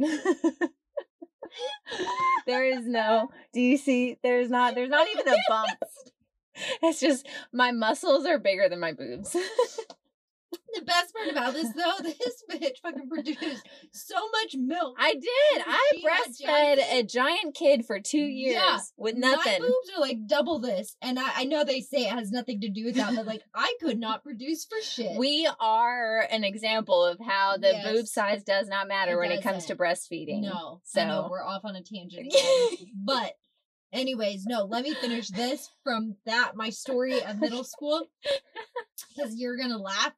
spit. 0.00 0.70
there 2.46 2.64
is 2.64 2.84
no. 2.84 3.30
Do 3.52 3.60
you 3.60 3.76
see? 3.76 4.18
There's 4.24 4.50
not. 4.50 4.74
There's 4.74 4.90
not 4.90 5.06
even 5.08 5.28
a 5.28 5.36
bump. 5.48 5.70
It's 6.82 7.00
just 7.00 7.26
my 7.52 7.72
muscles 7.72 8.26
are 8.26 8.38
bigger 8.38 8.68
than 8.68 8.80
my 8.80 8.92
boobs. 8.92 9.34
The 10.74 10.82
best 10.82 11.14
part 11.14 11.28
about 11.28 11.54
this 11.54 11.72
though, 11.74 11.94
this 12.02 12.44
bitch 12.50 12.78
fucking 12.82 13.08
produced 13.08 13.66
so 13.92 14.14
much 14.30 14.54
milk. 14.56 14.96
I 14.98 15.14
did. 15.14 15.62
I 15.66 15.90
breastfed 16.04 16.78
a 16.92 17.02
giant 17.02 17.54
kid 17.54 17.84
for 17.86 17.98
two 18.00 18.18
years 18.18 18.54
Yeah, 18.54 18.78
with 18.96 19.16
My 19.18 19.34
boobs 19.58 19.90
are 19.96 20.00
like 20.00 20.26
double 20.26 20.58
this, 20.58 20.94
and 21.02 21.18
I, 21.18 21.30
I 21.36 21.44
know 21.44 21.64
they 21.64 21.80
say 21.80 22.02
it 22.02 22.10
has 22.10 22.30
nothing 22.30 22.60
to 22.60 22.68
do 22.68 22.84
with 22.86 22.94
that, 22.96 23.14
but 23.16 23.26
like 23.26 23.42
I 23.54 23.74
could 23.80 23.98
not 23.98 24.22
produce 24.22 24.64
for 24.66 24.80
shit. 24.82 25.18
We 25.18 25.48
are 25.58 26.26
an 26.30 26.44
example 26.44 27.04
of 27.04 27.18
how 27.18 27.56
the 27.56 27.68
Yes. 27.72 27.86
boob 27.86 28.06
size 28.06 28.42
does 28.44 28.68
not 28.68 28.88
matter 28.88 29.14
It 29.14 29.18
when 29.18 29.32
it 29.32 29.42
comes 29.42 29.66
to 29.66 29.76
breastfeeding. 29.76 30.42
No, 30.42 30.80
I 30.96 31.04
know 31.04 31.22
So- 31.24 31.28
we're 31.30 31.44
off 31.44 31.64
on 31.64 31.76
a 31.76 31.82
tangent 31.82 32.26
again. 32.26 32.88
but 32.94 33.34
anyways, 33.92 34.44
no, 34.46 34.64
let 34.64 34.84
me 34.84 34.94
finish 34.94 35.28
this 35.28 35.70
from 35.84 36.16
that 36.26 36.52
my 36.56 36.70
story 36.70 37.22
of 37.22 37.38
middle 37.40 37.64
school 37.64 38.06
because 39.14 39.34
you're 39.36 39.56
gonna 39.56 39.78
laugh 39.78 40.12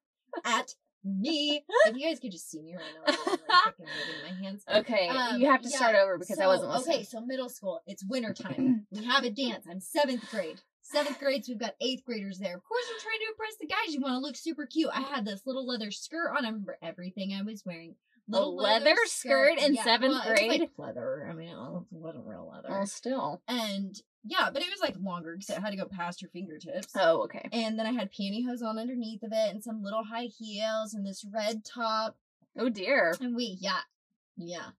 at 0.45 0.75
me. 1.05 1.65
If 1.87 1.97
you 1.97 2.07
guys 2.07 2.21
could 2.21 2.33
just 2.33 2.51
see 2.51 2.61
me 2.63 2.77
right 2.77 2.85
now, 3.07 3.15
I'm 3.51 3.65
like 3.67 3.79
moving 3.79 4.23
my 4.23 4.45
hands. 4.45 4.65
Okay, 4.73 5.09
Um, 5.09 5.41
you 5.41 5.47
have 5.51 5.63
to 5.63 5.69
yeah, 5.69 5.77
start 5.77 5.97
over 5.97 6.19
because 6.19 6.39
I 6.39 6.47
wasn't 6.47 6.71
listening. 6.71 6.97
Okay, 6.97 7.05
so 7.05 7.21
middle 7.21 7.49
school, 7.49 7.81
it's 7.87 8.05
winter 8.05 8.35
time. 8.35 8.87
we 8.91 9.05
have 9.05 9.25
a 9.25 9.31
dance. 9.31 9.67
I'm 9.71 9.81
seventh 9.81 10.31
grade. 10.31 10.61
Seventh 10.83 11.21
grades, 11.21 11.49
we've 11.49 11.59
got 11.59 11.75
eighth 11.81 12.05
graders 12.05 12.39
there. 12.39 12.57
Of 12.57 12.65
course, 12.65 12.85
you're 12.91 13.01
trying 13.01 13.21
to 13.21 13.27
impress 13.31 13.57
the 13.61 13.67
guys. 13.69 13.95
You 13.95 14.01
want 14.01 14.15
to 14.15 14.19
look 14.19 14.37
super 14.37 14.67
cute. 14.67 14.91
I 14.93 15.01
had 15.03 15.25
this 15.25 15.43
little 15.47 15.67
leather 15.67 15.91
skirt 15.93 16.31
on. 16.37 16.45
I 16.45 16.49
remember 16.49 16.77
everything 16.83 17.33
I 17.33 17.43
was 17.43 17.63
wearing. 17.65 17.95
Little 18.31 18.57
leather 18.57 18.97
skirt 19.05 19.59
in 19.59 19.77
seventh 19.77 20.13
well, 20.13 20.35
grade? 20.35 20.61
like 20.61 20.71
leather. 20.77 21.29
I 21.31 21.35
mean, 21.35 21.49
it 21.49 21.57
wasn't 21.91 22.27
real 22.27 22.51
leather. 22.53 22.69
Oh, 22.81 22.85
still. 22.85 23.43
And 23.49 24.01
yeah, 24.25 24.51
but 24.53 24.63
it 24.63 24.71
was 24.71 24.81
like 24.81 24.97
longer 25.01 25.37
because 25.37 25.51
it 25.51 25.61
had 25.61 25.71
to 25.71 25.77
go 25.77 25.87
past 25.87 26.23
your 26.23 26.31
fingertips. 26.31 26.93
Oh, 26.97 27.23
okay. 27.25 27.49
And 27.53 27.79
then 27.79 27.87
I 27.87 27.93
had 27.93 28.11
pantyhose 28.13 28.63
on 28.63 28.79
underneath 28.79 29.23
of 29.23 29.33
it 29.33 29.51
and 29.53 29.63
some 29.63 29.83
little 29.83 30.05
high 30.05 30.27
heels 30.27 30.95
and 30.95 31.07
this 31.07 31.25
red 31.33 31.65
top. 31.65 32.17
Oh 32.59 32.69
dear. 32.69 33.15
And 33.21 33.35
we, 33.35 33.57
yeah, 33.61 33.81
yeah. 34.37 34.71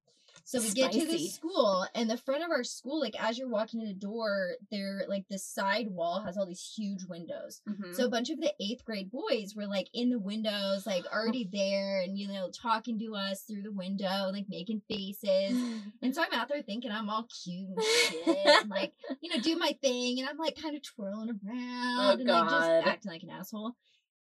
So 0.43 0.59
we 0.59 0.71
get 0.71 0.91
to 0.91 1.01
Spicy. 1.01 1.11
this 1.11 1.33
school, 1.35 1.85
and 1.95 2.09
the 2.09 2.17
front 2.17 2.43
of 2.43 2.51
our 2.51 2.63
school, 2.63 2.99
like 2.99 3.15
as 3.21 3.37
you're 3.37 3.47
walking 3.49 3.81
in 3.81 3.87
the 3.87 3.93
door, 3.93 4.51
there, 4.71 5.03
like 5.07 5.25
this 5.29 5.45
side 5.45 5.87
wall 5.89 6.21
has 6.25 6.37
all 6.37 6.45
these 6.45 6.73
huge 6.75 7.05
windows. 7.05 7.61
Mhm. 7.67 7.95
So 7.95 8.05
a 8.05 8.09
bunch 8.09 8.29
of 8.29 8.39
the 8.39 8.53
eighth 8.59 8.83
grade 8.85 9.11
boys 9.11 9.55
were 9.55 9.67
like 9.67 9.87
in 9.93 10.09
the 10.09 10.19
windows, 10.19 10.85
like 10.85 11.05
already 11.13 11.47
there, 11.51 12.01
and 12.01 12.17
you 12.17 12.27
know, 12.27 12.49
talking 12.49 12.99
to 12.99 13.15
us 13.15 13.43
through 13.43 13.61
the 13.63 13.71
window, 13.71 14.29
like 14.31 14.45
making 14.49 14.81
faces. 14.89 15.51
And 16.03 16.15
so 16.15 16.23
I'm 16.23 16.33
out 16.33 16.47
there 16.49 16.61
thinking 16.63 16.91
I'm 16.91 17.09
all 17.09 17.27
cute 17.43 17.69
and 17.69 17.83
shit, 17.83 18.37
and 18.61 18.69
like, 18.69 18.93
you 19.21 19.29
know, 19.29 19.41
do 19.41 19.55
my 19.57 19.77
thing. 19.81 20.19
And 20.19 20.27
I'm 20.27 20.37
like 20.37 20.59
kind 20.59 20.75
of 20.75 20.81
twirling 20.83 21.29
around 21.29 22.19
and 22.21 22.27
like 22.29 22.47
Oh, 22.47 22.49
just 22.49 22.87
acting 22.87 23.11
like 23.11 23.23
an 23.23 23.29
asshole. 23.29 23.75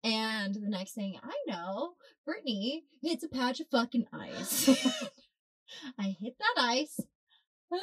And 0.03 0.55
the 0.55 0.69
next 0.69 0.93
thing 0.93 1.17
I 1.23 1.35
know, 1.47 1.93
Brittany 2.25 2.83
hits 3.01 3.23
a 3.23 3.27
patch 3.29 3.59
of 3.59 3.67
fucking 3.69 4.07
ice. 4.13 4.69
I 5.97 6.15
hit 6.19 6.35
that 6.39 6.61
ice, 6.63 6.95
feet 6.95 7.05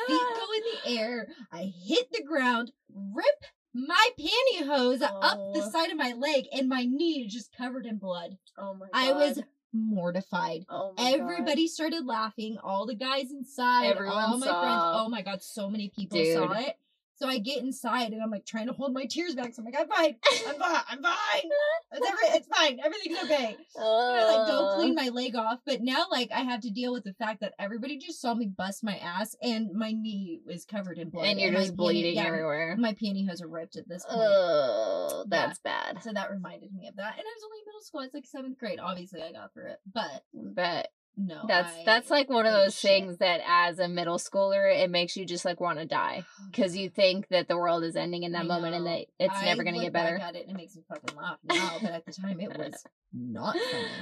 go 0.09 0.46
in 0.57 0.62
the 0.62 0.79
ah. 0.85 0.90
air. 1.01 1.29
I 1.53 1.72
hit 1.87 2.11
the 2.12 2.22
ground, 2.22 2.72
rip 2.94 3.27
my 3.75 4.09
pantyhose 4.18 5.03
up 5.03 5.53
the 5.55 5.62
Oh. 5.62 5.70
side 5.70 5.90
of 5.90 5.96
my 5.99 6.12
leg, 6.12 6.44
and 6.53 6.68
my 6.68 6.85
knee 6.85 7.25
is 7.27 7.33
just 7.33 7.53
covered 7.57 7.87
in 7.87 7.99
blood. 7.99 8.38
oh 8.59 8.75
my 8.75 8.87
god. 8.87 8.90
I 8.94 9.12
was 9.12 9.42
mortified. 9.72 10.64
Oh 10.68 10.94
my 10.96 11.11
God. 11.12 11.20
Everybody 11.20 11.68
started 11.68 12.07
laughing. 12.07 12.57
All 12.62 12.87
the 12.87 12.94
guys 12.94 13.31
inside, 13.31 13.87
Everyone 13.87 14.16
all 14.16 14.38
my 14.38 14.46
saw. 14.46 14.61
friends. 14.62 14.83
Oh 14.85 15.09
my 15.09 15.22
god, 15.22 15.42
so 15.42 15.68
many 15.68 15.90
people 15.94 16.18
saw 16.25 16.53
it. 16.53 16.77
So 17.16 17.26
I 17.29 17.38
get 17.38 17.62
inside 17.62 18.12
and 18.12 18.22
I'm 18.22 18.31
like 18.31 18.44
trying 18.44 18.66
to 18.66 18.74
hold 18.74 18.92
my 18.92 19.07
tears 19.07 19.35
back. 19.35 19.55
So 19.55 19.62
I'm 19.62 19.66
like, 19.66 19.76
I'm 19.79 19.88
fine. 19.88 20.16
I'm 20.46 20.59
fine. 20.59 20.83
I'm 20.90 21.02
fine. 21.02 21.50
It's, 21.92 22.07
every, 22.07 22.37
it's 22.37 22.48
fine. 22.48 22.79
Everything's 22.85 23.22
okay. 23.24 23.57
And 23.76 23.85
I 23.85 24.37
like 24.37 24.46
go 24.48 24.74
clean 24.76 24.94
my 24.94 25.09
leg 25.09 25.35
off. 25.35 25.61
But 25.64 25.81
now 25.81 26.05
like 26.11 26.31
I 26.31 26.40
have 26.40 26.61
to 26.62 26.70
deal 26.70 26.92
with 26.92 27.05
the 27.05 27.14
fact 27.14 27.40
that 27.40 27.55
everybody 27.59 27.98
just 27.98 28.20
saw 28.20 28.35
me 28.35 28.46
bust 28.46 28.85
my 28.85 28.96
ass 28.98 29.35
and 29.42 29.72
my 29.72 29.92
knee 29.92 30.40
is 30.46 30.66
covered 30.66 30.98
in 30.98 31.09
blood. 31.09 31.26
and 31.26 31.40
you're 31.40 31.52
my 31.52 31.61
just 31.61 31.76
peony- 31.76 32.02
bleeding 32.02 32.16
yeah, 32.16 32.26
everywhere. 32.26 32.76
My 32.79 32.92
pantyhose 32.92 33.42
are 33.42 33.48
ripped 33.48 33.76
at 33.76 33.88
this 33.88 34.05
point. 34.05 34.20
Oh, 34.20 35.24
that's 35.29 35.59
bad. 35.61 36.02
So 36.02 36.12
that 36.12 36.31
reminded 36.31 36.72
me 36.74 36.87
of 36.88 36.96
that. 36.96 37.14
And 37.14 37.20
I 37.20 37.33
was 37.35 37.44
only 37.44 37.59
in 37.61 37.64
middle 37.66 37.81
school. 37.81 38.00
It's 38.00 38.14
like 38.14 38.26
seventh 38.26 38.59
grade. 38.59 38.79
Obviously 38.79 39.22
I 39.22 39.33
got 39.33 39.55
through 39.55 39.70
it. 39.70 39.81
But 39.92 40.24
But 40.35 40.88
no. 41.16 41.44
that's 41.48 41.72
I 41.72 41.83
that's 41.85 42.11
like 42.11 42.29
one 42.29 42.46
of 42.46 42.52
those 42.52 42.79
shit. 42.79 42.90
things 42.90 43.18
that 43.18 43.40
as 43.46 43.79
a 43.79 43.88
middle 43.88 44.18
schooler 44.18 44.72
it 44.74 44.90
makes 44.90 45.16
you 45.16 45.24
just 45.24 45.44
like 45.44 45.61
want 45.61 45.79
to 45.79 45.87
die 45.87 46.24
because 46.50 46.76
you 46.76 46.90
think 46.90 47.29
that 47.29 47.48
the 47.48 47.57
world 47.57 47.85
is 47.85 47.96
ending 47.96 48.22
in 48.22 48.33
that 48.33 48.44
I 48.44 48.48
moment 48.48 48.74
and 48.74 48.87
that 48.87 49.07
it's 49.18 49.37
I 49.37 49.44
never 49.46 49.64
going 49.64 49.76
to 49.76 49.83
get 49.83 49.92
better. 49.92 50.16
At 50.16 50.37
it 50.37 50.46
and 50.46 50.57
it 50.57 50.57
makes 50.57 50.76
me 50.76 50.83
fucking 50.88 51.16
laugh 51.16 51.38
now, 51.44 51.79
but 51.81 51.92
at 51.92 52.07
the 52.07 52.12
time 52.12 52.40
it 52.40 52.57
was 52.57 52.85
not 53.12 53.57
funny. 53.57 53.87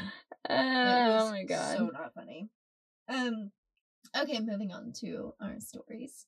It 0.47 0.53
oh 0.53 1.31
my 1.31 1.45
god. 1.45 1.79
so 1.79 1.87
not 1.87 2.13
funny. 2.15 2.51
Um, 3.09 3.51
okay, 4.15 4.41
moving 4.41 4.73
on 4.73 4.93
to 5.01 5.33
our 5.41 5.59
stories. 5.59 6.27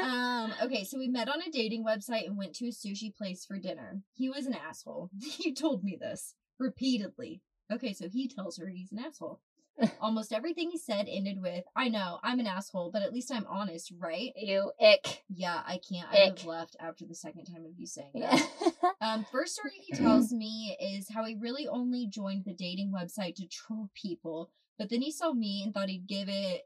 Um, 0.00 0.52
okay, 0.62 0.84
so 0.84 0.98
we 0.98 1.08
met 1.08 1.28
on 1.28 1.40
a 1.40 1.50
dating 1.50 1.84
website 1.84 2.26
and 2.26 2.36
went 2.36 2.54
to 2.56 2.66
a 2.66 2.70
sushi 2.70 3.14
place 3.14 3.44
for 3.44 3.58
dinner. 3.58 4.02
He 4.14 4.28
was 4.28 4.46
an 4.46 4.54
asshole. 4.54 5.10
he 5.22 5.54
told 5.54 5.84
me 5.84 5.96
this 6.00 6.34
repeatedly. 6.58 7.42
Okay, 7.72 7.92
so 7.92 8.08
he 8.08 8.28
tells 8.28 8.58
her 8.58 8.68
he's 8.68 8.92
an 8.92 8.98
asshole. 8.98 9.40
Almost 10.00 10.32
everything 10.32 10.70
he 10.70 10.78
said 10.78 11.06
ended 11.08 11.40
with, 11.40 11.64
"I 11.74 11.88
know 11.88 12.18
I'm 12.22 12.40
an 12.40 12.46
asshole, 12.46 12.90
but 12.92 13.02
at 13.02 13.12
least 13.12 13.32
I'm 13.32 13.46
honest, 13.46 13.92
right?" 13.98 14.32
you 14.36 14.72
ick. 14.80 15.24
Yeah, 15.28 15.60
I 15.66 15.78
can't. 15.88 16.08
I 16.10 16.16
have 16.16 16.44
left 16.44 16.76
after 16.80 17.04
the 17.04 17.14
second 17.14 17.44
time 17.46 17.64
of 17.64 17.72
you 17.78 17.86
saying 17.86 18.12
that. 18.14 18.34
Yeah. 18.60 18.70
Um, 19.00 19.26
first 19.30 19.54
story 19.54 19.72
he 19.82 19.92
tells 19.96 20.32
me 20.32 20.76
is 20.80 21.08
how 21.12 21.24
he 21.24 21.34
really 21.38 21.68
only 21.68 22.06
joined 22.06 22.44
the 22.44 22.54
dating 22.54 22.92
website 22.92 23.34
to 23.36 23.46
troll 23.46 23.90
people, 23.94 24.50
but 24.78 24.88
then 24.90 25.02
he 25.02 25.12
saw 25.12 25.32
me 25.32 25.62
and 25.62 25.72
thought 25.74 25.88
he'd 25.90 26.06
give 26.08 26.28
it. 26.28 26.62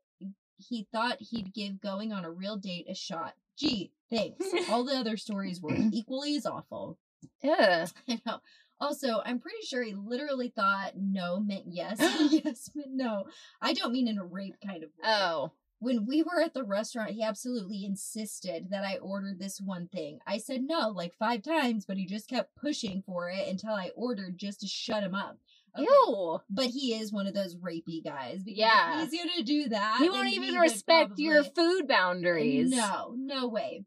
He 0.57 0.87
thought 0.93 1.17
he'd 1.21 1.53
give 1.55 1.81
going 1.81 2.13
on 2.13 2.25
a 2.25 2.31
real 2.31 2.57
date 2.57 2.87
a 2.89 2.95
shot. 2.95 3.35
Gee, 3.59 3.93
thanks. 4.11 4.47
All 4.71 4.85
the 4.85 4.97
other 4.97 5.17
stories 5.17 5.61
were 5.61 5.75
equally 5.93 6.37
as 6.37 6.47
awful. 6.47 6.99
yeah. 7.43 7.87
I 8.09 8.21
know. 8.25 8.39
Also, 8.81 9.21
I'm 9.25 9.39
pretty 9.39 9.65
sure 9.65 9.83
he 9.83 9.95
literally 9.95 10.53
thought 10.55 10.93
no 10.97 11.39
meant 11.39 11.65
yes, 11.67 11.99
yes 12.31 12.71
meant 12.75 12.93
no. 12.93 13.25
I 13.61 13.75
don't 13.75 13.93
mean 13.93 14.09
in 14.09 14.19
a 14.19 14.25
rape 14.25 14.57
kind 14.67 14.83
of 14.83 14.91
way. 14.91 15.05
Oh. 15.05 15.53
When 15.83 16.05
we 16.07 16.23
were 16.23 16.43
at 16.43 16.53
the 16.53 16.63
restaurant, 16.63 17.13
he 17.13 17.23
absolutely 17.23 17.87
insisted 17.87 18.69
that 18.71 18.85
I 18.85 18.99
order 18.99 19.33
this 19.35 19.61
one 19.63 19.89
thing. 19.89 20.19
I 20.27 20.37
said 20.37 20.63
no 20.63 20.91
like 20.91 21.15
five 21.15 21.43
times, 21.43 21.87
but 21.87 21.97
he 21.97 22.05
just 22.05 22.29
kept 22.29 22.55
pushing 22.55 23.03
for 23.07 23.31
it 23.31 23.49
until 23.49 23.73
I 23.73 23.91
ordered 23.97 24.37
just 24.37 24.61
to 24.61 24.67
shut 24.67 25.03
him 25.03 25.15
up. 25.15 25.39
Okay, 25.75 25.85
Ew. 25.85 26.41
But 26.51 26.67
he 26.67 26.95
is 26.95 27.13
one 27.13 27.27
of 27.27 27.35
those 27.35 27.57
rapey 27.57 28.05
guys. 28.05 28.43
Yeah. 28.45 29.07
He's 29.07 29.19
gonna 29.19 29.43
do 29.43 29.69
that. 29.71 29.99
He 30.01 30.11
won't 30.11 30.29
even 30.29 30.55
would 30.55 30.61
respect 30.61 31.19
your 31.19 31.45
food 31.45 31.87
boundaries. 31.89 32.71
No, 32.71 33.15
no 33.17 33.49
way. 33.49 33.85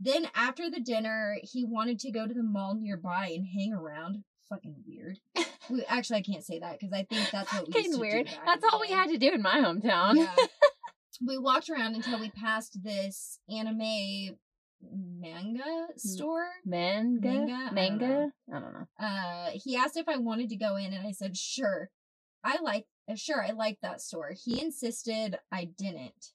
Then 0.00 0.28
after 0.34 0.70
the 0.70 0.80
dinner, 0.80 1.36
he 1.42 1.64
wanted 1.64 1.98
to 2.00 2.12
go 2.12 2.26
to 2.26 2.34
the 2.34 2.42
mall 2.42 2.76
nearby 2.78 3.32
and 3.34 3.46
hang 3.46 3.72
around. 3.72 4.24
Fucking 4.48 4.76
weird. 4.86 5.18
we, 5.70 5.84
actually, 5.88 6.18
I 6.18 6.22
can't 6.22 6.44
say 6.44 6.60
that 6.60 6.78
because 6.78 6.92
I 6.92 7.04
think 7.04 7.30
that's 7.30 7.52
what 7.52 7.66
we 7.66 7.72
Fucking 7.72 7.98
weird. 7.98 8.28
That's 8.46 8.64
all 8.64 8.80
we 8.80 8.88
had 8.88 9.10
to 9.10 9.18
do 9.18 9.32
in 9.32 9.42
my 9.42 9.58
hometown. 9.58 10.16
Yeah. 10.16 10.34
we 11.26 11.36
walked 11.36 11.68
around 11.68 11.96
until 11.96 12.20
we 12.20 12.30
passed 12.30 12.78
this 12.82 13.40
anime 13.50 14.36
manga 14.80 15.88
store. 15.96 16.48
Manga? 16.64 17.28
Manga? 17.28 17.52
I 17.52 17.64
don't 17.64 17.74
Manga? 17.74 18.06
know. 18.06 18.30
I 18.54 18.60
don't 18.60 18.72
know. 18.72 18.86
Uh, 19.00 19.50
he 19.52 19.76
asked 19.76 19.96
if 19.96 20.08
I 20.08 20.16
wanted 20.16 20.48
to 20.50 20.56
go 20.56 20.76
in, 20.76 20.92
and 20.92 21.06
I 21.06 21.12
said 21.12 21.36
sure. 21.36 21.90
I 22.44 22.58
like 22.62 22.86
uh, 23.10 23.16
sure 23.16 23.44
I 23.44 23.50
like 23.50 23.78
that 23.82 24.00
store. 24.00 24.32
He 24.32 24.60
insisted 24.62 25.38
I 25.50 25.64
didn't. 25.76 26.32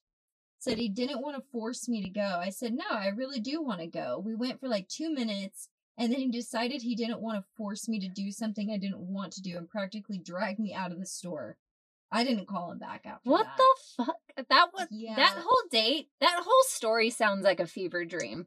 Said 0.64 0.78
he 0.78 0.88
didn't 0.88 1.20
want 1.20 1.36
to 1.36 1.42
force 1.52 1.88
me 1.90 2.02
to 2.02 2.08
go. 2.08 2.38
I 2.40 2.48
said 2.48 2.72
no, 2.72 2.86
I 2.90 3.08
really 3.08 3.38
do 3.38 3.60
want 3.62 3.80
to 3.80 3.86
go. 3.86 4.18
We 4.24 4.34
went 4.34 4.60
for 4.60 4.66
like 4.66 4.88
two 4.88 5.12
minutes, 5.12 5.68
and 5.98 6.10
then 6.10 6.20
he 6.20 6.30
decided 6.30 6.80
he 6.80 6.96
didn't 6.96 7.20
want 7.20 7.36
to 7.38 7.44
force 7.54 7.86
me 7.86 8.00
to 8.00 8.08
do 8.08 8.30
something 8.32 8.70
I 8.70 8.78
didn't 8.78 9.00
want 9.00 9.34
to 9.34 9.42
do, 9.42 9.58
and 9.58 9.68
practically 9.68 10.18
dragged 10.18 10.58
me 10.58 10.72
out 10.72 10.90
of 10.90 10.98
the 10.98 11.04
store. 11.06 11.58
I 12.10 12.24
didn't 12.24 12.46
call 12.48 12.72
him 12.72 12.78
back 12.78 13.02
after 13.04 13.28
What 13.28 13.44
that. 13.44 13.58
the 13.58 14.04
fuck? 14.04 14.46
That 14.48 14.70
was 14.72 14.88
Yeah. 14.90 15.16
that 15.16 15.34
whole 15.36 15.68
date, 15.70 16.08
that 16.20 16.40
whole 16.42 16.64
story 16.68 17.10
sounds 17.10 17.44
like 17.44 17.60
a 17.60 17.66
fever 17.66 18.06
dream. 18.06 18.46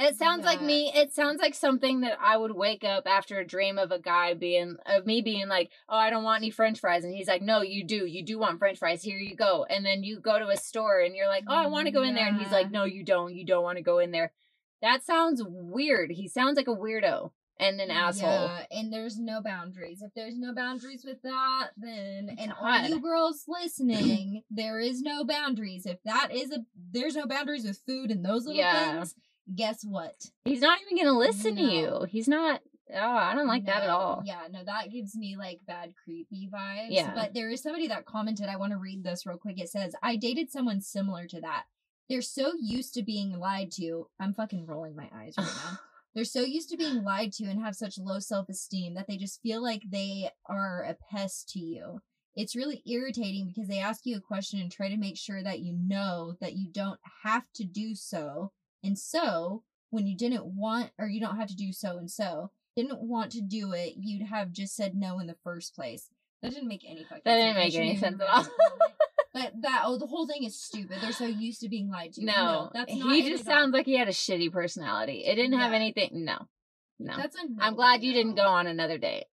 It 0.00 0.16
sounds 0.16 0.46
like 0.46 0.62
me. 0.62 0.90
It 0.94 1.12
sounds 1.12 1.40
like 1.40 1.54
something 1.54 2.00
that 2.00 2.18
I 2.20 2.36
would 2.36 2.52
wake 2.52 2.84
up 2.84 3.06
after 3.06 3.38
a 3.38 3.46
dream 3.46 3.78
of 3.78 3.92
a 3.92 3.98
guy 3.98 4.32
being 4.32 4.76
of 4.86 5.04
me 5.04 5.20
being 5.20 5.46
like, 5.48 5.70
"Oh, 5.88 5.96
I 5.96 6.08
don't 6.08 6.24
want 6.24 6.40
any 6.42 6.50
French 6.50 6.80
fries," 6.80 7.04
and 7.04 7.14
he's 7.14 7.28
like, 7.28 7.42
"No, 7.42 7.60
you 7.60 7.84
do. 7.84 8.06
You 8.06 8.24
do 8.24 8.38
want 8.38 8.58
French 8.58 8.78
fries. 8.78 9.02
Here 9.02 9.18
you 9.18 9.36
go." 9.36 9.66
And 9.68 9.84
then 9.84 10.02
you 10.02 10.18
go 10.18 10.38
to 10.38 10.48
a 10.48 10.56
store 10.56 11.00
and 11.00 11.14
you're 11.14 11.28
like, 11.28 11.44
"Oh, 11.46 11.54
I 11.54 11.66
want 11.66 11.86
to 11.86 11.92
go 11.92 12.02
in 12.02 12.14
there," 12.14 12.28
and 12.28 12.40
he's 12.40 12.50
like, 12.50 12.70
"No, 12.70 12.84
you 12.84 13.04
don't. 13.04 13.34
You 13.34 13.44
don't 13.44 13.62
want 13.62 13.76
to 13.76 13.82
go 13.82 13.98
in 13.98 14.10
there." 14.10 14.32
That 14.80 15.04
sounds 15.04 15.42
weird. 15.44 16.10
He 16.12 16.26
sounds 16.28 16.56
like 16.56 16.68
a 16.68 16.74
weirdo 16.74 17.32
and 17.58 17.78
an 17.78 17.90
asshole. 17.90 18.46
Yeah, 18.46 18.64
and 18.70 18.90
there's 18.90 19.18
no 19.18 19.42
boundaries. 19.42 20.00
If 20.00 20.14
there's 20.14 20.38
no 20.38 20.54
boundaries 20.54 21.04
with 21.04 21.20
that, 21.22 21.72
then 21.76 22.30
oh, 22.30 22.42
and 22.42 22.52
all 22.58 22.88
you 22.88 23.00
girls 23.00 23.44
listening, 23.48 24.44
there 24.50 24.80
is 24.80 25.02
no 25.02 25.24
boundaries. 25.24 25.84
If 25.84 26.02
that 26.04 26.30
is 26.32 26.50
a 26.50 26.64
there's 26.74 27.16
no 27.16 27.26
boundaries 27.26 27.64
with 27.66 27.78
food 27.86 28.10
and 28.10 28.24
those 28.24 28.46
little 28.46 28.62
Yeah. 28.62 28.94
things, 28.94 29.14
guess 29.54 29.84
what? 29.84 30.14
He's 30.44 30.60
not 30.60 30.78
even 30.82 30.96
gonna 31.04 31.18
listen 31.18 31.56
to 31.56 31.62
you. 31.62 32.06
He's 32.08 32.28
not. 32.28 32.60
Oh, 32.92 32.98
I 32.98 33.34
don't 33.34 33.46
like 33.46 33.66
that 33.66 33.84
at 33.84 33.90
all. 33.90 34.22
Yeah, 34.24 34.42
no, 34.50 34.64
that 34.64 34.90
gives 34.90 35.14
me 35.14 35.36
like 35.36 35.60
bad 35.66 35.92
creepy 36.02 36.48
vibes. 36.52 36.88
Yeah. 36.90 37.14
But 37.14 37.34
there 37.34 37.48
is 37.48 37.62
somebody 37.62 37.86
that 37.88 38.04
commented, 38.04 38.48
I 38.48 38.56
want 38.56 38.72
to 38.72 38.78
read 38.78 39.04
this 39.04 39.24
real 39.26 39.38
quick. 39.38 39.60
It 39.60 39.68
says, 39.68 39.94
I 40.02 40.16
dated 40.16 40.50
someone 40.50 40.80
similar 40.80 41.26
to 41.28 41.40
that. 41.40 41.64
They're 42.08 42.20
so 42.20 42.54
used 42.60 42.94
to 42.94 43.04
being 43.04 43.38
lied 43.38 43.70
to. 43.76 44.08
I'm 44.18 44.34
fucking 44.34 44.66
rolling 44.66 44.96
my 44.96 45.08
eyes 45.14 45.34
right 45.38 45.46
now. 45.46 45.78
They're 46.14 46.24
so 46.24 46.42
used 46.42 46.68
to 46.70 46.76
being 46.76 47.04
lied 47.04 47.32
to 47.34 47.44
and 47.44 47.60
have 47.62 47.76
such 47.76 47.98
low 47.98 48.18
self 48.18 48.48
esteem 48.48 48.94
that 48.94 49.06
they 49.06 49.16
just 49.16 49.40
feel 49.42 49.62
like 49.62 49.82
they 49.88 50.30
are 50.46 50.82
a 50.82 50.96
pest 51.12 51.48
to 51.50 51.60
you. 51.60 52.00
It's 52.34 52.56
really 52.56 52.82
irritating 52.86 53.46
because 53.46 53.68
they 53.68 53.78
ask 53.78 54.06
you 54.06 54.16
a 54.16 54.20
question 54.20 54.60
and 54.60 54.70
try 54.70 54.88
to 54.88 54.96
make 54.96 55.16
sure 55.16 55.42
that 55.42 55.60
you 55.60 55.72
know 55.72 56.34
that 56.40 56.54
you 56.54 56.68
don't 56.70 56.98
have 57.22 57.44
to 57.54 57.64
do 57.64 57.94
so. 57.94 58.52
And 58.82 58.98
so, 58.98 59.62
when 59.90 60.06
you 60.06 60.16
didn't 60.16 60.44
want, 60.46 60.90
or 60.98 61.06
you 61.08 61.20
don't 61.20 61.36
have 61.36 61.48
to 61.48 61.56
do 61.56 61.72
so 61.72 61.98
and 61.98 62.10
so, 62.10 62.50
didn't 62.76 63.00
want 63.02 63.32
to 63.32 63.40
do 63.40 63.72
it, 63.72 63.94
you'd 63.96 64.26
have 64.28 64.52
just 64.52 64.74
said 64.76 64.94
no 64.94 65.18
in 65.18 65.26
the 65.26 65.36
first 65.44 65.74
place. 65.74 66.08
That 66.42 66.52
didn't 66.52 66.68
make 66.68 66.84
any 66.88 67.04
fucking 67.04 67.22
That 67.24 67.36
didn't 67.36 67.56
make 67.56 67.74
any 67.74 67.96
sense 67.96 68.20
at 68.20 68.28
all. 68.28 68.46
But 69.32 69.52
that 69.62 69.82
oh, 69.84 69.96
the 69.96 70.08
whole 70.08 70.26
thing 70.26 70.42
is 70.42 70.60
stupid. 70.60 70.98
They're 71.00 71.12
so 71.12 71.26
used 71.26 71.60
to 71.60 71.68
being 71.68 71.88
lied 71.88 72.14
to. 72.14 72.24
No, 72.24 72.68
that's 72.74 72.92
not. 72.92 73.14
he 73.14 73.30
just 73.30 73.46
all. 73.46 73.52
sounds 73.52 73.72
like 73.72 73.86
he 73.86 73.96
had 73.96 74.08
a 74.08 74.12
shitty 74.12 74.50
personality. 74.50 75.22
It 75.24 75.36
didn't 75.36 75.58
have 75.58 75.72
anything. 75.72 76.24
No, 76.24 76.48
no. 76.98 77.16
That's 77.16 77.36
I'm 77.60 77.76
glad 77.76 78.02
you 78.02 78.10
no. 78.12 78.18
didn't 78.18 78.34
go 78.34 78.42
on 78.46 78.66
another 78.66 78.98
date, 78.98 79.26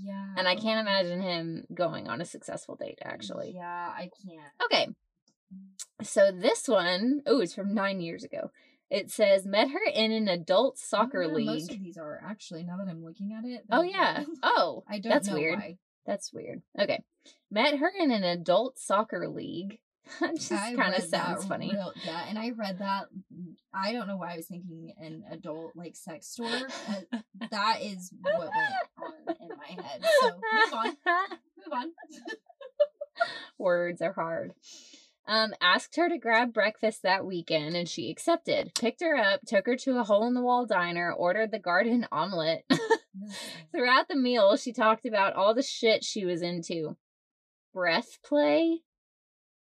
Yeah. 0.00 0.34
and 0.36 0.46
I 0.46 0.54
can't 0.54 0.78
imagine 0.78 1.20
him 1.20 1.64
going 1.74 2.06
on 2.06 2.20
a 2.20 2.24
successful 2.24 2.76
date. 2.76 3.00
Actually, 3.04 3.54
Yeah, 3.56 3.92
I 3.92 4.10
can't. 4.24 4.52
okay. 4.66 4.88
So 6.02 6.30
this 6.30 6.68
one, 6.68 7.22
oh, 7.26 7.40
it's 7.40 7.54
from 7.54 7.74
nine 7.74 8.00
years 8.00 8.22
ago. 8.24 8.50
It 8.90 9.10
says 9.10 9.44
met 9.46 9.70
her 9.70 9.80
in 9.94 10.12
an 10.12 10.28
adult 10.28 10.78
soccer 10.78 11.20
wonder 11.22 11.34
where 11.34 11.44
Most 11.44 11.64
of 11.64 11.70
league. 11.70 11.82
these 11.84 11.96
are 11.98 12.20
actually. 12.24 12.62
Now 12.64 12.76
that 12.76 12.88
I'm 12.88 13.02
looking 13.04 13.32
at 13.36 13.44
it. 13.44 13.64
Oh 13.70 13.82
yeah. 13.82 14.24
Oh, 14.42 14.84
I 14.88 14.98
don't 15.00 15.10
that's 15.12 15.28
know 15.28 15.34
weird. 15.34 15.58
why. 15.58 15.78
That's 16.06 16.32
weird. 16.32 16.62
Okay. 16.78 17.02
Met 17.50 17.78
her 17.78 17.90
in 17.98 18.10
an 18.12 18.22
adult 18.22 18.78
soccer 18.78 19.28
league. 19.28 19.78
That 20.20 20.36
just 20.36 20.50
kind 20.50 20.78
of 20.78 20.78
read 20.78 20.94
that 21.00 21.08
sounds 21.10 21.44
funny. 21.46 21.72
real- 21.72 21.92
yeah, 22.04 22.26
and 22.28 22.38
I 22.38 22.50
read 22.50 22.78
that. 22.78 23.06
I 23.74 23.92
don't 23.92 24.06
know 24.06 24.16
why 24.16 24.34
I 24.34 24.36
was 24.36 24.46
thinking 24.46 24.92
an 25.00 25.24
adult 25.32 25.72
like 25.74 25.96
sex 25.96 26.28
store. 26.28 26.46
Uh, 26.88 27.18
that 27.50 27.78
is 27.82 28.12
what 28.22 28.38
went 28.38 28.50
on 29.02 29.34
in 29.40 29.48
my 29.48 29.82
head. 29.82 30.04
So 30.20 30.28
move 30.30 30.72
on. 30.74 30.86
Move 31.56 31.72
on. 31.72 31.92
Words 33.58 34.00
are 34.02 34.12
hard. 34.12 34.52
Um, 35.28 35.54
asked 35.60 35.96
her 35.96 36.08
to 36.08 36.18
grab 36.18 36.52
breakfast 36.52 37.02
that 37.02 37.26
weekend 37.26 37.74
and 37.74 37.88
she 37.88 38.10
accepted. 38.10 38.72
Picked 38.78 39.00
her 39.02 39.16
up, 39.16 39.40
took 39.46 39.66
her 39.66 39.76
to 39.78 39.98
a 39.98 40.04
hole 40.04 40.26
in 40.26 40.34
the 40.34 40.40
wall 40.40 40.66
diner, 40.66 41.12
ordered 41.12 41.50
the 41.50 41.58
garden 41.58 42.06
omelet. 42.12 42.64
Throughout 43.72 44.06
the 44.08 44.16
meal, 44.16 44.56
she 44.56 44.72
talked 44.72 45.04
about 45.04 45.34
all 45.34 45.52
the 45.54 45.62
shit 45.62 46.04
she 46.04 46.24
was 46.24 46.42
into. 46.42 46.96
Breath 47.74 48.18
play? 48.24 48.82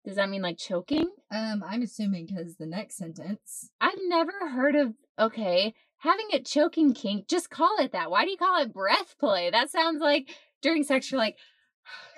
Does 0.05 0.17
that 0.17 0.29
mean 0.29 0.43
like 0.43 0.59
choking? 0.59 1.09
um, 1.31 1.65
I'm 1.67 1.81
assuming 1.81 2.27
because 2.27 2.57
the 2.57 2.67
next 2.67 2.97
sentence. 2.97 3.71
I've 3.81 3.99
never 4.07 4.51
heard 4.51 4.75
of 4.75 4.93
okay, 5.19 5.75
having 5.99 6.27
a 6.35 6.41
choking 6.41 6.93
kink, 6.93 7.27
just 7.27 7.49
call 7.49 7.77
it 7.79 7.93
that. 7.93 8.11
Why 8.11 8.25
do 8.27 8.31
you 8.31 8.37
call 8.37 8.61
it 8.61 8.75
breath 8.75 9.15
play? 9.19 9.49
That 9.51 9.71
sounds 9.71 10.03
like 10.03 10.29
during 10.61 10.83
sex 10.85 11.11
you're 11.11 11.19
like 11.19 11.37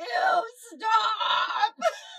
Ew! 0.00 0.42
Stop! 0.74 1.74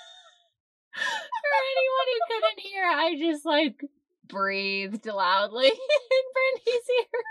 for 0.98 1.54
anyone 1.72 2.08
who 2.12 2.20
couldn't 2.28 2.60
hear, 2.60 2.84
I 2.86 3.16
just 3.18 3.46
like 3.46 3.84
breathed 4.28 5.06
loudly 5.06 5.68
in 5.68 5.74
Brandy's 6.34 6.88
ear. 7.00 7.22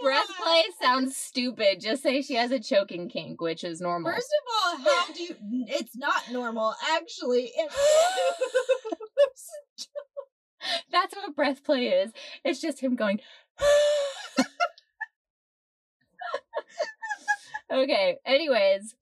Breath 0.02 0.28
play 0.42 0.64
sounds 0.80 1.16
stupid. 1.16 1.80
Just 1.80 2.02
say 2.02 2.22
she 2.22 2.34
has 2.34 2.50
a 2.50 2.60
choking 2.60 3.08
kink, 3.08 3.40
which 3.40 3.64
is 3.64 3.80
normal. 3.80 4.12
First 4.12 4.30
of 4.40 4.54
all, 4.54 4.76
how 4.94 5.12
do 5.12 5.22
you? 5.22 5.36
It's 5.68 5.96
not 5.96 6.30
normal, 6.30 6.74
actually. 6.92 7.52
It- 7.54 7.72
That's 10.92 11.14
what 11.16 11.34
breath 11.34 11.64
play 11.64 11.86
is. 11.88 12.12
It's 12.44 12.60
just 12.60 12.80
him 12.80 12.94
going. 12.94 13.20
okay. 17.72 18.18
Anyways, 18.24 18.94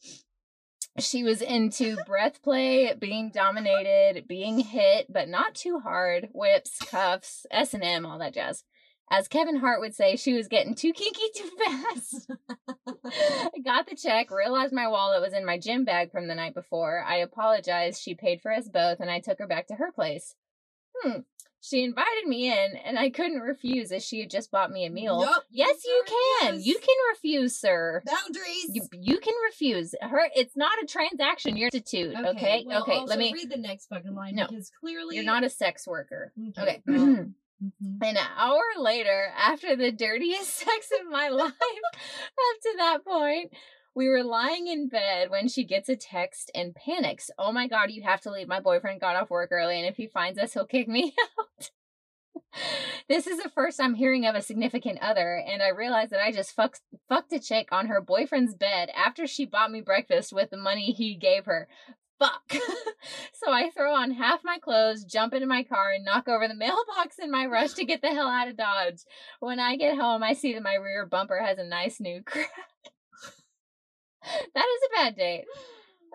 she 1.00 1.22
was 1.22 1.42
into 1.42 1.96
breath 2.06 2.42
play, 2.42 2.94
being 2.98 3.30
dominated, 3.30 4.28
being 4.28 4.60
hit, 4.60 5.06
but 5.12 5.28
not 5.28 5.54
too 5.54 5.80
hard. 5.80 6.28
Whips, 6.32 6.78
cuffs, 6.78 7.46
S 7.50 7.74
and 7.74 7.82
M, 7.82 8.06
all 8.06 8.18
that 8.18 8.34
jazz. 8.34 8.64
As 9.12 9.26
Kevin 9.26 9.56
Hart 9.56 9.80
would 9.80 9.94
say, 9.94 10.14
she 10.14 10.34
was 10.34 10.46
getting 10.46 10.74
too 10.74 10.92
kinky 10.92 11.20
too 11.34 11.50
fast. 11.64 12.30
Got 13.64 13.88
the 13.88 13.96
check, 13.96 14.30
realized 14.30 14.72
my 14.72 14.86
wallet 14.86 15.20
was 15.20 15.32
in 15.32 15.44
my 15.44 15.58
gym 15.58 15.84
bag 15.84 16.12
from 16.12 16.28
the 16.28 16.34
night 16.36 16.54
before. 16.54 17.02
I 17.02 17.16
apologized. 17.16 18.00
She 18.00 18.14
paid 18.14 18.40
for 18.40 18.52
us 18.52 18.68
both, 18.68 19.00
and 19.00 19.10
I 19.10 19.18
took 19.18 19.40
her 19.40 19.48
back 19.48 19.66
to 19.68 19.74
her 19.74 19.90
place. 19.90 20.36
Hmm. 20.96 21.20
She 21.62 21.84
invited 21.84 22.26
me 22.26 22.50
in, 22.50 22.76
and 22.84 22.98
I 22.98 23.10
couldn't 23.10 23.40
refuse 23.40 23.92
as 23.92 24.02
she 24.04 24.20
had 24.20 24.30
just 24.30 24.50
bought 24.50 24.70
me 24.70 24.86
a 24.86 24.90
meal. 24.90 25.20
Nope, 25.20 25.44
yes, 25.50 25.84
you 25.84 26.04
can. 26.40 26.60
You 26.60 26.74
can 26.74 26.96
refuse, 27.12 27.54
sir. 27.54 28.02
Boundaries. 28.06 28.70
You, 28.70 28.82
you 28.92 29.18
can 29.18 29.34
refuse. 29.46 29.94
Her. 30.00 30.22
It's 30.34 30.56
not 30.56 30.72
a 30.82 30.86
transaction. 30.86 31.56
You're 31.56 31.66
a 31.66 31.76
institute. 31.76 32.14
Okay. 32.16 32.64
well, 32.66 32.82
okay. 32.82 33.00
Let 33.00 33.18
me. 33.18 33.32
read 33.34 33.50
the 33.50 33.58
next 33.58 33.88
fucking 33.88 34.14
line 34.14 34.36
No. 34.36 34.46
because 34.48 34.70
clearly 34.80 35.16
You're 35.16 35.24
not 35.24 35.44
a 35.44 35.50
sex 35.50 35.86
worker. 35.86 36.32
Okay. 36.58 36.82
well, 36.86 36.98
mhm. 37.06 37.32
An 38.02 38.16
hour 38.38 38.62
later, 38.78 39.30
after 39.36 39.76
the 39.76 39.92
dirtiest 39.92 40.48
sex 40.56 40.90
of 40.98 41.10
my 41.10 41.28
life 41.42 41.52
up 41.52 42.60
to 42.62 42.74
that 42.78 43.04
point, 43.04 43.52
we 43.94 44.08
were 44.08 44.22
lying 44.22 44.66
in 44.66 44.88
bed 44.88 45.30
when 45.30 45.48
she 45.48 45.64
gets 45.64 45.88
a 45.88 45.96
text 45.96 46.50
and 46.54 46.74
panics. 46.74 47.30
Oh 47.38 47.52
my 47.52 47.66
god, 47.66 47.90
you 47.90 48.02
have 48.02 48.20
to 48.22 48.30
leave. 48.30 48.48
My 48.48 48.60
boyfriend 48.60 49.00
got 49.00 49.16
off 49.16 49.30
work 49.30 49.50
early, 49.52 49.78
and 49.78 49.86
if 49.86 49.96
he 49.96 50.06
finds 50.06 50.38
us, 50.38 50.52
he'll 50.52 50.66
kick 50.66 50.88
me 50.88 51.14
out. 51.38 51.70
this 53.08 53.26
is 53.26 53.42
the 53.42 53.50
first 53.50 53.80
I'm 53.80 53.94
hearing 53.94 54.26
of 54.26 54.34
a 54.34 54.42
significant 54.42 55.00
other, 55.00 55.42
and 55.44 55.62
I 55.62 55.68
realized 55.68 56.12
that 56.12 56.22
I 56.22 56.32
just 56.32 56.54
fucked, 56.54 56.80
fucked 57.08 57.32
a 57.32 57.40
chick 57.40 57.68
on 57.72 57.88
her 57.88 58.00
boyfriend's 58.00 58.54
bed 58.54 58.90
after 58.94 59.26
she 59.26 59.44
bought 59.44 59.72
me 59.72 59.80
breakfast 59.80 60.32
with 60.32 60.50
the 60.50 60.56
money 60.56 60.92
he 60.92 61.16
gave 61.16 61.46
her. 61.46 61.68
Fuck. 62.20 62.52
so 63.32 63.50
I 63.50 63.70
throw 63.70 63.94
on 63.94 64.10
half 64.10 64.40
my 64.44 64.58
clothes, 64.58 65.04
jump 65.04 65.32
into 65.32 65.46
my 65.46 65.64
car, 65.64 65.92
and 65.92 66.04
knock 66.04 66.28
over 66.28 66.46
the 66.46 66.54
mailbox 66.54 67.18
in 67.18 67.30
my 67.30 67.46
rush 67.46 67.72
to 67.72 67.84
get 67.84 68.02
the 68.02 68.08
hell 68.08 68.28
out 68.28 68.48
of 68.48 68.58
Dodge. 68.58 69.00
When 69.40 69.58
I 69.58 69.76
get 69.76 69.96
home, 69.98 70.22
I 70.22 70.34
see 70.34 70.52
that 70.52 70.62
my 70.62 70.74
rear 70.74 71.06
bumper 71.06 71.38
has 71.38 71.58
a 71.58 71.64
nice 71.64 71.98
new 71.98 72.22
crack. 72.26 72.50
that 74.54 74.64
is 74.64 74.80
a 74.86 74.96
bad 74.96 75.16
date. 75.16 75.44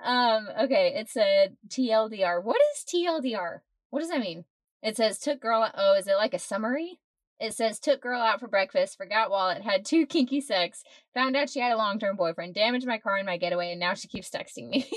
Um, 0.03 0.47
okay, 0.63 0.93
it 0.95 1.09
said 1.09 1.57
TLDR. 1.69 2.43
What 2.43 2.61
is 2.73 2.83
TLDR? 2.85 3.59
What 3.89 3.99
does 3.99 4.09
that 4.09 4.19
mean? 4.19 4.45
It 4.81 4.97
says 4.97 5.19
took 5.19 5.39
girl 5.39 5.63
out. 5.63 5.75
Oh, 5.75 5.95
is 5.97 6.07
it 6.07 6.15
like 6.15 6.33
a 6.33 6.39
summary? 6.39 6.99
It 7.39 7.53
says 7.53 7.79
took 7.79 8.01
girl 8.01 8.21
out 8.21 8.39
for 8.39 8.47
breakfast, 8.47 8.97
forgot 8.97 9.29
wallet, 9.29 9.61
had 9.61 9.85
two 9.85 10.05
kinky 10.07 10.41
sex, 10.41 10.83
found 11.13 11.35
out 11.35 11.49
she 11.49 11.59
had 11.59 11.71
a 11.71 11.77
long 11.77 11.99
term 11.99 12.15
boyfriend, 12.15 12.55
damaged 12.55 12.87
my 12.87 12.97
car 12.97 13.17
in 13.17 13.25
my 13.25 13.37
getaway, 13.37 13.71
and 13.71 13.79
now 13.79 13.93
she 13.93 14.07
keeps 14.07 14.29
texting 14.29 14.69
me. 14.69 14.87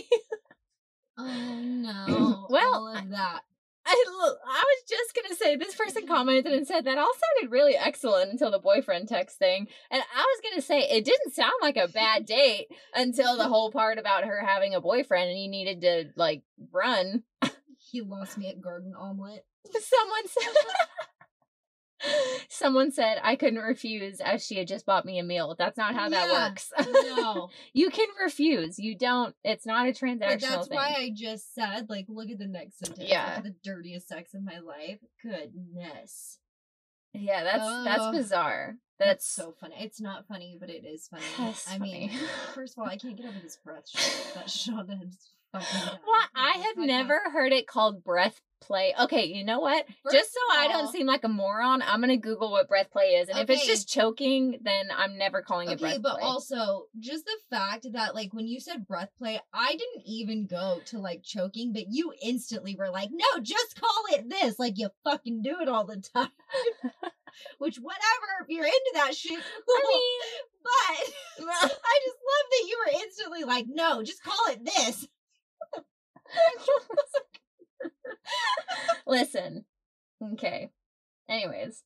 Oh 1.19 1.61
no. 1.65 2.47
Well, 2.49 2.95
that. 3.11 3.41
I 3.89 4.05
I 4.47 4.65
was 4.65 4.83
just 4.89 5.15
gonna 5.15 5.35
say 5.35 5.57
this 5.57 5.75
person 5.75 6.07
commented 6.07 6.53
and 6.53 6.67
said 6.67 6.85
that 6.85 6.99
all 6.99 7.11
sounded 7.13 7.53
really 7.53 7.75
excellent 7.75 8.31
until 8.31 8.51
the 8.51 8.59
boyfriend 8.59 9.09
text 9.09 9.39
thing, 9.39 9.67
and 9.91 10.03
I 10.15 10.21
was 10.21 10.41
gonna 10.51 10.63
say 10.63 10.81
it 10.81 11.05
didn't 11.05 11.35
sound 11.35 11.55
like 11.63 11.77
a 11.77 11.89
bad 11.89 12.27
date 12.27 12.67
until 12.95 13.37
the 13.37 13.49
whole 13.49 13.71
part 13.71 13.99
about 13.99 14.25
her 14.25 14.45
having 14.45 14.75
a 14.75 14.81
boyfriend 14.81 15.29
and 15.29 15.39
he 15.39 15.49
needed 15.49 15.81
to 15.83 16.05
like 16.17 16.43
run. 16.73 17.23
He 17.79 18.03
lost 18.03 18.37
me 18.37 18.49
at 18.49 18.61
garden 18.61 18.93
omelet. 18.95 19.47
Someone 19.71 20.29
said. 20.29 20.53
Someone 22.49 22.91
said 22.93 23.19
I 23.23 23.37
couldn't 23.37 23.61
refuse 23.61 24.21
as 24.21 24.45
she 24.47 24.57
had 24.57 24.69
just 24.69 24.87
bought 24.87 25.05
me 25.05 25.19
a 25.19 25.23
meal. 25.23 25.55
That's 25.59 25.77
not 25.77 25.95
how 25.95 26.09
that 26.09 26.29
Yeah, 26.29 26.49
works. 26.49 26.71
No. 27.17 27.51
you 27.73 27.91
can 27.91 28.07
refuse. 28.23 28.79
You 28.79 28.97
don't. 28.97 29.35
It's 29.45 29.67
not 29.67 29.89
a 29.89 29.93
transactional 29.93 30.21
But 30.21 30.41
that's 30.41 30.69
thing. 30.69 30.77
why 30.77 30.95
I 30.97 31.11
just 31.15 31.55
said, 31.55 31.89
like, 31.89 32.07
look 32.09 32.31
at 32.31 32.39
the 32.39 32.47
next 32.47 32.79
sentence. 32.79 33.09
Yeah. 33.09 33.41
The 33.41 33.55
dirtiest 33.63 34.09
sex 34.09 34.35
of 34.35 34.43
my 34.43 34.59
life. 34.61 34.99
Goodness. 35.23 36.39
yeah, 37.13 37.43
that's 37.45 37.65
Ugh. 37.65 37.85
that's 37.85 38.17
bizarre. 38.17 38.77
That's 38.99 39.09
That's 39.11 39.29
so 39.29 39.55
funny. 39.61 39.77
It's 39.79 40.01
not 40.01 40.27
funny, 40.27 40.57
but 40.59 40.71
it 40.71 40.85
is 40.85 41.09
funny. 41.09 41.55
I 41.71 41.79
mean, 41.79 42.11
first 42.55 42.77
of 42.77 42.83
all, 42.83 42.89
I 42.91 42.97
can't 42.97 43.17
get 43.17 43.27
over 43.27 43.39
this 43.41 43.57
breath 43.65 43.89
shit 43.89 44.35
that 44.35 44.47
Shawnda 44.47 44.99
has 44.99 45.17
Oh, 45.55 45.59
oh, 45.59 45.61
fucking. 45.61 45.99
What? 46.05 46.29
I 46.35 46.65
have 46.67 46.77
never 46.77 47.21
heard 47.33 47.53
it 47.53 47.67
called 47.67 48.05
breath 48.05 48.41
play. 48.61 48.95
Okay, 49.01 49.27
you 49.27 49.45
know 49.45 49.61
what? 49.61 49.87
First 50.05 50.17
just 50.17 50.33
so 50.33 50.41
of 50.53 50.59
I 50.59 50.69
don't 50.69 50.89
oh. 50.89 50.91
seem 50.91 51.07
like 51.07 51.25
a 51.25 51.29
moron, 51.29 51.83
I'm 51.83 52.01
gonna 52.01 52.17
Google 52.17 52.51
what 52.51 52.69
breath 52.69 52.91
play 52.91 53.15
is, 53.15 53.29
and 53.29 53.39
if 53.39 53.51
it's 53.51 53.67
just 53.67 53.89
choking, 53.89 54.59
then 54.63 54.89
I'm 54.95 55.17
never 55.17 55.43
calling 55.43 55.69
it 55.69 55.75
Okay, 55.75 55.99
breath 55.99 56.03
but 56.03 56.15
play. 56.15 56.23
also 56.23 56.85
just 56.99 57.25
the 57.25 57.37
fact 57.57 57.87
that 57.93 58.15
like 58.15 58.33
when 58.33 58.47
you 58.47 58.61
said 58.61 58.87
breath 58.87 59.11
play, 59.19 59.41
I 59.53 59.71
didn't 59.71 60.07
even 60.07 60.47
go 60.47 60.81
to 60.87 60.99
like 60.99 61.23
choking, 61.23 61.73
but 61.73 61.85
you 61.89 62.13
instantly 62.23 62.77
were 62.77 62.91
like, 62.91 63.11
"No, 63.13 63.41
just 63.43 63.81
call 63.81 64.05
it 64.13 64.29
this." 64.29 64.59
Like 64.59 64.75
you 64.77 64.91
fucking 65.05 65.43
do 65.43 65.57
it 65.61 65.69
all 65.69 65.85
the 65.85 66.03
time. 66.15 66.31
Which 67.59 67.77
whatever, 67.77 68.43
if 68.43 68.49
you're 68.49 68.65
into 68.65 68.91
that 68.95 69.15
shit, 69.15 69.33
cool. 69.67 69.75
I 69.77 70.19
but 70.63 71.49
I 71.49 72.01
just 72.05 72.19
love 72.29 72.47
that 72.51 72.67
you 72.69 72.79
were 72.85 73.01
instantly 73.03 73.45
like, 73.45 73.67
"No, 73.69 74.03
just 74.03 74.23
call 74.23 74.53
it 74.53 74.65
this." 74.65 75.07
Listen. 79.07 79.65
Okay. 80.33 80.71
Anyways. 81.29 81.85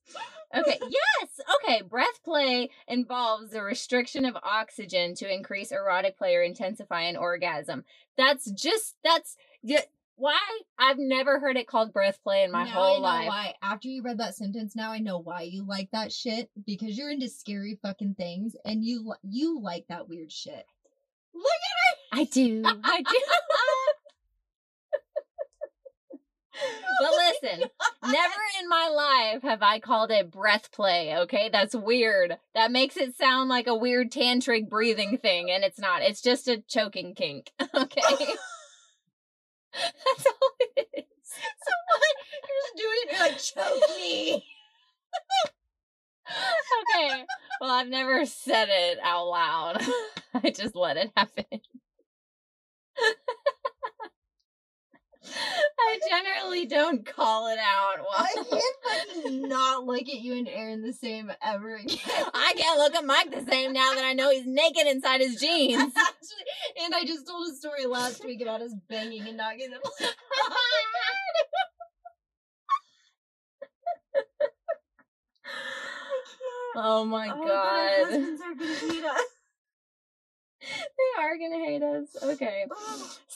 Okay. 0.55 0.79
Yes. 0.81 1.29
Okay. 1.55 1.81
Breath 1.81 2.23
play 2.23 2.69
involves 2.87 3.51
the 3.51 3.61
restriction 3.61 4.25
of 4.25 4.35
oxygen 4.41 5.15
to 5.15 5.33
increase 5.33 5.71
erotic 5.71 6.17
play 6.17 6.35
or 6.35 6.43
intensify 6.43 7.01
an 7.01 7.17
orgasm. 7.17 7.83
That's 8.17 8.49
just, 8.51 8.95
that's, 9.03 9.35
yeah, 9.61 9.81
why? 10.15 10.39
I've 10.77 10.99
never 10.99 11.39
heard 11.39 11.57
it 11.57 11.67
called 11.67 11.91
breath 11.91 12.21
play 12.23 12.43
in 12.43 12.51
my 12.51 12.65
now 12.65 12.71
whole 12.71 12.97
I 12.97 12.97
know 12.97 13.01
life. 13.03 13.27
why. 13.27 13.55
After 13.61 13.87
you 13.87 14.03
read 14.03 14.19
that 14.19 14.35
sentence, 14.35 14.75
now 14.75 14.91
I 14.91 14.99
know 14.99 15.17
why 15.17 15.41
you 15.41 15.65
like 15.67 15.89
that 15.91 16.13
shit 16.13 16.49
because 16.65 16.97
you're 16.97 17.09
into 17.09 17.29
scary 17.29 17.79
fucking 17.81 18.15
things 18.15 18.55
and 18.63 18.85
you 18.85 19.13
you 19.23 19.59
like 19.59 19.85
that 19.89 20.07
weird 20.07 20.31
shit. 20.31 20.65
Look 21.33 21.45
I 22.13 22.25
do. 22.25 22.61
I 22.65 23.01
do. 23.01 23.19
but 26.99 27.09
oh 27.09 27.31
listen, 27.41 27.69
never 28.03 28.33
in 28.61 28.69
my 28.69 28.87
life 28.87 29.41
have 29.41 29.63
I 29.63 29.79
called 29.79 30.11
it 30.11 30.29
breath 30.29 30.71
play, 30.71 31.17
okay? 31.21 31.49
That's 31.51 31.73
weird. 31.73 32.37
That 32.53 32.71
makes 32.71 32.97
it 32.97 33.17
sound 33.17 33.49
like 33.49 33.65
a 33.65 33.73
weird 33.73 34.11
tantric 34.11 34.69
breathing 34.69 35.17
thing, 35.17 35.49
and 35.49 35.63
it's 35.63 35.79
not. 35.79 36.03
It's 36.03 36.21
just 36.21 36.47
a 36.47 36.61
choking 36.67 37.15
kink, 37.15 37.51
okay? 37.61 37.71
That's 39.73 40.25
all 40.27 40.51
it 40.77 40.87
is. 40.93 41.05
So 41.25 41.71
what? 41.89 42.15
You're 42.43 42.61
just 42.61 42.75
doing 42.77 42.97
it. 43.01 43.11
You're 43.11 43.21
like, 43.27 43.39
choke 43.39 43.89
me. 43.97 44.45
Okay. 46.29 47.25
Well, 47.59 47.71
I've 47.71 47.87
never 47.87 48.25
said 48.25 48.67
it 48.69 48.99
out 49.03 49.25
loud. 49.27 49.81
I 50.35 50.51
just 50.51 50.75
let 50.75 50.97
it 50.97 51.11
happen. 51.17 51.45
I 55.25 55.99
generally 56.09 56.65
don't 56.65 57.05
call 57.05 57.47
it 57.47 57.57
out. 57.59 58.05
I 58.17 58.33
can't 58.49 58.75
fucking 59.23 59.47
not 59.47 59.85
look 59.85 60.01
at 60.01 60.07
you 60.21 60.33
and 60.37 60.47
Aaron 60.49 60.81
the 60.81 60.91
same 60.93 61.31
ever 61.41 61.75
again. 61.77 61.97
I 62.33 62.53
can't 62.57 62.77
look 62.79 62.93
at 62.95 63.05
Mike 63.05 63.31
the 63.31 63.49
same 63.49 63.71
now 63.73 63.93
that 63.93 64.03
I 64.03 64.13
know 64.13 64.29
he's 64.31 64.45
naked 64.45 64.85
inside 64.87 65.21
his 65.21 65.35
jeans. 65.39 65.81
Actually, 65.81 66.83
and 66.83 66.93
I 66.93 67.05
just 67.05 67.25
told 67.27 67.47
a 67.49 67.55
story 67.55 67.85
last 67.85 68.25
week 68.25 68.41
about 68.41 68.61
us 68.61 68.73
banging 68.89 69.27
and 69.27 69.37
knocking 69.37 69.71
them. 69.71 69.81
oh 76.75 77.05
my 77.05 77.29
Oh, 77.29 77.39
but 77.43 77.49
our 77.49 77.55
god. 77.55 78.05
husbands 78.05 78.41
are 78.41 78.55
gonna 78.55 79.07
us. 79.07 79.21
they 80.97 81.21
are 81.21 81.37
gonna 81.37 81.63
hate 81.65 81.83
us. 81.83 82.15
Okay. 82.23 82.65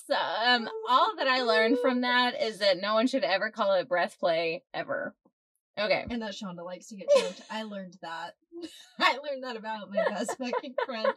So 0.07 0.15
um 0.15 0.69
all 0.88 1.17
that 1.17 1.28
I 1.28 1.41
learned 1.41 1.80
from 1.82 1.99
that 2.01 2.41
is 2.41 2.59
that 2.59 2.80
no 2.80 2.93
one 2.93 3.07
should 3.07 3.25
ever 3.25 3.49
call 3.49 3.73
it 3.73 3.89
breath 3.89 4.17
play 4.21 4.63
ever. 4.73 5.13
Okay. 5.78 6.05
And 6.09 6.21
that 6.21 6.32
Shawnda 6.32 6.63
likes 6.63 6.88
to 6.88 6.95
get 6.95 7.09
choked. 7.13 7.41
I 7.51 7.63
learned 7.63 7.97
that. 8.01 8.36
I 8.99 9.17
learned 9.17 9.43
that 9.43 9.57
about 9.57 9.91
my 9.93 10.03
best 10.07 10.38
fucking 10.38 10.75
friend. 10.86 11.13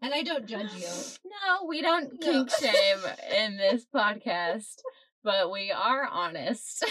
And 0.00 0.14
I 0.14 0.22
don't 0.22 0.46
judge 0.46 0.72
you. 0.74 0.86
No, 1.24 1.66
we 1.66 1.82
don't 1.82 2.12
No. 2.12 2.18
kink 2.20 2.50
shame 2.50 3.00
in 3.36 3.56
this 3.56 3.84
podcast. 3.92 4.76
but 5.24 5.50
we 5.50 5.72
are 5.72 6.06
honest. 6.06 6.84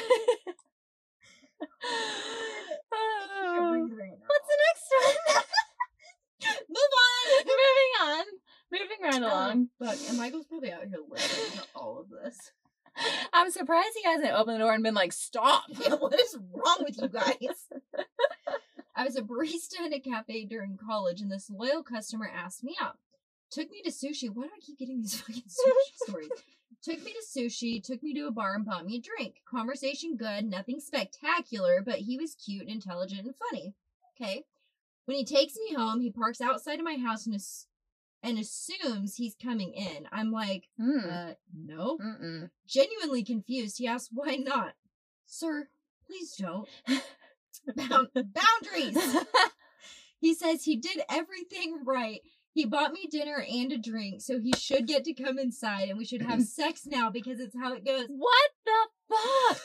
What's 4.27 4.47
the 4.47 4.57
next 4.67 4.87
one? 4.91 5.43
Move 6.69 6.93
on. 7.07 7.45
Moving 7.45 7.93
on. 8.01 8.25
Moving 8.71 8.97
right 9.01 9.21
along. 9.21 9.69
Fuck. 9.79 9.97
And 10.09 10.17
Michael's 10.17 10.45
probably 10.45 10.71
out 10.71 10.85
here 10.87 10.99
listening 11.09 11.51
to 11.59 11.67
all 11.75 11.99
of 11.99 12.09
this. 12.09 12.51
I'm 13.33 13.51
surprised 13.51 13.89
he 13.95 14.09
hasn't 14.09 14.33
opened 14.33 14.55
the 14.55 14.59
door 14.63 14.73
and 14.73 14.83
been 14.83 14.93
like, 14.95 15.13
stop. 15.13 15.65
Yeah, 15.69 15.93
what 15.99 16.19
is 16.19 16.37
wrong 16.53 16.77
with 16.83 16.99
you 17.01 17.07
guys? 17.07 17.67
I 18.95 19.03
was 19.03 19.15
a 19.15 19.21
barista 19.21 19.85
in 19.85 19.93
a 19.93 19.99
cafe 19.99 20.45
during 20.45 20.77
college, 20.77 21.21
and 21.21 21.31
this 21.31 21.51
loyal 21.51 21.83
customer 21.83 22.29
asked 22.33 22.63
me 22.63 22.75
out. 22.81 22.97
Took 23.51 23.69
me 23.69 23.81
to 23.83 23.91
sushi. 23.91 24.29
Why 24.33 24.45
do 24.45 24.49
I 24.55 24.59
keep 24.59 24.79
getting 24.79 25.01
these 25.01 25.21
fucking 25.21 25.43
sushi 25.43 25.95
stories? 25.95 26.29
Took 26.83 27.03
me 27.03 27.13
to 27.13 27.39
sushi, 27.39 27.83
took 27.83 28.01
me 28.01 28.13
to 28.15 28.27
a 28.27 28.31
bar, 28.31 28.55
and 28.55 28.65
bought 28.65 28.85
me 28.85 28.97
a 28.97 29.01
drink. 29.01 29.41
Conversation 29.49 30.17
good, 30.17 30.45
nothing 30.45 30.79
spectacular, 30.79 31.81
but 31.85 31.99
he 31.99 32.17
was 32.17 32.35
cute, 32.35 32.67
intelligent, 32.67 33.25
and 33.25 33.35
funny. 33.35 33.73
Okay. 34.19 34.43
When 35.05 35.17
he 35.17 35.25
takes 35.25 35.55
me 35.55 35.75
home, 35.75 36.01
he 36.01 36.11
parks 36.11 36.41
outside 36.41 36.79
of 36.79 36.85
my 36.85 36.97
house 36.97 37.25
and, 37.25 37.35
ass- 37.35 37.67
and 38.23 38.37
assumes 38.39 39.15
he's 39.15 39.35
coming 39.41 39.73
in. 39.73 40.07
I'm 40.11 40.31
like, 40.31 40.65
Mm. 40.79 41.31
uh, 41.31 41.33
no. 41.55 41.97
Mm-mm. 41.97 42.49
Genuinely 42.67 43.23
confused, 43.23 43.77
he 43.77 43.87
asks, 43.87 44.09
why 44.11 44.35
not? 44.35 44.73
Sir, 45.25 45.69
please 46.05 46.35
don't. 46.37 46.67
Bound- 47.75 48.09
boundaries. 48.13 48.97
He 50.19 50.33
says 50.33 50.63
he 50.63 50.75
did 50.77 51.01
everything 51.11 51.81
right. 51.85 52.21
He 52.51 52.65
bought 52.65 52.91
me 52.91 53.05
dinner 53.09 53.45
and 53.47 53.71
a 53.71 53.77
drink, 53.77 54.21
so 54.23 54.39
he 54.39 54.51
should 54.57 54.87
get 54.87 55.03
to 55.03 55.13
come 55.13 55.37
inside 55.37 55.89
and 55.89 55.97
we 55.99 56.05
should 56.05 56.23
have 56.23 56.41
sex 56.59 56.87
now 56.87 57.11
because 57.11 57.39
it's 57.39 57.55
how 57.55 57.73
it 57.73 57.85
goes. 57.85 58.07
what 58.07 58.49
the 58.65 58.87
fuck? 59.15 59.61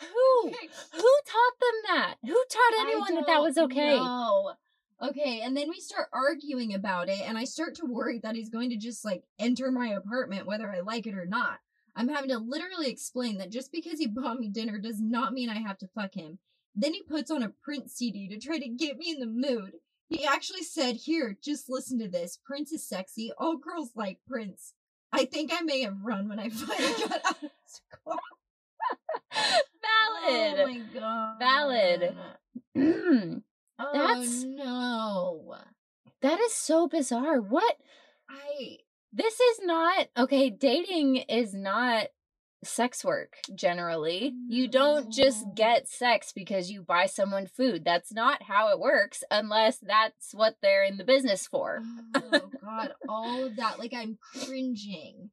Who? 0.00 0.48
Who 0.48 1.12
taught 1.26 1.58
them 1.60 1.80
that? 1.94 2.14
Who 2.24 2.34
taught 2.50 2.80
anyone 2.80 3.14
that 3.14 3.26
that 3.28 3.40
was 3.40 3.56
okay? 3.56 3.96
No. 3.98 4.54
Okay, 5.00 5.42
and 5.42 5.56
then 5.56 5.68
we 5.68 5.78
start 5.78 6.08
arguing 6.12 6.74
about 6.74 7.08
it, 7.08 7.20
and 7.20 7.38
I 7.38 7.44
start 7.44 7.76
to 7.76 7.86
worry 7.86 8.18
that 8.24 8.34
he's 8.34 8.48
going 8.48 8.70
to 8.70 8.76
just 8.76 9.04
like 9.04 9.22
enter 9.38 9.70
my 9.70 9.88
apartment 9.88 10.46
whether 10.46 10.68
I 10.68 10.80
like 10.80 11.06
it 11.06 11.14
or 11.14 11.26
not. 11.26 11.60
I'm 11.94 12.08
having 12.08 12.30
to 12.30 12.38
literally 12.38 12.90
explain 12.90 13.38
that 13.38 13.50
just 13.50 13.70
because 13.70 13.98
he 14.00 14.06
bought 14.12 14.38
me 14.38 14.48
dinner 14.48 14.78
does 14.78 15.00
not 15.00 15.32
mean 15.32 15.50
I 15.50 15.58
have 15.60 15.78
to 15.78 15.88
fuck 15.94 16.14
him. 16.14 16.38
Then 16.74 16.94
he 16.94 17.02
puts 17.02 17.30
on 17.30 17.42
a 17.42 17.52
Prince 17.62 17.94
CD 17.94 18.28
to 18.28 18.38
try 18.38 18.58
to 18.58 18.68
get 18.68 18.98
me 18.98 19.10
in 19.10 19.20
the 19.20 19.26
mood. 19.26 19.72
He 20.08 20.24
actually 20.24 20.62
said, 20.62 20.96
Here, 20.96 21.36
just 21.42 21.68
listen 21.68 21.98
to 22.00 22.08
this. 22.08 22.38
Prince 22.44 22.72
is 22.72 22.88
sexy. 22.88 23.30
All 23.38 23.56
girls 23.56 23.90
like 23.94 24.18
Prince. 24.28 24.74
I 25.12 25.24
think 25.24 25.52
I 25.52 25.62
may 25.62 25.82
have 25.82 26.02
run 26.02 26.28
when 26.28 26.38
I 26.38 26.48
finally 26.50 26.92
got 27.08 27.24
out 27.24 27.42
of 27.42 27.50
school. 27.66 28.18
car. 30.28 30.58
Oh 30.60 30.66
my 30.66 30.82
god. 30.94 31.38
Valid. 32.74 33.42
Oh 33.78 33.90
That's- 33.92 34.42
no. 34.44 35.54
that 36.20 36.40
is 36.40 36.52
so 36.54 36.88
bizarre. 36.88 37.40
What? 37.40 37.76
I 38.28 38.78
This 39.12 39.38
is 39.40 39.60
not 39.62 40.08
okay. 40.16 40.50
Dating 40.50 41.16
is 41.16 41.54
not 41.54 42.08
sex 42.64 43.04
work 43.04 43.36
generally. 43.54 44.34
You 44.48 44.66
don't 44.66 45.12
just 45.12 45.46
get 45.54 45.88
sex 45.88 46.32
because 46.32 46.70
you 46.72 46.82
buy 46.82 47.06
someone 47.06 47.46
food. 47.46 47.84
That's 47.84 48.12
not 48.12 48.42
how 48.42 48.70
it 48.72 48.80
works 48.80 49.22
unless 49.30 49.78
that's 49.78 50.34
what 50.34 50.56
they're 50.60 50.82
in 50.84 50.96
the 50.98 51.04
business 51.04 51.46
for. 51.46 51.82
oh 52.16 52.50
god, 52.60 52.94
all 53.08 53.44
of 53.46 53.56
that. 53.56 53.78
Like 53.78 53.94
I'm 53.94 54.18
cringing. 54.44 55.30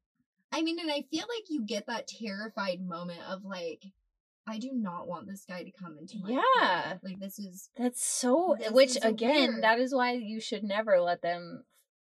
I 0.52 0.62
mean, 0.62 0.78
and 0.78 0.90
I 0.90 1.04
feel 1.10 1.26
like 1.28 1.50
you 1.50 1.62
get 1.66 1.86
that 1.88 2.06
terrified 2.06 2.80
moment 2.80 3.20
of 3.28 3.44
like, 3.44 3.82
I 4.48 4.58
do 4.58 4.70
not 4.72 5.08
want 5.08 5.26
this 5.26 5.44
guy 5.48 5.64
to 5.64 5.70
come 5.72 5.96
into 5.98 6.18
my 6.18 6.32
house. 6.34 6.44
Yeah. 6.60 6.94
Like 7.02 7.18
this 7.20 7.38
is 7.38 7.70
That's 7.76 8.04
so 8.04 8.52
eh, 8.54 8.70
which 8.70 8.90
is 8.90 9.04
again, 9.04 9.50
weird. 9.52 9.64
that 9.64 9.78
is 9.78 9.94
why 9.94 10.12
you 10.12 10.40
should 10.40 10.62
never 10.62 11.00
let 11.00 11.20
them 11.22 11.64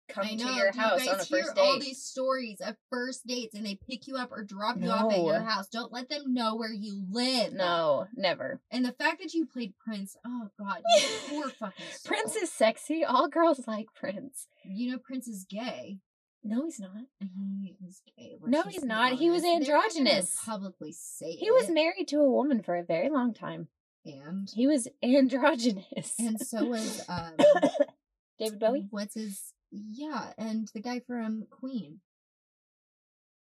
come 0.08 0.26
I 0.26 0.34
to 0.34 0.52
your 0.52 0.72
house 0.72 1.04
you 1.04 1.10
on 1.10 1.20
a 1.20 1.24
first 1.24 1.30
hear 1.30 1.52
all 1.56 1.78
these 1.78 2.02
stories 2.02 2.60
of 2.60 2.76
first 2.90 3.26
dates 3.26 3.54
and 3.54 3.64
they 3.64 3.78
pick 3.88 4.06
you 4.06 4.16
up 4.16 4.32
or 4.32 4.44
drop 4.44 4.76
you 4.80 4.90
off 4.90 5.12
at 5.12 5.22
your 5.22 5.40
house. 5.40 5.68
Don't 5.68 5.92
let 5.92 6.08
them 6.08 6.34
know 6.34 6.56
where 6.56 6.72
you 6.72 7.04
live. 7.10 7.52
No, 7.52 8.06
never. 8.16 8.60
And 8.70 8.84
the 8.84 8.92
fact 8.92 9.20
that 9.22 9.34
you 9.34 9.46
played 9.46 9.74
Prince, 9.84 10.16
oh 10.26 10.48
god, 10.58 10.82
you 10.96 11.06
poor 11.28 11.48
fucking 11.48 11.86
soul. 11.92 12.08
Prince 12.08 12.36
is 12.36 12.52
sexy. 12.52 13.04
All 13.04 13.28
girls 13.28 13.66
like 13.66 13.86
Prince. 13.94 14.46
You 14.64 14.92
know 14.92 14.98
Prince 14.98 15.28
is 15.28 15.46
gay. 15.48 15.98
No, 16.42 16.64
he's 16.64 16.80
not. 16.80 16.90
He 17.20 17.76
was 17.80 18.00
gay. 18.16 18.36
No, 18.46 18.62
he's 18.62 18.82
not. 18.84 19.12
He 19.14 19.28
was 19.30 19.42
honest. 19.44 19.66
They're 19.68 19.76
not 19.76 19.82
gonna 19.94 20.00
androgynous. 20.08 20.36
Publicly 20.44 20.92
say 20.92 21.32
He 21.32 21.50
was 21.50 21.68
married 21.68 22.08
to 22.08 22.16
a 22.20 22.30
woman 22.30 22.62
for 22.62 22.76
a 22.76 22.82
very 22.82 23.10
long 23.10 23.34
time. 23.34 23.68
and 24.06 24.48
He 24.54 24.66
was 24.66 24.88
androgynous. 25.02 26.14
and 26.18 26.40
so 26.40 26.64
was 26.64 27.04
um 27.08 27.34
David 28.38 28.58
Bowie. 28.58 28.86
What's 28.90 29.14
his? 29.14 29.52
Yeah, 29.70 30.32
and 30.38 30.68
the 30.74 30.80
guy 30.80 31.00
from 31.06 31.46
Queen. 31.50 32.00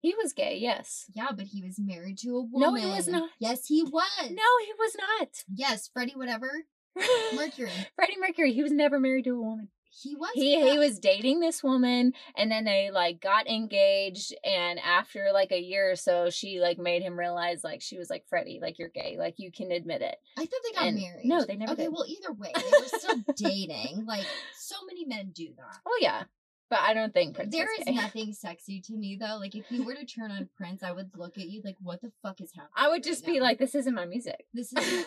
He 0.00 0.14
was 0.20 0.32
gay, 0.32 0.58
yes. 0.60 1.06
Yeah, 1.14 1.28
but 1.34 1.46
he 1.46 1.62
was 1.62 1.78
married 1.78 2.18
to 2.18 2.30
a 2.36 2.42
woman. 2.42 2.60
No, 2.60 2.74
he 2.74 2.86
was 2.86 3.06
not. 3.08 3.30
Yes, 3.38 3.66
he 3.66 3.82
was. 3.84 4.10
No, 4.30 4.42
he 4.66 4.72
was 4.78 4.96
not. 4.98 5.28
Yes, 5.54 5.88
Freddie, 5.92 6.16
whatever. 6.16 6.50
Mercury. 7.34 7.70
Freddie 7.94 8.18
Mercury. 8.18 8.52
He 8.52 8.62
was 8.64 8.72
never 8.72 8.98
married 8.98 9.24
to 9.24 9.30
a 9.36 9.40
woman. 9.40 9.68
He 9.94 10.16
was. 10.16 10.30
He 10.34 10.70
he 10.70 10.78
was 10.78 10.98
dating 10.98 11.40
this 11.40 11.62
woman, 11.62 12.14
and 12.34 12.50
then 12.50 12.64
they 12.64 12.90
like 12.90 13.20
got 13.20 13.46
engaged. 13.46 14.34
And 14.42 14.78
after 14.80 15.28
like 15.34 15.52
a 15.52 15.60
year 15.60 15.90
or 15.90 15.96
so, 15.96 16.30
she 16.30 16.60
like 16.60 16.78
made 16.78 17.02
him 17.02 17.18
realize 17.18 17.62
like 17.62 17.82
she 17.82 17.98
was 17.98 18.08
like 18.08 18.24
Freddie, 18.26 18.58
like 18.62 18.78
you're 18.78 18.88
gay, 18.88 19.16
like 19.18 19.34
you 19.38 19.52
can 19.52 19.70
admit 19.70 20.00
it. 20.00 20.16
I 20.38 20.46
thought 20.46 20.60
they 20.64 20.72
got 20.74 20.88
and- 20.88 20.96
married. 20.98 21.24
no, 21.26 21.44
they 21.44 21.56
never 21.56 21.72
Okay, 21.72 21.84
did. 21.84 21.92
well, 21.92 22.06
either 22.08 22.32
way, 22.32 22.52
they 22.54 22.62
were 22.80 22.86
still 22.98 23.16
dating. 23.36 24.06
Like 24.06 24.24
so 24.56 24.76
many 24.86 25.04
men 25.04 25.30
do 25.34 25.48
that. 25.58 25.78
Oh 25.84 25.98
yeah, 26.00 26.22
but 26.70 26.78
I 26.80 26.94
don't 26.94 27.12
think 27.12 27.34
Prince 27.36 27.54
There 27.54 27.68
is 27.78 27.84
gay. 27.84 27.92
nothing 27.96 28.32
sexy 28.32 28.80
to 28.80 28.94
me 28.94 29.16
though. 29.20 29.36
Like 29.38 29.54
if 29.54 29.70
you 29.70 29.84
were 29.84 29.94
to 29.94 30.06
turn 30.06 30.30
on 30.30 30.48
Prince, 30.56 30.82
I 30.82 30.92
would 30.92 31.10
look 31.16 31.36
at 31.36 31.48
you 31.50 31.60
like, 31.64 31.76
"What 31.82 32.00
the 32.00 32.12
fuck 32.22 32.40
is 32.40 32.52
happening?" 32.52 32.72
I 32.76 32.88
would 32.88 32.94
right 32.94 33.04
just 33.04 33.26
be 33.26 33.38
now? 33.38 33.42
like, 33.44 33.58
this 33.58 33.74
isn't 33.74 33.94
my 33.94 34.06
music. 34.06 34.46
"This 34.54 34.72
is 34.76 35.04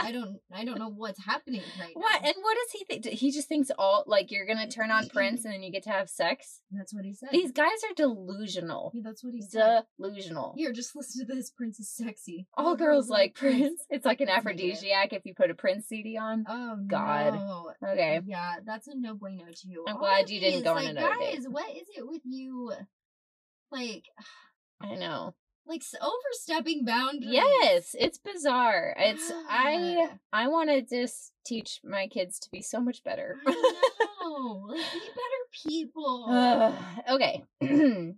I 0.00 0.12
don't, 0.12 0.38
I 0.54 0.64
don't, 0.64 0.78
know 0.78 0.88
what's 0.88 1.24
happening 1.24 1.62
right 1.78 1.90
What 1.94 2.22
now." 2.22 2.28
and 2.28 2.34
what 2.40 2.56
does 2.56 2.72
he 2.72 2.84
think? 2.84 3.04
He 3.06 3.30
just 3.30 3.48
thinks 3.48 3.70
all 3.78 4.04
like 4.06 4.30
you're 4.30 4.46
gonna 4.46 4.68
turn 4.68 4.90
on 4.90 5.08
Prince 5.08 5.44
and 5.44 5.52
then 5.52 5.62
you 5.62 5.70
get 5.70 5.82
to 5.84 5.90
have 5.90 6.08
sex. 6.08 6.60
That's 6.70 6.94
what 6.94 7.04
he 7.04 7.14
said. 7.14 7.30
These 7.32 7.52
guys 7.52 7.82
are 7.88 7.94
delusional. 7.94 8.90
Yeah, 8.94 9.02
that's 9.04 9.22
what 9.24 9.34
he 9.34 9.42
said. 9.42 9.84
Delusional. 10.00 10.54
Here, 10.56 10.72
just 10.72 10.94
listen 10.96 11.26
to 11.26 11.34
this. 11.34 11.50
Prince 11.50 11.80
is 11.80 11.90
sexy. 11.90 12.46
All 12.56 12.76
girls 12.76 13.08
like 13.10 13.34
Prince. 13.34 13.80
It's 13.90 14.04
like 14.04 14.20
an 14.20 14.26
That's 14.26 14.38
aphrodisiac 14.38 15.12
if 15.12 15.22
you 15.24 15.34
put 15.34 15.50
a 15.50 15.54
Prince 15.54 15.86
CD 15.88 16.16
on. 16.16 16.44
Oh 16.48 16.76
God. 16.86 17.34
no. 17.34 17.72
Okay. 17.86 18.20
Yeah, 18.26 18.56
that's 18.64 18.88
a 18.88 18.92
no 18.94 19.14
bueno 19.14 19.44
too. 19.54 19.84
I'm 19.86 19.96
All 19.96 20.00
glad 20.00 20.30
you 20.30 20.40
didn't 20.40 20.64
go 20.64 20.70
on 20.70 20.76
like, 20.76 20.88
another 20.90 21.14
date. 21.18 21.34
guys, 21.36 21.46
what 21.48 21.70
is 21.70 21.88
it 21.96 22.06
with 22.06 22.22
you? 22.24 22.72
Like, 23.70 24.04
I 24.80 24.94
know. 24.96 25.34
Like 25.66 25.82
overstepping 26.00 26.84
boundaries. 26.84 27.30
Yes, 27.32 27.94
it's 27.98 28.18
bizarre. 28.18 28.94
It's 28.98 29.30
I 29.48 30.10
I 30.32 30.48
want 30.48 30.70
to 30.70 30.82
just 30.82 31.32
teach 31.44 31.80
my 31.84 32.06
kids 32.06 32.38
to 32.40 32.50
be 32.50 32.62
so 32.62 32.80
much 32.80 33.02
better. 33.04 33.36
Know. 33.46 34.66
like, 34.68 34.92
be 34.92 34.98
better 35.00 35.42
people. 35.64 36.74
Okay. 37.10 37.42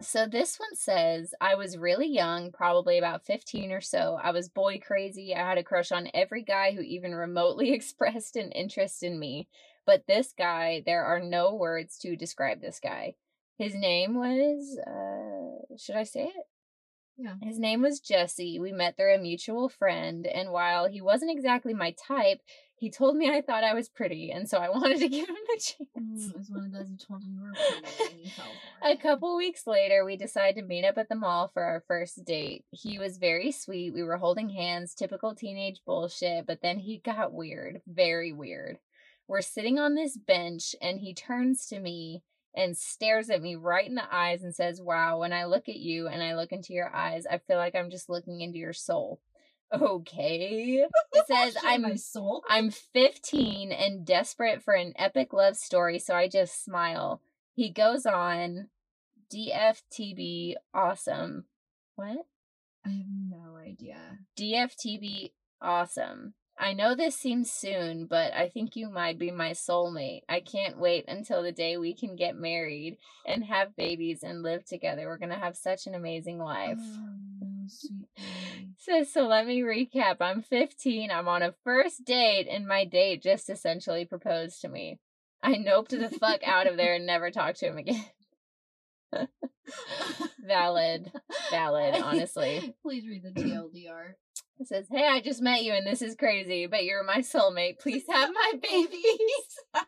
so 0.00 0.26
this 0.26 0.58
one 0.58 0.74
says 0.74 1.34
I 1.40 1.54
was 1.54 1.76
really 1.76 2.08
young, 2.08 2.50
probably 2.52 2.98
about 2.98 3.26
15 3.26 3.72
or 3.72 3.80
so. 3.80 4.18
I 4.22 4.30
was 4.30 4.48
boy 4.48 4.78
crazy. 4.78 5.34
I 5.34 5.46
had 5.46 5.58
a 5.58 5.64
crush 5.64 5.92
on 5.92 6.08
every 6.14 6.42
guy 6.42 6.72
who 6.72 6.80
even 6.80 7.14
remotely 7.14 7.72
expressed 7.74 8.36
an 8.36 8.52
interest 8.52 9.02
in 9.02 9.18
me. 9.18 9.48
But 9.84 10.06
this 10.06 10.32
guy, 10.36 10.82
there 10.86 11.04
are 11.04 11.20
no 11.20 11.54
words 11.54 11.98
to 11.98 12.14
describe 12.14 12.60
this 12.60 12.78
guy. 12.80 13.14
His 13.62 13.74
name 13.74 14.14
was 14.14 14.78
uh 14.78 15.76
should 15.76 15.96
I 15.96 16.02
say 16.02 16.24
it? 16.24 16.46
Yeah. 17.16 17.34
His 17.42 17.58
name 17.58 17.82
was 17.82 18.00
Jesse. 18.00 18.58
We 18.58 18.72
met 18.72 18.96
through 18.96 19.14
a 19.14 19.18
mutual 19.18 19.68
friend, 19.68 20.26
and 20.26 20.50
while 20.50 20.88
he 20.88 21.00
wasn't 21.00 21.30
exactly 21.30 21.74
my 21.74 21.92
type, 21.92 22.40
he 22.74 22.90
told 22.90 23.16
me 23.16 23.30
I 23.30 23.42
thought 23.42 23.62
I 23.62 23.74
was 23.74 23.88
pretty, 23.88 24.32
and 24.32 24.48
so 24.48 24.58
I 24.58 24.68
wanted 24.76 24.98
to 24.98 25.08
give 25.08 25.28
him 25.28 25.36
a 25.36 25.60
chance. 25.60 25.90
Mm, 25.96 26.36
was 26.36 26.50
one 26.50 26.64
of 26.64 26.72
those 26.72 27.06
told 27.06 27.22
you 27.22 27.34
you 27.34 27.42
were 27.42 27.52
pretty 27.52 28.32
A 28.82 28.96
couple 28.96 29.36
weeks 29.36 29.66
later, 29.66 30.04
we 30.04 30.16
decided 30.16 30.60
to 30.60 30.66
meet 30.66 30.84
up 30.84 30.98
at 30.98 31.08
the 31.08 31.14
mall 31.14 31.48
for 31.54 31.62
our 31.62 31.84
first 31.86 32.24
date. 32.24 32.64
He 32.70 32.98
was 32.98 33.18
very 33.18 33.52
sweet. 33.52 33.94
We 33.94 34.02
were 34.02 34.16
holding 34.16 34.48
hands, 34.48 34.94
typical 34.94 35.34
teenage 35.34 35.80
bullshit, 35.86 36.46
but 36.46 36.62
then 36.62 36.78
he 36.78 36.98
got 36.98 37.32
weird, 37.32 37.82
very 37.86 38.32
weird. 38.32 38.78
We're 39.28 39.42
sitting 39.42 39.78
on 39.78 39.94
this 39.94 40.16
bench, 40.16 40.74
and 40.82 40.98
he 40.98 41.14
turns 41.14 41.66
to 41.68 41.78
me 41.78 42.22
and 42.54 42.76
stares 42.76 43.30
at 43.30 43.42
me 43.42 43.54
right 43.56 43.86
in 43.86 43.94
the 43.94 44.14
eyes 44.14 44.42
and 44.42 44.54
says, 44.54 44.80
Wow, 44.80 45.20
when 45.20 45.32
I 45.32 45.44
look 45.44 45.68
at 45.68 45.76
you 45.76 46.08
and 46.08 46.22
I 46.22 46.34
look 46.34 46.52
into 46.52 46.72
your 46.72 46.94
eyes, 46.94 47.26
I 47.30 47.38
feel 47.38 47.56
like 47.56 47.74
I'm 47.74 47.90
just 47.90 48.08
looking 48.08 48.40
into 48.40 48.58
your 48.58 48.72
soul. 48.72 49.20
Okay. 49.72 50.84
It 51.14 51.26
says, 51.26 51.56
I'm 51.62 51.82
my 51.82 51.94
soul. 51.94 52.42
I'm 52.48 52.70
15 52.70 53.70
and 53.70 54.04
desperate 54.04 54.62
for 54.62 54.74
an 54.74 54.92
epic 54.96 55.32
love 55.32 55.56
story, 55.56 55.98
so 55.98 56.14
I 56.14 56.26
just 56.26 56.64
smile. 56.64 57.20
He 57.54 57.70
goes 57.70 58.06
on, 58.06 58.68
DFTB, 59.32 60.54
awesome. 60.74 61.44
What? 61.96 62.26
I 62.84 62.88
have 62.88 63.06
no 63.28 63.56
idea. 63.56 63.98
DFTB, 64.38 65.32
awesome. 65.60 66.34
I 66.62 66.74
know 66.74 66.94
this 66.94 67.16
seems 67.16 67.50
soon, 67.50 68.06
but 68.06 68.32
I 68.32 68.48
think 68.48 68.76
you 68.76 68.88
might 68.88 69.18
be 69.18 69.32
my 69.32 69.50
soulmate. 69.50 70.22
I 70.28 70.38
can't 70.38 70.78
wait 70.78 71.06
until 71.08 71.42
the 71.42 71.50
day 71.50 71.76
we 71.76 71.92
can 71.92 72.14
get 72.14 72.36
married 72.36 72.98
and 73.26 73.42
have 73.44 73.74
babies 73.74 74.22
and 74.22 74.44
live 74.44 74.64
together. 74.64 75.08
We're 75.08 75.18
going 75.18 75.30
to 75.30 75.36
have 75.36 75.56
such 75.56 75.88
an 75.88 75.96
amazing 75.96 76.38
life. 76.38 76.78
Oh. 76.80 77.66
So, 78.78 79.02
so 79.02 79.26
let 79.26 79.44
me 79.44 79.62
recap. 79.62 80.18
I'm 80.20 80.40
15. 80.40 81.10
I'm 81.10 81.26
on 81.26 81.42
a 81.42 81.54
first 81.64 82.04
date, 82.04 82.46
and 82.48 82.66
my 82.66 82.84
date 82.84 83.24
just 83.24 83.50
essentially 83.50 84.04
proposed 84.04 84.60
to 84.60 84.68
me. 84.68 85.00
I 85.42 85.54
noped 85.54 85.88
the 85.88 86.16
fuck 86.16 86.46
out 86.46 86.68
of 86.68 86.76
there 86.76 86.94
and 86.94 87.06
never 87.06 87.32
talked 87.32 87.58
to 87.58 87.66
him 87.66 87.78
again. 87.78 88.04
Valid. 90.46 91.10
Valid, 91.50 91.94
honestly. 92.02 92.76
Please 92.82 93.04
read 93.06 93.24
the 93.24 93.30
TLDR. 93.30 94.14
It 94.62 94.68
says, 94.68 94.86
Hey, 94.90 95.06
I 95.08 95.20
just 95.20 95.42
met 95.42 95.64
you 95.64 95.72
and 95.72 95.86
this 95.86 96.02
is 96.02 96.14
crazy, 96.14 96.66
but 96.66 96.84
you're 96.84 97.02
my 97.04 97.18
soulmate. 97.18 97.80
Please 97.80 98.04
have 98.08 98.30
my 98.32 98.52
babies. 98.62 99.58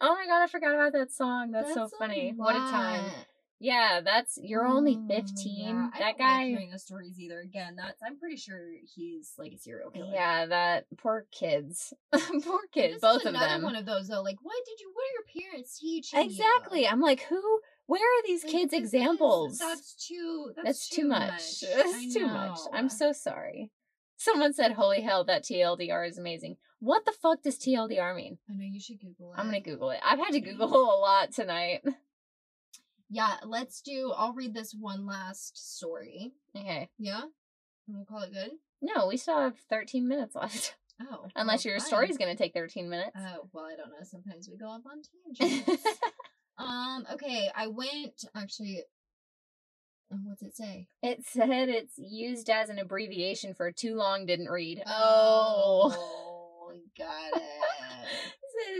oh 0.00 0.14
my 0.14 0.26
god, 0.26 0.42
I 0.42 0.46
forgot 0.46 0.74
about 0.74 0.92
that 0.92 1.12
song. 1.12 1.52
That's, 1.52 1.74
so 1.74 1.88
funny. 1.98 2.32
What 2.36 2.54
a 2.54 2.58
time. 2.58 3.04
Yeah, 3.60 4.00
that's 4.04 4.38
you're 4.40 4.66
only 4.66 4.96
Oh, 4.96 5.06
15. 5.08 5.58
yeah. 5.58 5.72
I 5.72 5.74
That 5.74 5.92
don't 5.98 6.06
like 6.06 6.18
guy 6.18 6.46
hearing 6.46 6.70
the 6.70 6.78
stories 6.78 7.18
either. 7.18 7.40
Again, 7.40 7.74
that's 7.76 8.00
I'm 8.06 8.18
pretty 8.18 8.36
sure 8.36 8.60
he's 8.94 9.32
like 9.36 9.52
a 9.52 9.58
serial 9.58 9.90
killer. 9.90 10.12
Yeah, 10.12 10.46
that 10.46 10.86
poor 10.98 11.26
kids. 11.32 11.92
poor 12.12 12.60
kids, 12.72 13.00
both 13.00 13.24
of 13.24 13.32
them. 13.32 13.62
One 13.62 13.74
of 13.74 13.86
those 13.86 14.06
though. 14.06 14.22
Like, 14.22 14.38
what 14.42 14.54
did 14.64 14.78
you? 14.80 14.92
What 14.92 15.02
are 15.02 15.42
your 15.42 15.50
parents 15.50 15.78
teaching? 15.78 16.20
you? 16.20 16.26
Exactly. 16.26 16.86
I'm 16.86 17.00
like, 17.00 17.22
who 17.22 17.60
where 17.88 18.00
are 18.02 18.22
these 18.24 18.44
Like, 18.44 18.52
kids 18.52 18.72
examples? 18.72 19.58
that's 19.58 20.06
too. 20.06 20.52
That's, 20.54 20.64
That's 20.66 20.88
too 20.88 21.08
much. 21.08 21.60
That's 21.60 21.94
I 21.94 22.08
too 22.12 22.26
much. 22.26 22.58
I'm 22.72 22.88
so 22.88 23.12
sorry. 23.12 23.70
Someone 24.16 24.52
said, 24.52 24.72
Holy 24.72 25.00
hell, 25.00 25.24
that 25.24 25.42
TLDR 25.42 26.06
is 26.08 26.18
amazing. 26.18 26.56
What 26.80 27.04
the 27.04 27.12
fuck 27.12 27.42
does 27.42 27.58
TLDR 27.58 28.14
mean? 28.14 28.38
I 28.48 28.52
know 28.52 28.64
you 28.64 28.78
should 28.78 29.00
Google 29.00 29.32
it. 29.32 29.38
I'm 29.38 29.46
gonna 29.46 29.60
Google 29.60 29.90
it. 29.90 30.00
I've 30.04 30.18
had 30.18 30.32
to 30.32 30.40
Google 30.40 30.68
a 30.94 31.00
lot 31.00 31.32
tonight. 31.32 31.82
Yeah, 33.10 33.36
let's 33.44 33.80
do. 33.80 34.12
I'll 34.16 34.34
read 34.34 34.54
this 34.54 34.74
one 34.78 35.06
last 35.06 35.56
story. 35.76 36.32
Okay. 36.56 36.90
Yeah, 36.98 37.22
and 37.86 37.96
we'll 37.96 38.04
call 38.04 38.22
it 38.22 38.32
good. 38.32 38.50
No, 38.82 39.06
we 39.06 39.16
still 39.16 39.40
have 39.40 39.56
13 39.70 40.06
minutes 40.06 40.34
left. 40.36 40.76
Oh, 41.00 41.26
Unless 41.36 41.64
well, 41.64 41.72
your 41.72 41.80
story's 41.80 42.18
gonna 42.18 42.36
take 42.36 42.52
13 42.52 42.88
minutes. 42.90 43.12
Oh 43.16 43.48
well, 43.52 43.64
I 43.64 43.76
don't 43.76 43.88
know. 43.90 44.02
Sometimes 44.04 44.48
we 44.50 44.58
go 44.58 44.66
off 44.66 44.82
on 44.84 45.00
tangents. 45.40 45.84
um. 46.58 47.06
Okay, 47.14 47.48
I 47.54 47.66
went 47.68 48.24
actually. 48.34 48.82
uh, 50.12 50.16
What's 50.24 50.42
it 50.42 50.56
say? 50.56 50.88
it 51.02 51.24
said 51.26 51.68
it's 51.68 51.94
used 51.98 52.48
as 52.50 52.68
an 52.70 52.78
abbreviation 52.78 53.54
for 53.54 53.70
too 53.72 53.94
long 53.96 54.26
didn't 54.26 54.48
read. 54.50 54.82
Oh. 54.86 55.94
Oh, 55.96 56.72
got 56.98 57.40
it. 57.40 57.42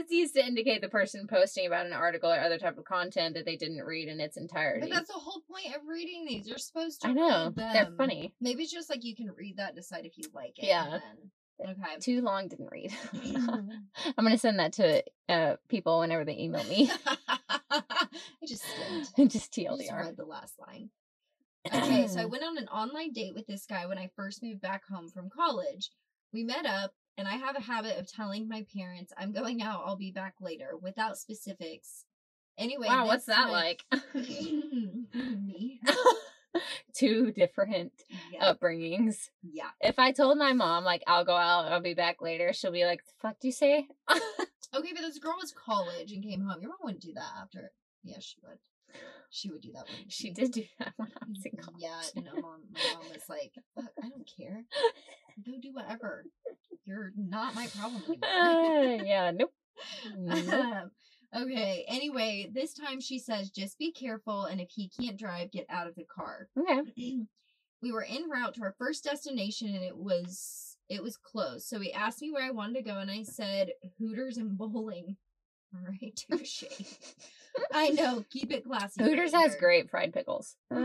It's 0.01 0.11
used 0.13 0.35
to 0.35 0.45
indicate 0.45 0.81
the 0.81 0.89
person 0.89 1.27
posting 1.29 1.67
about 1.67 1.87
an 1.87 1.93
article 1.93 2.31
or 2.31 2.39
other 2.41 2.59
type 2.59 2.79
of 2.79 2.85
content 2.85 3.35
that 3.37 3.45
they 3.47 3.57
didn't 3.57 3.85
read 3.85 4.09
in 4.09 4.21
its 4.21 4.37
entirety. 4.37 4.81
But 4.83 4.91
that's 4.91 5.07
the 5.09 5.15
whole 5.19 5.41
point 5.49 5.75
of 5.75 5.83
reading 5.89 6.25
these. 6.27 6.49
You're 6.49 6.59
supposed 6.59 7.03
to. 7.03 7.09
I 7.09 7.13
know. 7.13 7.53
They're 7.57 7.89
funny. 7.97 8.35
Maybe 8.41 8.65
it's 8.65 8.73
just 8.73 8.91
like 8.91 9.05
you 9.05 9.15
can 9.15 9.31
read 9.37 9.57
that, 9.59 9.77
decide 9.77 10.05
if 10.05 10.19
you 10.19 10.25
like 10.35 10.59
it. 10.59 10.65
Yeah. 10.67 10.85
then- 10.91 11.31
Okay. 11.71 11.99
Too 12.01 12.23
long 12.23 12.49
didn't 12.49 12.71
read. 12.71 12.93
I'm 13.15 14.25
gonna 14.25 14.37
send 14.39 14.59
that 14.59 14.73
to 14.75 15.03
uh, 15.29 15.57
people 15.69 16.01
whenever 16.01 16.25
they 16.25 16.39
email 16.39 16.63
me. 16.65 16.91
I 17.71 18.09
just 18.47 18.63
skimmed. 18.63 19.09
Just 19.19 19.19
I 19.19 19.25
just 19.27 19.53
TLDR. 19.53 19.99
read 20.07 20.17
the 20.17 20.25
last 20.25 20.55
line. 20.59 20.91
Okay, 21.73 22.07
so 22.07 22.21
I 22.21 22.25
went 22.27 22.45
on 22.45 22.57
an 22.59 22.69
online 22.69 23.13
date 23.13 23.35
with 23.35 23.47
this 23.47 23.67
guy 23.67 23.87
when 23.87 23.99
I 23.99 24.11
first 24.17 24.43
moved 24.43 24.61
back 24.61 24.83
home 24.89 25.09
from 25.09 25.29
college. 25.31 25.91
We 26.33 26.45
met 26.45 26.67
up, 26.67 26.93
and 27.17 27.27
I 27.29 27.37
have 27.37 27.57
a 27.57 27.61
habit 27.61 27.99
of 27.99 28.11
telling 28.11 28.49
my 28.49 28.65
parents 28.77 29.13
I'm 29.19 29.33
going 29.33 29.61
out, 29.63 29.83
I'll 29.85 29.97
be 29.97 30.11
back 30.13 30.35
later, 30.41 30.71
without 30.81 31.19
specifics. 31.19 32.05
Anyway, 32.57 32.87
wow, 32.89 33.07
what's 33.07 33.27
that 33.27 33.51
like? 33.51 33.85
Me. 34.15 35.81
Two 36.95 37.31
different 37.33 37.93
Yeah. 38.33 38.53
upbringings. 38.53 39.29
yeah. 39.43 39.69
If 39.81 39.99
I 39.99 40.13
told 40.13 40.39
my 40.39 40.53
mom 40.55 40.85
like 40.85 41.03
I'll 41.07 41.25
go 41.25 41.37
out, 41.37 41.71
I'll 41.71 41.81
be 41.81 41.95
back 41.95 42.21
later, 42.21 42.53
she'll 42.53 42.73
be 42.73 42.85
like, 42.85 43.05
"The 43.05 43.13
fuck 43.21 43.39
do 43.41 43.49
you 43.49 43.53
say?" 43.53 43.87
Okay, 44.77 44.93
but 44.93 45.01
this 45.03 45.19
girl 45.19 45.37
was 45.41 45.53
college 45.53 46.13
and 46.13 46.23
came 46.23 46.43
home. 46.43 46.61
Your 46.61 46.71
mom 46.71 46.79
wouldn't 46.83 47.03
do 47.03 47.13
that 47.15 47.33
after. 47.41 47.73
Yeah, 48.03 48.19
she 48.21 48.37
would. 48.43 48.59
She 49.31 49.51
would 49.51 49.61
do 49.61 49.73
that 49.75 49.85
when 49.89 50.09
she 50.09 50.31
did 50.31 50.53
do 50.53 50.65
that 50.79 50.95
when 50.97 51.09
I 51.09 51.27
was 51.29 51.45
in 51.45 51.59
college. 51.59 51.81
Yeah, 51.81 52.23
no, 52.23 52.41
mom. 52.41 52.63
My 52.73 52.81
mom 52.95 53.09
was 53.13 53.29
like, 53.29 53.53
"Fuck, 53.75 53.93
I 54.03 54.09
don't 54.09 54.29
care. 54.39 54.65
Go 55.45 55.53
do 55.61 55.73
whatever. 55.73 56.25
You're 56.85 57.13
not 57.17 57.55
my 57.55 57.67
problem 57.67 58.03
anymore." 58.09 59.01
Uh, 59.01 59.05
yeah, 59.05 59.31
nope. 59.31 59.53
Nope. 60.17 60.53
Um, 60.53 60.91
okay. 61.37 61.85
Anyway, 61.87 62.51
this 62.53 62.73
time 62.75 63.01
she 63.01 63.19
says, 63.19 63.51
"Just 63.51 63.79
be 63.79 63.93
careful, 63.93 64.45
and 64.45 64.61
if 64.61 64.71
he 64.71 64.89
can't 64.89 65.19
drive, 65.19 65.53
get 65.53 65.67
out 65.69 65.87
of 65.87 65.95
the 65.95 66.05
car." 66.05 66.49
Okay. 66.59 67.19
we 67.83 67.93
were 67.93 68.05
en 68.05 68.29
route 68.29 68.55
to 68.55 68.63
our 68.63 68.75
first 68.79 69.05
destination, 69.05 69.69
and 69.75 69.85
it 69.85 69.97
was 69.97 70.68
it 70.89 71.03
was 71.03 71.17
close. 71.17 71.69
So 71.69 71.81
he 71.81 71.93
asked 71.93 72.23
me 72.23 72.31
where 72.31 72.45
I 72.45 72.51
wanted 72.51 72.75
to 72.75 72.83
go, 72.83 72.99
and 72.99 73.11
I 73.11 73.23
said 73.23 73.71
Hooters 73.99 74.37
and 74.37 74.57
bowling. 74.57 75.17
All 75.75 75.83
right, 75.83 76.17
touche. 76.17 76.65
I 77.73 77.91
know. 77.91 78.25
Keep 78.31 78.53
it 78.53 78.65
classy. 78.65 79.03
Hooters 79.03 79.35
has 79.35 79.55
great 79.57 79.91
fried 79.91 80.13
pickles. 80.13 80.57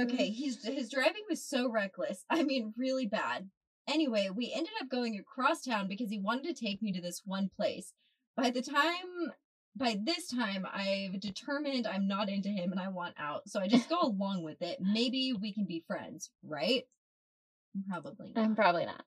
Okay, 0.00 0.30
he's 0.30 0.64
his 0.64 0.88
driving 0.88 1.24
was 1.28 1.44
so 1.44 1.70
reckless. 1.70 2.24
I 2.30 2.42
mean, 2.42 2.72
really 2.76 3.06
bad. 3.06 3.50
Anyway, 3.86 4.30
we 4.34 4.52
ended 4.54 4.72
up 4.80 4.88
going 4.88 5.18
across 5.18 5.62
town 5.62 5.88
because 5.88 6.08
he 6.08 6.18
wanted 6.18 6.44
to 6.44 6.64
take 6.64 6.80
me 6.80 6.92
to 6.92 7.02
this 7.02 7.20
one 7.24 7.50
place. 7.54 7.92
By 8.34 8.50
the 8.50 8.62
time 8.62 9.32
by 9.76 9.98
this 10.04 10.28
time 10.28 10.66
I've 10.72 11.20
determined 11.20 11.86
I'm 11.86 12.08
not 12.08 12.28
into 12.28 12.48
him 12.48 12.72
and 12.72 12.80
I 12.80 12.88
want 12.88 13.14
out. 13.18 13.42
So 13.48 13.60
I 13.60 13.68
just 13.68 13.88
go 13.88 14.00
along 14.00 14.42
with 14.42 14.62
it. 14.62 14.78
Maybe 14.80 15.32
we 15.38 15.52
can 15.52 15.64
be 15.64 15.84
friends, 15.86 16.30
right? 16.42 16.84
Probably 17.88 18.32
not. 18.34 18.44
I'm 18.44 18.56
probably 18.56 18.86
not. 18.86 19.04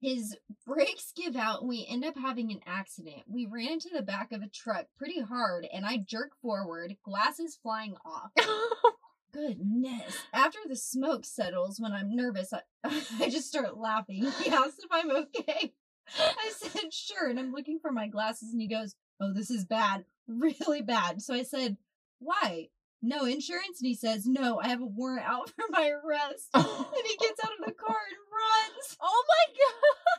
His 0.00 0.36
brakes 0.66 1.12
give 1.16 1.36
out 1.36 1.60
and 1.60 1.68
we 1.68 1.86
end 1.88 2.04
up 2.04 2.16
having 2.16 2.52
an 2.52 2.60
accident. 2.66 3.22
We 3.26 3.46
ran 3.46 3.72
into 3.72 3.88
the 3.92 4.02
back 4.02 4.30
of 4.32 4.42
a 4.42 4.48
truck 4.48 4.86
pretty 4.96 5.20
hard 5.20 5.66
and 5.72 5.86
I 5.86 5.98
jerk 5.98 6.32
forward, 6.40 6.96
glasses 7.02 7.58
flying 7.60 7.96
off. 8.04 8.30
Goodness. 9.32 10.16
After 10.32 10.58
the 10.66 10.76
smoke 10.76 11.24
settles, 11.24 11.78
when 11.78 11.92
I'm 11.92 12.14
nervous, 12.14 12.52
I, 12.52 12.60
I 13.20 13.28
just 13.28 13.48
start 13.48 13.76
laughing. 13.76 14.24
He 14.42 14.50
asks 14.50 14.78
if 14.78 14.90
I'm 14.90 15.10
okay. 15.10 15.74
I 16.18 16.52
said, 16.56 16.92
sure. 16.92 17.28
And 17.28 17.38
I'm 17.38 17.52
looking 17.52 17.78
for 17.78 17.92
my 17.92 18.06
glasses, 18.06 18.52
and 18.52 18.60
he 18.60 18.68
goes, 18.68 18.94
oh, 19.20 19.34
this 19.34 19.50
is 19.50 19.64
bad. 19.64 20.04
Really 20.26 20.80
bad. 20.80 21.20
So 21.20 21.34
I 21.34 21.42
said, 21.42 21.76
why? 22.18 22.68
No 23.02 23.24
insurance? 23.24 23.80
And 23.80 23.86
he 23.86 23.94
says, 23.94 24.26
no, 24.26 24.58
I 24.60 24.68
have 24.68 24.80
a 24.80 24.86
warrant 24.86 25.26
out 25.26 25.50
for 25.56 25.64
my 25.70 25.90
arrest. 25.90 26.48
And 26.54 26.64
he 27.04 27.16
gets 27.16 27.42
out 27.44 27.52
of 27.58 27.64
the 27.64 27.72
car 27.72 27.96
and 28.08 28.22
runs. 28.32 28.96
oh 29.02 29.24
my 29.28 29.44
god! 29.54 30.16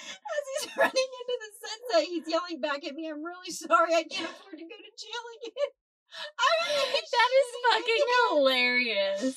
As 0.00 0.44
he's 0.62 0.76
running 0.78 1.10
into 1.20 1.36
the 1.40 1.50
sunset, 1.60 2.08
he's 2.08 2.28
yelling 2.28 2.60
back 2.60 2.86
at 2.86 2.94
me, 2.94 3.08
I'm 3.08 3.22
really 3.22 3.50
sorry. 3.50 3.94
I 3.94 4.04
can't 4.04 4.30
afford 4.30 4.58
to 4.58 4.64
go 4.64 4.76
to 4.76 4.92
jail 4.98 5.24
again. 5.42 5.70
That 7.12 7.30
is 7.38 7.48
fucking 7.70 8.06
hilarious. 8.30 9.36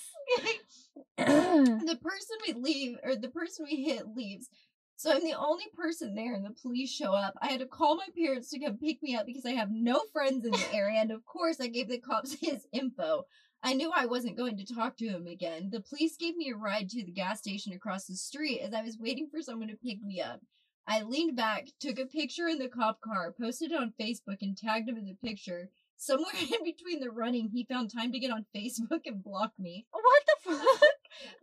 the 1.17 1.99
person 2.01 2.37
we 2.47 2.53
leave 2.53 2.97
or 3.03 3.15
the 3.15 3.29
person 3.29 3.65
we 3.69 3.83
hit 3.83 4.07
leaves. 4.15 4.49
So 4.95 5.11
I'm 5.11 5.23
the 5.23 5.33
only 5.33 5.65
person 5.75 6.15
there 6.15 6.33
and 6.33 6.45
the 6.45 6.55
police 6.61 6.91
show 6.91 7.13
up. 7.13 7.33
I 7.41 7.47
had 7.47 7.59
to 7.59 7.65
call 7.65 7.95
my 7.95 8.07
parents 8.17 8.49
to 8.51 8.59
come 8.59 8.77
pick 8.77 9.01
me 9.03 9.15
up 9.15 9.25
because 9.25 9.45
I 9.45 9.51
have 9.51 9.71
no 9.71 10.01
friends 10.13 10.45
in 10.45 10.51
the 10.51 10.67
area 10.73 10.99
and 10.99 11.11
of 11.11 11.25
course 11.25 11.59
I 11.59 11.67
gave 11.67 11.89
the 11.89 11.99
cops 11.99 12.33
his 12.41 12.67
info. 12.71 13.25
I 13.63 13.73
knew 13.73 13.91
I 13.95 14.05
wasn't 14.05 14.37
going 14.37 14.57
to 14.57 14.75
talk 14.75 14.97
to 14.97 15.07
him 15.07 15.25
again. 15.27 15.69
The 15.71 15.81
police 15.81 16.17
gave 16.17 16.35
me 16.35 16.49
a 16.49 16.55
ride 16.55 16.89
to 16.89 17.03
the 17.03 17.11
gas 17.11 17.39
station 17.39 17.73
across 17.73 18.05
the 18.05 18.15
street 18.15 18.59
as 18.61 18.73
I 18.73 18.81
was 18.81 18.97
waiting 18.99 19.29
for 19.31 19.41
someone 19.41 19.69
to 19.69 19.75
pick 19.75 20.01
me 20.01 20.21
up. 20.21 20.41
I 20.85 21.01
leaned 21.01 21.37
back, 21.37 21.67
took 21.79 21.97
a 21.97 22.05
picture 22.05 22.47
in 22.49 22.59
the 22.59 22.67
cop 22.67 22.99
car, 22.99 23.33
posted 23.39 23.71
it 23.71 23.79
on 23.79 23.93
Facebook, 23.99 24.41
and 24.41 24.57
tagged 24.57 24.89
him 24.89 24.97
in 24.97 25.05
the 25.05 25.15
picture. 25.27 25.69
Somewhere 25.95 26.33
in 26.41 26.65
between 26.65 26.99
the 26.99 27.09
running, 27.09 27.49
he 27.53 27.63
found 27.63 27.89
time 27.89 28.11
to 28.11 28.19
get 28.19 28.31
on 28.31 28.45
Facebook 28.53 29.01
and 29.05 29.23
block 29.23 29.53
me 29.57 29.85
what 30.03 30.23
the 30.25 30.55
fuck? 30.57 30.89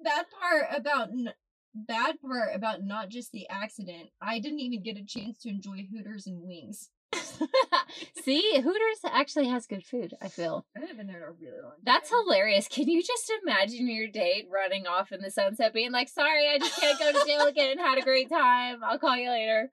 bad 0.02 0.26
part 0.40 0.66
about 0.76 1.08
n- 1.08 1.32
bad 1.74 2.16
part 2.20 2.54
about 2.54 2.82
not 2.82 3.08
just 3.08 3.32
the 3.32 3.48
accident 3.48 4.08
i 4.20 4.38
didn't 4.38 4.60
even 4.60 4.82
get 4.82 4.96
a 4.96 5.04
chance 5.04 5.38
to 5.38 5.48
enjoy 5.48 5.86
hooters 5.92 6.26
and 6.26 6.42
wings 6.42 6.90
See, 8.22 8.60
Hooters 8.60 8.98
actually 9.10 9.48
has 9.48 9.66
good 9.66 9.84
food, 9.84 10.14
I 10.22 10.28
feel. 10.28 10.66
I 10.76 10.80
haven't 10.80 10.96
been 10.98 11.06
there 11.06 11.16
in 11.16 11.22
a 11.22 11.32
really 11.32 11.60
long 11.62 11.72
time. 11.72 11.80
That's 11.82 12.08
hilarious. 12.10 12.68
Can 12.68 12.88
you 12.88 13.02
just 13.02 13.32
imagine 13.42 13.88
your 13.88 14.08
date 14.08 14.46
running 14.52 14.86
off 14.86 15.10
in 15.12 15.20
the 15.20 15.30
sunset 15.30 15.72
being 15.74 15.92
like, 15.92 16.08
sorry, 16.08 16.48
I 16.48 16.58
just 16.58 16.78
can't 16.80 16.98
go 16.98 17.12
to 17.12 17.26
jail 17.26 17.46
again. 17.46 17.78
Had 17.78 17.98
a 17.98 18.02
great 18.02 18.28
time. 18.28 18.80
I'll 18.84 18.98
call 18.98 19.16
you 19.16 19.30
later. 19.30 19.70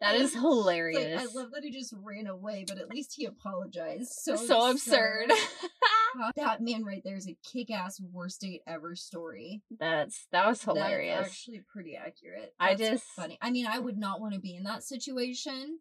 That 0.00 0.16
is 0.16 0.26
It's 0.26 0.34
like, 0.34 0.42
hilarious. 0.42 1.22
I 1.22 1.38
love 1.38 1.50
that 1.52 1.62
he 1.62 1.70
just 1.70 1.94
ran 2.02 2.26
away, 2.26 2.64
but 2.66 2.78
at 2.78 2.90
least 2.90 3.14
he 3.16 3.24
apologized. 3.24 4.12
So 4.12 4.36
so 4.36 4.70
absurd. 4.70 5.28
God, 5.28 5.38
that 6.36 6.62
man 6.62 6.84
right 6.84 7.02
there 7.04 7.16
is 7.16 7.28
a 7.28 7.36
kick-ass 7.44 8.00
worst 8.12 8.40
date 8.40 8.62
ever 8.66 8.94
story. 8.96 9.62
That's 9.78 10.26
that 10.32 10.46
was 10.46 10.62
hilarious. 10.62 11.18
That's 11.18 11.30
actually 11.30 11.62
pretty 11.72 11.96
accurate. 11.96 12.54
I 12.58 12.74
just- 12.74 13.04
funny. 13.04 13.38
I 13.40 13.50
mean, 13.50 13.66
I 13.66 13.78
would 13.78 13.98
not 13.98 14.20
want 14.20 14.34
to 14.34 14.40
be 14.40 14.54
in 14.54 14.64
that 14.64 14.82
situation. 14.82 15.78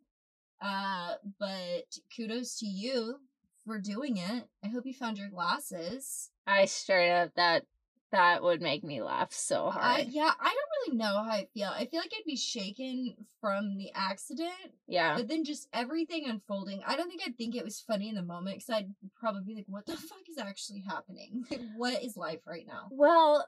Uh, 0.61 1.15
but 1.39 1.97
kudos 2.15 2.57
to 2.59 2.65
you 2.65 3.19
for 3.65 3.79
doing 3.79 4.17
it. 4.17 4.47
I 4.63 4.67
hope 4.69 4.85
you 4.85 4.93
found 4.93 5.17
your 5.17 5.29
glasses. 5.29 6.29
I 6.47 6.65
straight 6.65 7.11
up 7.11 7.31
that 7.35 7.65
that 8.11 8.43
would 8.43 8.61
make 8.61 8.83
me 8.83 9.01
laugh 9.01 9.33
so 9.33 9.69
hard. 9.69 10.01
I 10.01 10.07
yeah, 10.09 10.31
I 10.39 10.53
don't 10.53 10.69
really 10.85 10.97
know 10.97 11.23
how 11.23 11.31
I 11.31 11.47
feel. 11.53 11.69
I 11.69 11.85
feel 11.85 11.99
like 11.99 12.11
I'd 12.17 12.25
be 12.25 12.35
shaken 12.35 13.15
from 13.41 13.77
the 13.77 13.91
accident, 13.95 14.51
yeah. 14.87 15.15
but 15.17 15.27
then 15.27 15.43
just 15.43 15.67
everything 15.73 16.25
unfolding. 16.27 16.81
I 16.85 16.95
don't 16.95 17.09
think 17.09 17.21
I'd 17.25 17.37
think 17.37 17.55
it 17.55 17.63
was 17.63 17.79
funny 17.79 18.09
in 18.09 18.15
the 18.15 18.23
moment 18.23 18.57
because 18.57 18.69
I'd 18.69 18.93
probably 19.19 19.43
be 19.45 19.55
like, 19.55 19.65
"What 19.67 19.85
the 19.85 19.93
fuck 19.97 20.27
is 20.29 20.37
actually 20.37 20.83
happening? 20.87 21.43
Like, 21.49 21.61
what 21.75 22.03
is 22.03 22.17
life 22.17 22.41
right 22.45 22.65
now?" 22.67 22.87
Well, 22.91 23.45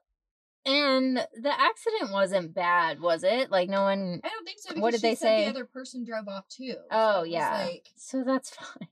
and 0.65 1.17
the 1.17 1.51
accident 1.51 2.11
wasn't 2.11 2.53
bad, 2.53 2.99
was 2.99 3.23
it? 3.23 3.51
Like 3.51 3.69
no 3.69 3.83
one 3.83 4.21
I 4.23 4.29
don't 4.29 4.45
think 4.45 4.59
so. 4.59 4.79
What 4.79 4.91
did 4.91 5.01
they 5.01 5.15
say? 5.15 5.45
The 5.45 5.51
other 5.51 5.65
person 5.65 6.03
drove 6.03 6.27
off 6.27 6.47
too. 6.49 6.75
Oh 6.91 7.21
was 7.21 7.29
yeah. 7.29 7.65
Like 7.65 7.87
so 7.95 8.23
that's 8.23 8.49
fine. 8.55 8.87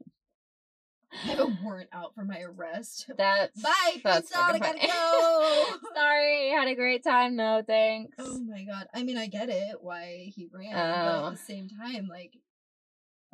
I 1.13 1.27
have 1.27 1.39
a 1.39 1.57
warrant 1.63 1.89
out 1.93 2.15
for 2.15 2.23
my 2.25 2.39
arrest. 2.41 3.09
That's 3.17 3.61
Bye, 3.61 4.01
that's 4.03 4.29
peace 4.29 4.37
out. 4.37 4.55
I 4.55 4.59
gotta 4.59 4.87
go. 4.87 5.65
Sorry, 5.95 6.49
had 6.49 6.67
a 6.67 6.75
great 6.75 7.03
time. 7.03 7.35
No, 7.35 7.61
thanks. 7.65 8.15
oh 8.19 8.39
my 8.39 8.63
god. 8.63 8.87
I 8.93 9.03
mean, 9.03 9.17
I 9.17 9.27
get 9.27 9.49
it 9.49 9.75
why 9.81 10.31
he 10.35 10.47
ran, 10.51 10.73
but 10.73 11.23
Oh. 11.23 11.27
at 11.27 11.31
the 11.31 11.37
same 11.37 11.67
time, 11.69 12.07
like, 12.07 12.33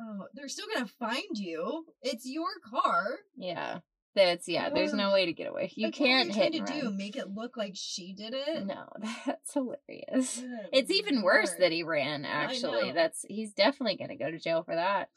oh, 0.00 0.26
they're 0.34 0.48
still 0.48 0.66
gonna 0.72 0.86
find 0.86 1.24
you. 1.36 1.86
It's 2.02 2.26
your 2.26 2.48
car. 2.70 3.18
Yeah. 3.36 3.78
That's 4.16 4.48
yeah, 4.48 4.70
there's 4.70 4.92
no 4.92 5.12
way 5.12 5.26
to 5.26 5.32
get 5.32 5.46
away. 5.46 5.70
You 5.76 5.86
Like, 5.86 6.00
what 6.00 6.00
were 6.00 6.06
can't 6.08 6.34
hit 6.34 6.52
trying 6.52 6.66
to 6.66 6.80
do 6.82 6.90
make 6.90 7.14
it 7.16 7.28
look 7.32 7.56
like 7.56 7.74
she 7.76 8.12
did 8.12 8.34
it. 8.34 8.66
No, 8.66 8.88
that's 9.24 9.54
hilarious. 9.54 10.40
Good 10.40 10.68
It's 10.72 10.90
even 10.90 11.22
worse 11.22 11.50
lord. 11.50 11.60
that 11.60 11.70
he 11.72 11.84
ran, 11.84 12.24
actually. 12.24 12.90
That's 12.90 13.24
he's 13.28 13.52
definitely 13.52 13.96
gonna 13.98 14.16
go 14.16 14.28
to 14.28 14.38
jail 14.40 14.64
for 14.64 14.74
that. 14.74 15.10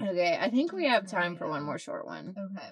Okay, 0.00 0.38
I 0.40 0.50
think 0.50 0.72
we 0.72 0.86
have 0.86 1.06
time 1.06 1.36
for 1.36 1.48
one 1.48 1.62
more 1.62 1.78
short 1.78 2.06
one. 2.06 2.34
Okay. 2.36 2.68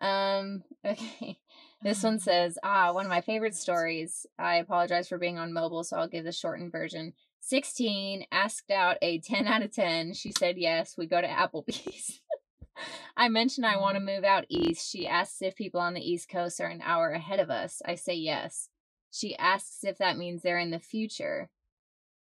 Um, 0.00 0.64
okay. 0.84 1.38
This 1.82 2.02
one 2.02 2.18
says, 2.18 2.58
ah, 2.62 2.92
one 2.92 3.04
of 3.04 3.10
my 3.10 3.20
favorite 3.20 3.54
stories. 3.54 4.26
I 4.38 4.56
apologize 4.56 5.08
for 5.08 5.18
being 5.18 5.38
on 5.38 5.52
mobile, 5.52 5.84
so 5.84 5.96
I'll 5.96 6.08
give 6.08 6.24
the 6.24 6.32
shortened 6.32 6.72
version. 6.72 7.12
16 7.40 8.24
asked 8.32 8.70
out 8.70 8.96
a 9.02 9.18
10 9.18 9.46
out 9.46 9.62
of 9.62 9.72
10. 9.72 10.14
She 10.14 10.32
said 10.32 10.56
yes. 10.56 10.96
We 10.96 11.06
go 11.06 11.20
to 11.20 11.26
Applebee's. 11.26 12.20
I 13.16 13.28
mentioned 13.28 13.66
I 13.66 13.76
want 13.76 13.96
to 13.96 14.02
move 14.02 14.24
out 14.24 14.46
east. 14.48 14.90
She 14.90 15.06
asks 15.06 15.42
if 15.42 15.54
people 15.54 15.80
on 15.80 15.94
the 15.94 16.00
East 16.00 16.28
Coast 16.28 16.60
are 16.60 16.66
an 16.66 16.82
hour 16.82 17.10
ahead 17.10 17.38
of 17.38 17.50
us. 17.50 17.80
I 17.84 17.94
say 17.94 18.14
yes. 18.14 18.70
She 19.12 19.36
asks 19.36 19.84
if 19.84 19.98
that 19.98 20.18
means 20.18 20.42
they're 20.42 20.58
in 20.58 20.72
the 20.72 20.80
future. 20.80 21.50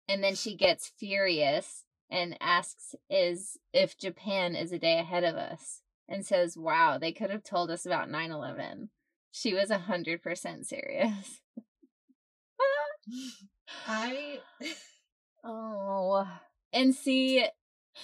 And 0.08 0.24
then 0.24 0.34
she 0.34 0.56
gets 0.56 0.90
furious 0.98 1.84
and 2.10 2.36
asks 2.40 2.94
is 3.08 3.58
if 3.72 3.98
Japan 3.98 4.54
is 4.54 4.72
a 4.72 4.78
day 4.78 4.98
ahead 4.98 5.24
of 5.24 5.36
us 5.36 5.82
and 6.08 6.24
says, 6.24 6.56
Wow, 6.56 6.98
they 6.98 7.12
could 7.12 7.30
have 7.30 7.42
told 7.42 7.70
us 7.70 7.86
about 7.86 8.10
9 8.10 8.30
11. 8.30 8.90
She 9.30 9.52
was 9.54 9.70
100% 9.70 10.64
serious. 10.64 11.40
I. 13.86 14.38
Oh. 15.46 16.26
And 16.72 16.94
see, 16.94 17.44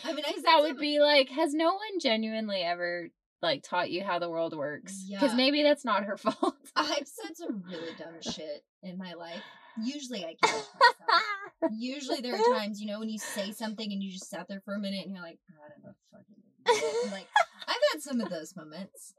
I 0.05 0.13
mean, 0.13 0.25
I 0.27 0.35
that 0.45 0.59
would 0.61 0.79
be 0.79 1.01
like, 1.01 1.31
has 1.31 1.55
no 1.55 1.73
one 1.73 1.99
genuinely 1.99 2.61
ever 2.61 3.09
like 3.41 3.63
taught 3.63 3.91
you 3.91 4.05
how 4.05 4.19
the 4.19 4.29
world 4.29 4.55
works? 4.55 5.05
Yeah. 5.07 5.19
Because 5.19 5.35
maybe 5.35 5.63
that's 5.63 5.85
not 5.85 6.05
her 6.05 6.19
fault. 6.19 6.55
I've 6.77 7.09
said 7.09 7.37
some 7.37 7.63
really 7.67 7.95
dumb 7.99 8.21
shit 8.21 8.63
in 8.83 8.99
my 8.99 9.15
life. 9.15 9.43
Usually, 9.83 10.25
I 10.25 10.35
catch 10.43 10.53
myself. 10.53 11.73
Usually, 11.79 12.21
there 12.21 12.35
are 12.35 12.59
times, 12.59 12.81
you 12.81 12.87
know, 12.87 12.99
when 13.01 13.09
you 13.11 13.19
say 13.19 13.53
something 13.53 13.93
and 13.93 14.03
you 14.03 14.11
just 14.13 14.29
sat 14.31 14.47
there 14.49 14.63
for 14.65 14.75
a 14.75 14.79
minute 14.79 15.05
and 15.05 15.15
you're 15.15 15.23
like, 15.25 15.39
God, 15.49 15.73
I'm 15.77 15.91
a 15.91 15.95
fucking 16.11 17.11
like, 17.13 17.27
I've 17.69 17.77
had 17.93 18.03
some 18.03 18.21
of 18.21 18.31
those 18.31 18.55
moments 18.57 19.15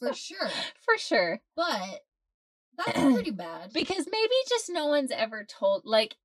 for 0.00 0.12
sure, 0.12 0.48
For 0.84 0.98
sure. 0.98 1.40
but 1.56 2.00
that's 2.76 2.98
pretty 3.14 3.30
bad. 3.30 3.72
Because 3.72 4.06
maybe 4.10 4.32
just 4.48 4.70
no 4.70 4.86
one's 4.86 5.10
ever 5.10 5.44
told, 5.44 5.82
like, 5.84 6.16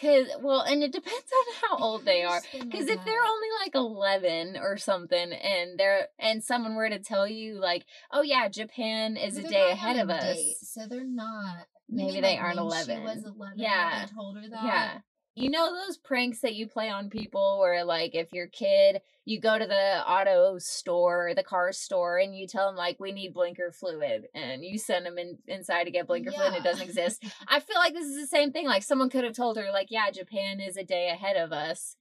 because, 0.00 0.28
well, 0.40 0.60
and 0.60 0.82
it 0.82 0.92
depends 0.92 1.12
on 1.14 1.78
how 1.78 1.84
old 1.84 2.04
they 2.04 2.22
are. 2.22 2.40
Because 2.52 2.88
if 2.88 3.04
they're 3.04 3.22
only 3.22 3.48
like 3.64 3.74
11 3.74 4.56
or 4.56 4.76
something 4.76 5.32
and 5.32 5.78
they're, 5.78 6.08
and 6.18 6.42
someone 6.42 6.74
were 6.74 6.88
to 6.88 6.98
tell 6.98 7.26
you, 7.26 7.60
like, 7.60 7.84
oh 8.12 8.22
yeah, 8.22 8.48
Japan 8.48 9.16
is 9.16 9.36
a 9.36 9.42
day 9.42 9.70
ahead 9.70 9.98
of 9.98 10.10
us. 10.10 10.36
date, 10.36 10.56
so 10.62 10.86
they're 10.88 11.04
not. 11.04 11.66
Maybe 11.88 12.20
they 12.20 12.36
like, 12.36 12.40
aren't 12.40 12.58
11. 12.58 12.96
She 12.96 13.02
was 13.02 13.24
11. 13.24 13.58
Yeah. 13.58 14.04
I 14.04 14.14
told 14.14 14.36
her 14.36 14.48
that. 14.48 14.64
Yeah. 14.64 14.98
You 15.40 15.48
know 15.48 15.72
those 15.72 15.96
pranks 15.96 16.40
that 16.40 16.54
you 16.54 16.66
play 16.66 16.90
on 16.90 17.08
people 17.08 17.58
where 17.58 17.82
like 17.82 18.14
if 18.14 18.30
your 18.30 18.46
kid 18.46 19.00
you 19.24 19.40
go 19.40 19.58
to 19.58 19.66
the 19.66 20.06
auto 20.06 20.58
store 20.58 21.28
or 21.28 21.34
the 21.34 21.42
car 21.42 21.72
store 21.72 22.18
and 22.18 22.36
you 22.36 22.46
tell 22.46 22.66
them 22.66 22.76
like 22.76 23.00
we 23.00 23.10
need 23.10 23.32
blinker 23.32 23.72
fluid 23.72 24.26
and 24.34 24.62
you 24.62 24.78
send 24.78 25.06
them 25.06 25.16
in 25.16 25.38
inside 25.46 25.84
to 25.84 25.90
get 25.90 26.06
blinker 26.06 26.30
fluid 26.30 26.48
and 26.48 26.56
it 26.56 26.62
doesn't 26.62 26.86
exist. 26.86 27.24
I 27.48 27.60
feel 27.60 27.76
like 27.76 27.94
this 27.94 28.04
is 28.04 28.20
the 28.20 28.26
same 28.26 28.52
thing. 28.52 28.66
Like 28.66 28.82
someone 28.82 29.08
could 29.08 29.24
have 29.24 29.32
told 29.32 29.56
her 29.56 29.70
like 29.72 29.90
yeah, 29.90 30.10
Japan 30.10 30.60
is 30.60 30.76
a 30.76 30.84
day 30.84 31.08
ahead 31.08 31.38
of 31.38 31.52
us 31.52 31.96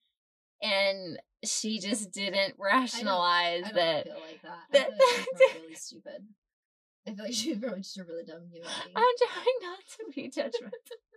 and 0.61 1.17
she 1.45 1.79
just 1.79 2.11
didn't 2.11 2.55
rationalize 2.57 3.63
I 3.63 3.67
don't 3.67 3.75
that 3.75 4.03
feel 4.03 4.15
like 4.15 4.41
that. 4.41 4.57
I 4.73 4.75
feel 4.75 4.91
like 4.91 5.15
she's 5.15 5.25
probably 5.37 5.61
really 5.61 5.75
stupid. 5.75 6.27
I 7.07 7.11
feel 7.11 7.23
like 7.23 7.33
she's 7.33 7.57
probably 7.57 7.79
just 7.79 7.97
a 7.99 8.03
really 8.03 8.25
dumb 8.25 8.41
human 8.51 8.69
being. 8.83 8.95
I'm 8.97 9.15
trying 9.17 9.45
not 9.61 9.79
to 9.87 10.13
be 10.13 10.29
judgmental. 10.29 11.08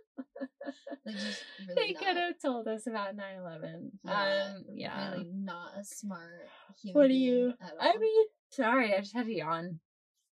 Like 1.05 1.15
just 1.15 1.43
really 1.67 1.75
they 1.75 1.93
not, 1.93 2.03
could 2.03 2.17
have 2.17 2.39
told 2.41 2.67
us 2.67 2.87
about 2.87 3.15
9-11. 3.17 3.89
yeah, 4.05 4.53
um 4.55 4.63
yeah. 4.73 5.11
really 5.11 5.29
not 5.33 5.71
a 5.79 5.83
smart 5.83 6.47
human. 6.81 7.01
What 7.01 7.07
do 7.09 7.13
you- 7.13 7.53
I 7.79 7.97
mean, 7.97 8.25
sorry, 8.51 8.93
I 8.95 8.99
just 8.99 9.13
had 9.13 9.25
to 9.25 9.33
yawn. 9.33 9.79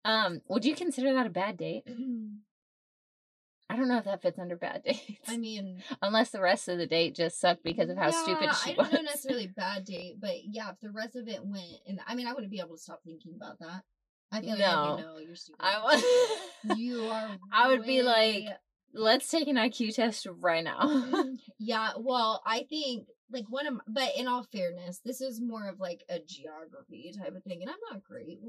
Um, 0.06 0.42
would 0.48 0.66
you 0.66 0.76
consider 0.76 1.14
that 1.14 1.26
a 1.26 1.30
bad 1.30 1.58
date? 1.58 1.84
I 3.72 3.76
don't 3.76 3.88
know 3.88 3.98
if 4.00 4.06
that 4.06 4.22
fits 4.24 4.40
under 4.40 4.56
bad 4.56 4.84
dates. 4.86 5.28
I 5.28 5.38
mean, 5.38 5.82
Unless 6.02 6.32
the 6.32 6.42
rest 6.42 6.68
of 6.68 6.78
the 6.80 6.88
date 6.88 7.14
just 7.16 7.40
sucked 7.40 7.64
because 7.64 7.90
of 7.90 7.98
how 7.98 8.10
stupid 8.10 8.50
she 8.64 8.72
I 8.74 8.76
was. 8.78 8.90
don't 8.90 8.94
know 9.04 9.10
necessarily 9.12 9.48
bad 9.48 9.86
date, 9.86 10.16
but 10.20 10.32
yeah, 10.46 10.72
if 10.72 10.80
the 10.80 10.90
rest 10.92 11.16
of 11.16 11.28
it 11.28 11.46
went, 11.46 11.66
and 11.88 12.00
I 12.08 12.16
mean, 12.16 12.26
I 12.28 12.34
wouldn't 12.34 12.52
be 12.52 12.60
able 12.60 12.76
to 12.76 12.82
stop 12.82 13.02
thinking 13.06 13.34
about 13.36 13.60
that. 13.60 13.84
I 14.32 14.42
feel 14.42 14.50
like 14.52 14.60
No. 14.60 14.98
I'd 15.00 15.18
be, 15.20 15.24
you're 15.26 15.36
stupid. 15.36 15.60
I 15.62 15.84
was. 15.84 16.78
you 16.80 17.02
are. 17.04 17.30
I 17.54 17.68
would 17.68 17.84
be 17.86 18.02
like, 18.02 18.46
Let's 18.94 19.30
take 19.30 19.48
an 19.48 19.56
IQ 19.56 19.96
test 19.96 20.28
right 20.40 20.64
now. 20.64 20.80
Mm, 20.82 21.38
yeah, 21.60 21.92
well, 21.98 22.42
I 22.46 22.66
think 22.70 23.08
like 23.32 23.46
one 23.50 23.68
of, 23.68 23.76
my, 23.76 23.82
but 23.88 24.12
in 24.18 24.28
all 24.28 24.44
fairness, 24.44 25.02
this 25.06 25.22
is 25.22 25.40
more 25.40 25.68
of 25.68 25.80
like 25.80 26.04
a 26.10 26.20
geography 26.20 27.14
type 27.18 27.36
of 27.36 27.44
thing, 27.44 27.62
and 27.62 27.70
I'm 27.70 27.78
not 27.92 28.04
great. 28.04 28.40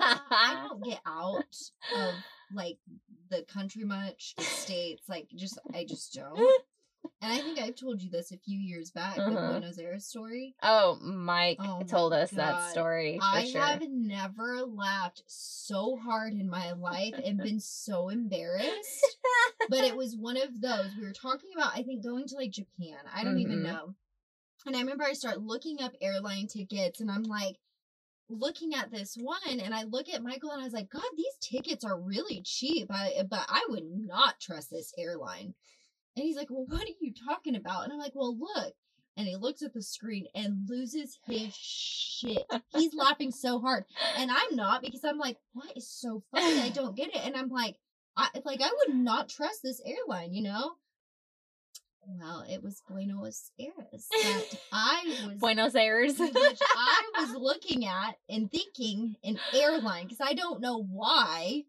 I 0.00 0.66
don't 0.68 0.84
get 0.84 1.00
out 1.06 1.44
of 1.96 2.14
like 2.54 2.78
the 3.30 3.42
country 3.42 3.84
much, 3.84 4.34
the 4.36 4.42
states, 4.44 5.02
like 5.08 5.28
just 5.34 5.58
I 5.74 5.84
just 5.84 6.14
don't. 6.14 6.62
And 7.22 7.32
I 7.32 7.38
think 7.38 7.60
I've 7.60 7.76
told 7.76 8.02
you 8.02 8.10
this 8.10 8.32
a 8.32 8.36
few 8.36 8.58
years 8.58 8.90
back, 8.90 9.14
the 9.14 9.22
Uh-huh. 9.22 9.52
Buenos 9.52 9.78
Aires 9.78 10.04
story. 10.04 10.56
oh, 10.62 10.98
Mike 11.00 11.58
Oh 11.60 11.84
told 11.84 12.12
us 12.12 12.32
that 12.32 12.60
story 12.72 13.18
for 13.18 13.24
I 13.38 13.44
sure. 13.44 13.60
have 13.60 13.82
never 13.88 14.62
laughed 14.62 15.22
so 15.28 15.96
hard 15.96 16.34
in 16.34 16.48
my 16.50 16.72
life 16.72 17.14
and 17.24 17.38
been 17.40 17.60
so 17.60 18.08
embarrassed. 18.08 19.16
but 19.68 19.84
it 19.84 19.96
was 19.96 20.16
one 20.16 20.36
of 20.36 20.60
those 20.60 20.96
we 20.96 21.04
were 21.04 21.12
talking 21.12 21.50
about 21.54 21.72
i 21.76 21.82
think 21.84 22.02
going 22.02 22.26
to 22.26 22.34
like 22.34 22.50
japan 22.50 22.98
i 23.14 23.22
don't 23.22 23.38
even 23.38 23.60
Mhm. 23.60 23.62
know 23.62 23.94
and 24.66 24.74
i 24.74 24.80
remember 24.80 25.04
i 25.04 25.12
start 25.12 25.40
looking 25.40 25.80
up 25.80 25.92
airline 26.00 26.48
tickets 26.48 27.00
and 27.00 27.10
i'm 27.10 27.22
like 27.22 27.58
looking 28.28 28.74
at 28.74 28.90
this 28.90 29.14
one 29.16 29.38
and 29.60 29.72
i 29.74 29.84
look 29.84 30.08
at 30.08 30.22
michael 30.22 30.50
and 30.50 30.60
i 30.60 30.64
was 30.64 30.72
like 30.72 30.90
god 30.90 31.02
these 31.16 31.36
tickets 31.40 31.84
are 31.84 31.98
really 32.00 32.42
cheap 32.42 32.88
I, 32.90 33.22
but 33.30 33.44
i 33.48 33.64
would 33.68 33.84
not 33.84 34.40
trust 34.40 34.70
this 34.70 34.92
airline 34.98 35.54
and 36.16 36.24
he's 36.24 36.36
like 36.36 36.48
well 36.50 36.66
what 36.68 36.82
are 36.82 36.96
you 37.00 37.12
talking 37.28 37.56
about 37.56 37.84
and 37.84 37.92
i'm 37.92 37.98
like 37.98 38.14
well 38.14 38.36
look 38.38 38.74
and 39.16 39.26
he 39.26 39.36
looks 39.36 39.62
at 39.62 39.74
the 39.74 39.82
screen 39.82 40.26
and 40.34 40.68
loses 40.68 41.18
his 41.26 41.54
shit 41.54 42.44
he's 42.70 42.94
laughing 42.94 43.30
so 43.30 43.60
hard 43.60 43.84
and 44.16 44.30
i'm 44.30 44.56
not 44.56 44.82
because 44.82 45.04
i'm 45.04 45.18
like 45.18 45.36
what 45.52 45.76
is 45.76 45.88
so 45.88 46.22
funny 46.30 46.60
i 46.60 46.68
don't 46.70 46.96
get 46.96 47.08
it 47.14 47.24
and 47.24 47.36
i'm 47.36 47.48
like 47.48 47.76
I 48.16 48.28
like 48.44 48.60
I 48.60 48.70
would 48.86 48.94
not 48.96 49.28
trust 49.28 49.60
this 49.62 49.80
airline, 49.84 50.34
you 50.34 50.42
know. 50.42 50.72
Well, 52.06 52.44
it 52.50 52.62
was 52.62 52.82
Buenos 52.88 53.50
Aires 53.58 54.08
that 54.10 54.58
I 54.72 55.02
was 55.26 55.38
Buenos 55.38 55.74
Aires. 55.74 56.18
which 56.18 56.32
I 56.34 57.02
was 57.20 57.34
looking 57.36 57.86
at 57.86 58.16
and 58.28 58.50
thinking 58.50 59.14
an 59.22 59.38
airline 59.54 60.04
because 60.08 60.20
I 60.20 60.34
don't 60.34 60.60
know 60.60 60.82
why 60.82 61.62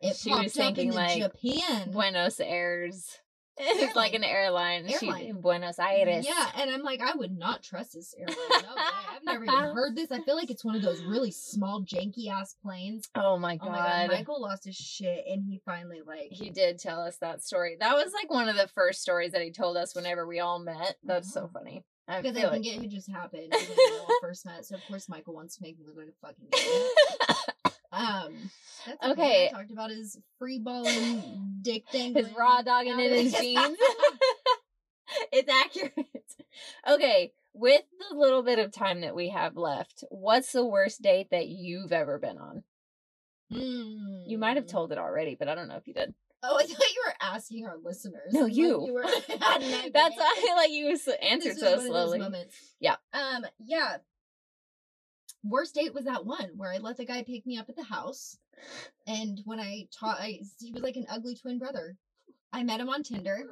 it 0.00 0.16
She 0.16 0.30
popped 0.30 0.44
was 0.44 0.58
up 0.58 0.78
in 0.78 0.92
like, 0.92 1.20
Japan. 1.20 1.90
Buenos 1.90 2.40
Aires. 2.40 3.18
It's 3.62 3.94
like 3.96 4.14
an 4.14 4.24
airline. 4.24 4.88
She- 4.88 5.06
Airline. 5.06 5.40
Buenos 5.40 5.78
Aires. 5.78 6.26
Yeah, 6.26 6.46
and 6.56 6.70
I'm 6.70 6.82
like, 6.82 7.00
I 7.00 7.12
would 7.14 7.36
not 7.36 7.62
trust 7.62 7.92
this 7.94 8.14
airline. 8.18 8.36
No. 8.50 8.74
I've 8.76 9.24
never 9.24 9.44
even 9.44 9.54
heard 9.74 9.94
this. 9.96 10.10
I 10.10 10.20
feel 10.22 10.36
like 10.36 10.50
it's 10.50 10.64
one 10.64 10.74
of 10.76 10.82
those 10.82 11.02
really 11.02 11.30
small, 11.30 11.82
janky 11.82 12.28
ass 12.30 12.56
planes. 12.62 13.08
Oh 13.14 13.38
my 13.38 13.54
Oh 13.60 13.66
god. 13.66 13.70
my 13.72 13.78
god, 13.78 14.08
Michael 14.10 14.40
lost 14.40 14.64
his 14.64 14.76
shit, 14.76 15.24
and 15.28 15.44
he 15.44 15.60
finally 15.64 16.00
like 16.06 16.28
He 16.30 16.50
did 16.50 16.78
tell 16.78 17.00
us 17.02 17.16
that 17.18 17.42
story. 17.42 17.76
That 17.78 17.94
was 17.94 18.12
like 18.14 18.30
one 18.30 18.48
of 18.48 18.56
the 18.56 18.68
first 18.68 19.02
stories 19.02 19.32
that 19.32 19.42
he 19.42 19.50
told 19.50 19.76
us 19.76 19.94
whenever 19.94 20.26
we 20.26 20.40
all 20.40 20.58
met. 20.58 20.96
That's 21.04 21.32
so 21.32 21.42
Mhm. 21.42 21.52
funny. 21.52 21.84
I 22.08 22.22
because 22.22 22.36
I 22.36 22.40
think 22.50 22.64
like... 22.64 22.66
it 22.66 22.80
had 22.82 22.90
just 22.90 23.10
happened 23.10 23.52
when 23.52 23.66
we 23.68 23.98
all 23.98 24.06
first 24.20 24.44
met. 24.46 24.64
So 24.66 24.74
of 24.74 24.80
course 24.88 25.08
Michael 25.08 25.34
wants 25.34 25.56
to 25.56 25.62
make 25.62 25.78
me 25.78 25.84
look 25.86 25.96
like 25.96 26.08
a 26.08 26.26
fucking 26.26 26.48
idiot. 26.52 27.69
Um, 27.92 28.50
that's 28.86 29.12
okay. 29.12 29.50
Talked 29.52 29.70
about 29.72 29.90
his 29.90 30.18
free 30.38 30.58
balling 30.58 31.58
dick 31.62 31.84
thing, 31.90 32.14
his 32.16 32.30
raw 32.36 32.62
dogging 32.62 32.98
in 32.98 33.12
his 33.12 33.32
jeans. 33.32 33.76
it's 35.32 35.50
accurate. 35.50 35.94
Okay, 36.88 37.32
with 37.52 37.82
the 38.10 38.16
little 38.16 38.42
bit 38.42 38.58
of 38.58 38.72
time 38.72 39.00
that 39.00 39.14
we 39.14 39.30
have 39.30 39.56
left, 39.56 40.04
what's 40.10 40.52
the 40.52 40.64
worst 40.64 41.02
date 41.02 41.28
that 41.30 41.48
you've 41.48 41.92
ever 41.92 42.18
been 42.18 42.38
on? 42.38 42.62
You 43.50 44.38
might 44.38 44.56
have 44.56 44.66
Mm. 44.66 44.70
told 44.70 44.92
it 44.92 44.98
already, 44.98 45.34
but 45.34 45.48
I 45.48 45.56
don't 45.56 45.66
know 45.66 45.76
if 45.76 45.88
you 45.88 45.94
did. 45.94 46.14
Oh, 46.42 46.56
I 46.56 46.62
thought 46.62 46.94
you 46.94 47.02
were 47.04 47.14
asking 47.20 47.66
our 47.66 47.76
listeners. 47.76 48.32
No, 48.32 48.44
Like, 48.44 48.54
you. 48.56 48.92
were. 48.92 49.02
That's 49.02 50.16
why 50.16 50.46
I 50.50 50.54
like 50.56 50.70
you 50.70 50.96
answered 51.20 51.58
so 51.58 51.76
was 51.76 51.78
one 51.78 51.86
of 51.86 51.92
those 51.92 52.16
slowly. 52.16 52.44
Yeah. 52.78 52.96
Um. 53.12 53.44
Yeah. 53.58 53.96
Worst 55.42 55.74
date 55.74 55.94
was 55.94 56.04
that 56.04 56.26
one 56.26 56.50
where 56.56 56.72
I 56.72 56.78
let 56.78 56.96
the 56.96 57.04
guy 57.04 57.22
pick 57.22 57.46
me 57.46 57.56
up 57.56 57.68
at 57.68 57.76
the 57.76 57.84
house, 57.84 58.36
and 59.06 59.40
when 59.44 59.58
I 59.58 59.88
taught, 59.90 60.18
I 60.20 60.40
he 60.58 60.70
was 60.72 60.82
like 60.82 60.96
an 60.96 61.06
ugly 61.08 61.34
twin 61.34 61.58
brother. 61.58 61.96
I 62.52 62.62
met 62.62 62.80
him 62.80 62.88
on 62.88 63.02
Tinder. 63.02 63.44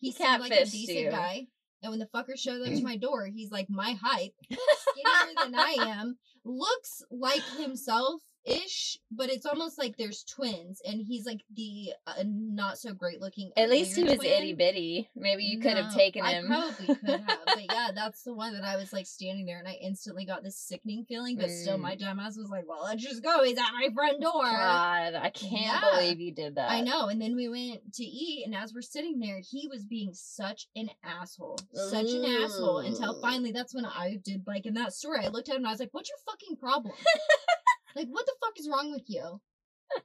He 0.00 0.12
seemed 0.12 0.40
like 0.40 0.52
a 0.52 0.64
decent 0.64 0.98
you. 0.98 1.10
guy. 1.10 1.46
And 1.82 1.90
when 1.90 1.98
the 1.98 2.06
fucker 2.06 2.38
shows 2.38 2.66
up 2.66 2.72
to 2.72 2.82
my 2.84 2.96
door, 2.96 3.26
he's 3.26 3.50
like 3.50 3.68
my 3.68 3.96
height, 4.00 4.34
skinnier 4.50 5.34
than 5.42 5.54
I 5.54 5.76
am, 5.78 6.18
looks 6.44 7.02
like 7.10 7.42
himself 7.58 8.20
ish, 8.44 8.98
but 9.10 9.30
it's 9.30 9.46
almost 9.46 9.78
like 9.78 9.96
there's 9.96 10.24
twins, 10.24 10.80
and 10.86 11.00
he's 11.00 11.24
like 11.26 11.42
the 11.54 11.90
uh, 12.06 12.22
not 12.26 12.78
so 12.78 12.92
great 12.92 13.20
looking. 13.20 13.50
At 13.56 13.70
least 13.70 13.96
he 13.96 14.02
was 14.04 14.14
twin. 14.16 14.30
itty 14.30 14.52
bitty. 14.54 15.10
Maybe 15.14 15.44
you 15.44 15.60
could 15.60 15.76
have 15.76 15.94
taken 15.94 16.24
I 16.24 16.42
probably 16.46 16.86
could 16.86 17.20
have, 17.20 17.38
but 17.46 17.64
yeah, 17.70 17.88
that's 17.94 18.22
the 18.22 18.34
one 18.34 18.52
that 18.54 18.64
I 18.64 18.76
was 18.76 18.92
like 18.92 19.06
standing 19.06 19.46
there, 19.46 19.58
and 19.58 19.68
I 19.68 19.72
instantly 19.82 20.24
got 20.24 20.42
this 20.42 20.56
sickening 20.56 21.04
feeling. 21.08 21.36
But 21.36 21.50
still, 21.50 21.76
Mm. 21.78 21.82
my 21.82 21.96
dumbass 21.96 22.36
was 22.36 22.48
like, 22.50 22.68
"Well, 22.68 22.82
let's 22.84 23.02
just 23.02 23.22
go. 23.22 23.42
He's 23.44 23.58
at 23.58 23.72
my 23.74 23.88
front 23.94 24.20
door." 24.20 24.42
God, 24.42 25.14
I 25.14 25.30
can't 25.34 25.52
Yeah. 25.82 25.90
believe 25.92 26.20
you 26.20 26.32
did 26.32 26.56
that. 26.56 26.70
I 26.70 26.80
know. 26.80 27.08
And 27.08 27.20
then 27.20 27.36
we 27.36 27.48
went 27.48 27.92
to 27.94 28.04
eat, 28.04 28.44
and 28.46 28.54
as 28.54 28.74
we're 28.74 28.82
sitting 28.82 29.18
there, 29.20 29.40
he 29.40 29.68
was 29.68 29.84
being 29.84 30.10
such 30.14 30.68
an 30.76 30.90
asshole, 31.04 31.58
such 31.72 32.10
an 32.10 32.24
asshole. 32.24 32.78
Until 32.78 33.20
finally, 33.20 33.52
that's 33.52 33.74
when 33.74 33.84
I 33.84 34.18
did 34.24 34.42
like 34.46 34.66
in 34.66 34.74
that 34.74 34.92
story. 34.94 35.20
I 35.24 35.28
looked 35.28 35.48
at 35.48 35.54
him 35.56 35.60
and 35.62 35.68
I 35.68 35.70
was 35.70 35.80
like, 35.80 35.90
"What's 35.92 36.08
your 36.10 36.18
fucking 36.26 36.56
problem? 36.56 36.94
like, 37.94 38.08
what 38.08 38.26
the 38.26 38.34
fuck 38.40 38.58
is 38.58 38.68
wrong 38.68 38.92
with 38.92 39.04
you?" 39.06 39.40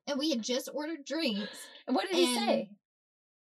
And 0.06 0.20
we 0.20 0.32
had 0.32 0.42
just 0.42 0.70
ordered 0.74 1.06
drinks. 1.06 1.68
And 1.88 1.96
what 1.96 2.08
did 2.08 2.16
he 2.16 2.36
say? 2.36 2.70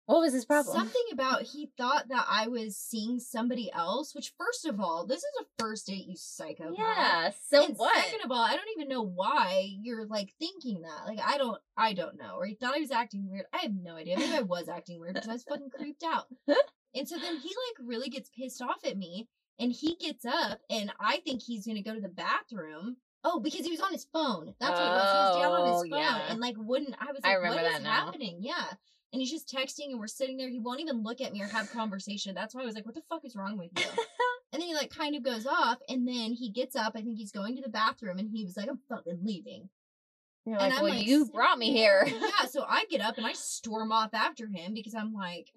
What 0.06 0.22
was 0.22 0.34
his 0.34 0.46
problem? 0.46 0.76
Something 0.76 1.04
about 1.14 1.44
he 1.44 1.72
thought 1.78 2.10
that 2.10 2.26
I 2.28 2.48
was 2.48 2.76
seeing 2.78 3.20
somebody 3.20 3.72
else. 3.74 4.14
Which, 4.14 4.34
first 4.38 4.66
of 4.66 4.80
all, 4.80 5.06
this 5.06 5.20
is 5.20 5.32
a 5.40 5.46
first 5.58 5.88
date, 5.88 6.06
you 6.08 6.16
psycho. 6.18 6.74
Yeah. 6.78 7.32
So 7.48 7.66
and 7.66 7.78
what? 7.78 7.96
Second 8.04 8.26
of 8.26 8.32
all, 8.32 8.44
I 8.44 8.56
don't 8.56 8.70
even 8.76 8.90
know 8.90 9.04
why 9.04 9.70
you're 9.82 10.06
like 10.06 10.34
thinking 10.40 10.82
that. 10.82 11.08
Like 11.08 11.20
I 11.24 11.38
don't, 11.38 11.58
I 11.78 11.94
don't 11.94 12.18
know. 12.18 12.36
Or 12.36 12.46
he 12.46 12.56
thought 12.56 12.76
I 12.76 12.80
was 12.80 12.92
acting 12.92 13.30
weird. 13.30 13.46
I 13.54 13.60
have 13.60 13.72
no 13.74 13.96
idea. 13.96 14.18
Maybe 14.18 14.34
I 14.36 14.42
was 14.42 14.68
acting 14.74 15.00
weird 15.00 15.14
because 15.14 15.30
I 15.30 15.34
was 15.34 15.44
fucking 15.44 15.70
creeped 15.76 16.04
out. 16.04 16.26
And 16.94 17.08
so 17.08 17.16
then 17.18 17.38
he 17.38 17.48
like 17.48 17.88
really 17.88 18.10
gets 18.10 18.30
pissed 18.38 18.62
off 18.62 18.84
at 18.86 18.98
me, 18.98 19.30
and 19.58 19.72
he 19.72 19.96
gets 19.96 20.26
up, 20.26 20.60
and 20.70 20.92
I 21.00 21.22
think 21.24 21.42
he's 21.42 21.66
gonna 21.66 21.82
go 21.82 21.96
to 21.96 22.02
the 22.02 22.10
bathroom. 22.10 22.98
Oh, 23.24 23.40
because 23.40 23.66
he 23.66 23.72
was 23.72 23.82
on 23.82 23.92
his 23.92 24.06
phone. 24.12 24.54
That's 24.60 24.72
what 24.80 24.88
it 24.88 24.90
was. 24.90 25.12
He 25.12 25.18
was 25.18 25.44
down 25.44 25.52
on 25.52 25.62
Oh, 25.62 25.82
his 25.84 25.92
phone, 25.92 26.00
yeah. 26.00 26.22
and 26.30 26.40
like 26.40 26.56
wouldn't. 26.58 26.96
I 27.00 27.12
was 27.12 27.22
like, 27.24 27.38
remember 27.38 27.62
what 27.64 27.72
is 27.74 27.84
now. 27.84 28.06
happening? 28.06 28.38
Yeah. 28.42 28.66
And 29.14 29.22
he's 29.22 29.30
just 29.32 29.50
texting, 29.54 29.92
and 29.92 30.00
we're 30.00 30.08
sitting 30.08 30.38
there. 30.38 30.50
He 30.50 30.60
won't 30.60 30.80
even 30.80 31.04
look 31.04 31.20
at 31.22 31.34
me 31.34 31.42
or 31.42 31.48
have 31.48 31.70
conversation. 31.72 32.34
That's 32.34 32.56
why 32.56 32.62
I 32.62 32.66
was 32.66 32.76
like, 32.76 32.86
"What 32.86 32.96
the 32.96 33.02
fuck 33.10 33.26
is 33.26 33.36
wrong 33.36 33.58
with 33.58 33.72
you?" 33.78 33.86
And 34.54 34.62
then 34.62 34.68
he 34.68 34.76
like 34.76 34.90
kind 34.90 35.16
of 35.16 35.24
goes 35.24 35.46
off, 35.46 35.78
and 35.88 36.06
then 36.06 36.34
he 36.34 36.50
gets 36.52 36.76
up. 36.76 36.92
I 36.96 37.02
think 37.02 37.18
he's 37.18 37.32
going 37.32 37.56
to 37.56 37.62
the 37.62 37.70
bathroom, 37.70 38.20
and 38.20 38.30
he 38.34 38.44
was 38.44 38.58
like, 38.58 38.68
"I'm 38.70 38.80
fucking 38.90 39.20
leaving." 39.24 39.70
You're 40.46 40.56
and 40.60 40.70
like, 40.70 40.74
I'm 40.78 40.84
well, 40.84 40.94
like, 40.94 41.06
you 41.08 41.26
brought 41.28 41.58
me 41.58 41.72
here. 41.72 42.06
yeah, 42.06 42.46
so 42.50 42.66
I 42.68 42.84
get 42.90 43.00
up 43.00 43.18
and 43.18 43.26
I 43.26 43.32
storm 43.34 43.92
off 43.94 44.14
after 44.14 44.48
him 44.48 44.74
because 44.74 44.94
I'm 44.94 45.14
like, 45.14 45.52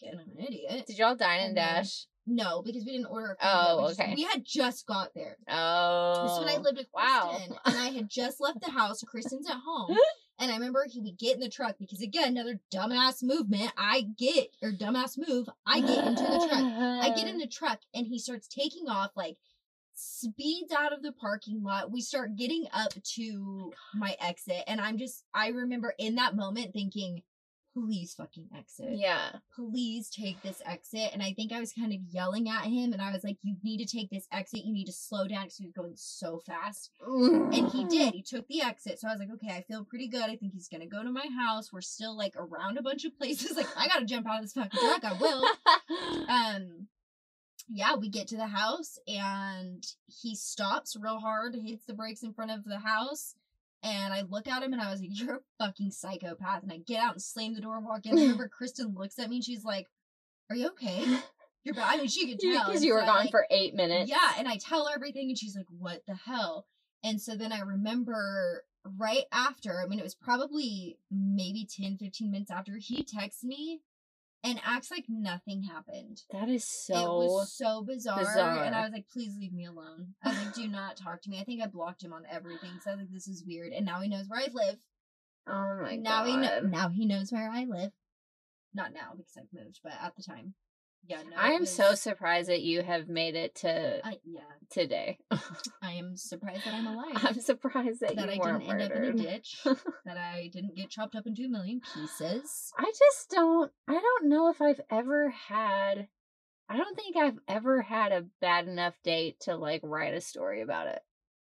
"Get 0.00 0.14
I'm 0.14 0.18
an 0.20 0.44
idiot." 0.44 0.84
Did 0.86 0.98
y'all 0.98 1.14
dine 1.14 1.40
and 1.40 1.46
And 1.48 1.54
dash? 1.56 2.06
No, 2.26 2.62
because 2.62 2.84
we 2.84 2.92
didn't 2.92 3.06
order. 3.06 3.32
A 3.32 3.36
Oh, 3.42 3.66
yet. 3.68 3.76
We 3.82 3.88
just- 3.88 4.00
okay. 4.00 4.14
we 4.16 4.22
had 4.22 4.44
just 4.44 4.86
got 4.86 5.14
there. 5.14 5.36
Oh. 5.48 6.22
This 6.22 6.32
is 6.32 6.38
when 6.38 6.48
I 6.48 6.56
oh, 6.56 6.60
lived 6.62 6.78
with 6.78 6.86
wow. 6.94 7.32
Kristen, 7.36 7.56
and 7.66 7.76
I 7.76 7.88
had 7.90 8.08
just 8.08 8.40
left 8.40 8.60
the 8.60 8.70
house. 8.70 9.02
Kristen's 9.02 9.48
at 9.48 9.56
home, 9.64 9.96
and 10.38 10.50
I 10.50 10.54
remember 10.54 10.84
he 10.88 11.00
would 11.00 11.18
get 11.18 11.34
in 11.34 11.40
the 11.40 11.48
truck 11.50 11.76
because 11.78 12.00
again, 12.00 12.28
another 12.28 12.60
dumbass 12.72 13.22
movement. 13.22 13.72
I 13.76 14.06
get 14.18 14.48
or 14.62 14.72
dumbass 14.72 15.18
move. 15.18 15.48
I 15.66 15.80
get 15.80 16.06
into 16.06 16.22
the 16.22 16.46
truck. 16.48 16.62
I 16.62 17.12
get 17.14 17.28
in 17.28 17.38
the 17.44 17.46
truck 17.46 17.80
and 17.94 18.06
he 18.06 18.18
starts 18.18 18.48
taking 18.48 18.88
off 18.88 19.10
like 19.14 19.36
speeds 19.94 20.72
out 20.72 20.92
of 20.92 21.02
the 21.02 21.12
parking 21.12 21.62
lot. 21.62 21.92
We 21.92 22.00
start 22.00 22.36
getting 22.36 22.66
up 22.72 22.92
oh 22.96 23.00
to 23.14 23.72
my 23.94 24.16
exit 24.20 24.64
and 24.66 24.80
I'm 24.80 24.98
just 24.98 25.24
I 25.32 25.48
remember 25.48 25.94
in 25.98 26.16
that 26.16 26.34
moment 26.34 26.72
thinking, 26.72 27.22
please 27.74 28.14
fucking 28.14 28.48
exit. 28.56 28.90
Yeah. 28.92 29.30
Please 29.54 30.08
take 30.08 30.40
this 30.42 30.62
exit. 30.64 31.10
And 31.12 31.22
I 31.22 31.32
think 31.32 31.52
I 31.52 31.60
was 31.60 31.72
kind 31.72 31.92
of 31.92 31.98
yelling 32.08 32.48
at 32.48 32.64
him 32.64 32.92
and 32.92 33.02
I 33.02 33.12
was 33.12 33.24
like, 33.24 33.36
you 33.42 33.56
need 33.62 33.84
to 33.84 33.96
take 33.96 34.10
this 34.10 34.26
exit. 34.32 34.64
You 34.64 34.72
need 34.72 34.86
to 34.86 34.92
slow 34.92 35.26
down 35.26 35.44
because 35.44 35.56
he 35.56 35.64
was 35.64 35.74
going 35.74 35.94
so 35.96 36.40
fast. 36.46 36.90
And 37.04 37.68
he 37.68 37.84
did. 37.84 38.14
He 38.14 38.22
took 38.22 38.46
the 38.48 38.62
exit. 38.62 39.00
So 39.00 39.08
I 39.08 39.12
was 39.12 39.20
like, 39.20 39.30
okay, 39.34 39.54
I 39.54 39.62
feel 39.62 39.84
pretty 39.84 40.08
good. 40.08 40.22
I 40.22 40.36
think 40.36 40.52
he's 40.52 40.68
gonna 40.68 40.86
go 40.86 41.02
to 41.02 41.10
my 41.10 41.26
house. 41.38 41.72
We're 41.72 41.80
still 41.80 42.16
like 42.16 42.34
around 42.36 42.78
a 42.78 42.82
bunch 42.82 43.04
of 43.04 43.16
places. 43.18 43.56
Like, 43.64 43.68
I 43.76 43.86
gotta 43.86 44.04
jump 44.04 44.26
out 44.28 44.38
of 44.38 44.42
this 44.42 44.52
fucking 44.52 44.80
truck. 44.80 45.04
I 45.04 45.12
will 45.12 45.44
um 46.28 46.88
yeah 47.68 47.94
we 47.94 48.08
get 48.08 48.26
to 48.28 48.36
the 48.36 48.46
house 48.46 48.98
and 49.06 49.84
he 50.06 50.34
stops 50.34 50.96
real 51.00 51.18
hard 51.18 51.54
hits 51.54 51.84
the 51.86 51.94
brakes 51.94 52.22
in 52.22 52.32
front 52.32 52.50
of 52.50 52.64
the 52.64 52.78
house 52.78 53.36
and 53.84 54.12
i 54.12 54.22
look 54.28 54.48
at 54.48 54.62
him 54.62 54.72
and 54.72 54.82
i 54.82 54.90
was 54.90 55.00
like 55.00 55.10
you're 55.18 55.36
a 55.36 55.64
fucking 55.64 55.92
psychopath. 55.92 56.64
And 56.64 56.72
i 56.72 56.78
get 56.78 57.00
out 57.00 57.12
and 57.12 57.22
slam 57.22 57.54
the 57.54 57.60
door 57.60 57.76
and 57.76 57.86
walk 57.86 58.06
in. 58.06 58.18
I 58.18 58.22
remember 58.22 58.48
kristen 58.58 58.94
looks 58.96 59.18
at 59.20 59.30
me 59.30 59.36
and 59.36 59.44
she's 59.44 59.64
like 59.64 59.86
are 60.50 60.56
you 60.56 60.68
okay? 60.68 61.04
You're 61.64 61.74
bad. 61.74 61.94
I 61.94 61.96
mean 61.96 62.08
she 62.08 62.28
could 62.28 62.38
tell. 62.38 62.66
Because 62.66 62.84
you 62.84 62.92
were 62.92 63.02
I, 63.02 63.06
gone 63.06 63.16
like, 63.16 63.30
for 63.30 63.46
eight 63.50 63.74
minutes. 63.74 64.10
yeah, 64.10 64.32
and 64.38 64.46
I 64.46 64.58
tell 64.58 64.86
her 64.86 64.94
everything, 64.94 65.30
and 65.30 65.38
she's 65.38 65.56
like, 65.56 65.64
"What 65.70 66.02
the 66.06 66.14
hell?" 66.14 66.66
And 67.02 67.20
so 67.20 67.36
then 67.36 67.52
I 67.52 67.60
remember 67.60 68.64
right 68.98 69.24
after, 69.32 69.80
I 69.80 69.86
mean, 69.86 69.98
it 69.98 70.04
was 70.04 70.14
probably 70.14 70.98
maybe 71.10 71.66
10, 71.66 71.98
15 71.98 72.30
minutes 72.30 72.50
after, 72.50 72.76
he 72.78 73.02
texts 73.02 73.44
me 73.44 73.80
and 74.44 74.60
acts 74.64 74.90
like 74.90 75.06
nothing 75.08 75.62
happened. 75.62 76.22
That 76.30 76.48
is 76.48 76.64
so 76.64 76.94
it 76.94 77.08
was 77.08 77.52
so 77.52 77.82
bizarre, 77.82 78.62
and. 78.62 78.74
I 78.74 78.82
was 78.82 78.92
like, 78.92 79.08
"Please 79.08 79.36
leave 79.38 79.52
me 79.52 79.64
alone." 79.64 80.14
I 80.22 80.28
was 80.28 80.38
like, 80.38 80.54
"Do 80.54 80.68
not 80.68 80.96
talk 80.96 81.22
to 81.22 81.30
me." 81.30 81.40
I 81.40 81.44
think 81.44 81.62
I 81.62 81.66
blocked 81.66 82.02
him 82.04 82.12
on 82.12 82.24
everything, 82.30 82.78
so 82.82 82.90
I 82.90 82.94
was 82.94 83.00
like, 83.02 83.12
"This 83.12 83.26
is 83.26 83.44
weird." 83.44 83.72
And 83.72 83.86
now 83.86 84.00
he 84.00 84.08
knows 84.08 84.28
where 84.28 84.40
I 84.40 84.48
live. 84.52 84.76
oh 85.46 85.78
my 85.82 85.96
now 85.96 86.24
god. 86.24 86.28
he 86.28 86.36
kno- 86.36 86.68
now 86.68 86.88
he 86.90 87.06
knows 87.06 87.32
where 87.32 87.50
I 87.50 87.64
live. 87.64 87.92
Not 88.74 88.92
now 88.92 89.14
because 89.16 89.36
I've 89.38 89.52
moved, 89.52 89.80
but 89.82 89.92
at 90.00 90.14
the 90.16 90.22
time, 90.22 90.54
yeah. 91.06 91.22
No, 91.22 91.36
I 91.36 91.52
am 91.52 91.66
so 91.66 91.94
surprised 91.94 92.48
that 92.48 92.62
you 92.62 92.82
have 92.82 93.08
made 93.08 93.34
it 93.34 93.54
to 93.56 94.00
I, 94.06 94.18
yeah, 94.24 94.40
today. 94.70 95.18
I 95.82 95.92
am 95.92 96.16
surprised 96.16 96.64
that 96.64 96.74
I'm 96.74 96.86
alive. 96.86 97.16
I'm 97.16 97.40
surprised 97.40 98.00
that, 98.00 98.16
that 98.16 98.34
you 98.34 98.42
I 98.42 98.46
weren't 98.46 98.60
didn't 98.60 98.80
end 98.80 98.90
murdered. 98.90 99.08
up 99.08 99.14
in 99.14 99.20
a 99.20 99.22
ditch, 99.22 99.58
that 100.04 100.16
I 100.16 100.50
didn't 100.52 100.76
get 100.76 100.90
chopped 100.90 101.14
up 101.14 101.26
into 101.26 101.44
a 101.44 101.48
million 101.48 101.80
pieces. 101.94 102.72
I 102.78 102.92
just 102.98 103.30
don't. 103.30 103.70
I 103.88 103.92
don't 103.92 104.28
know 104.28 104.48
if 104.50 104.60
I've 104.60 104.80
ever 104.90 105.30
had. 105.30 106.08
I 106.68 106.76
don't 106.76 106.96
think 106.96 107.16
I've 107.16 107.38
ever 107.46 107.82
had 107.82 108.12
a 108.12 108.24
bad 108.40 108.68
enough 108.68 108.94
date 109.04 109.40
to 109.40 109.56
like 109.56 109.80
write 109.84 110.14
a 110.14 110.20
story 110.20 110.62
about 110.62 110.86
it. 110.86 111.00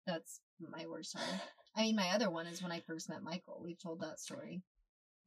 That's 0.07 0.39
my 0.59 0.85
worst 0.87 1.15
one. 1.15 1.41
I 1.75 1.83
mean, 1.83 1.95
my 1.95 2.09
other 2.09 2.29
one 2.29 2.47
is 2.47 2.61
when 2.61 2.71
I 2.71 2.81
first 2.81 3.09
met 3.09 3.23
Michael. 3.23 3.61
We've 3.63 3.81
told 3.81 4.01
that 4.01 4.19
story. 4.19 4.61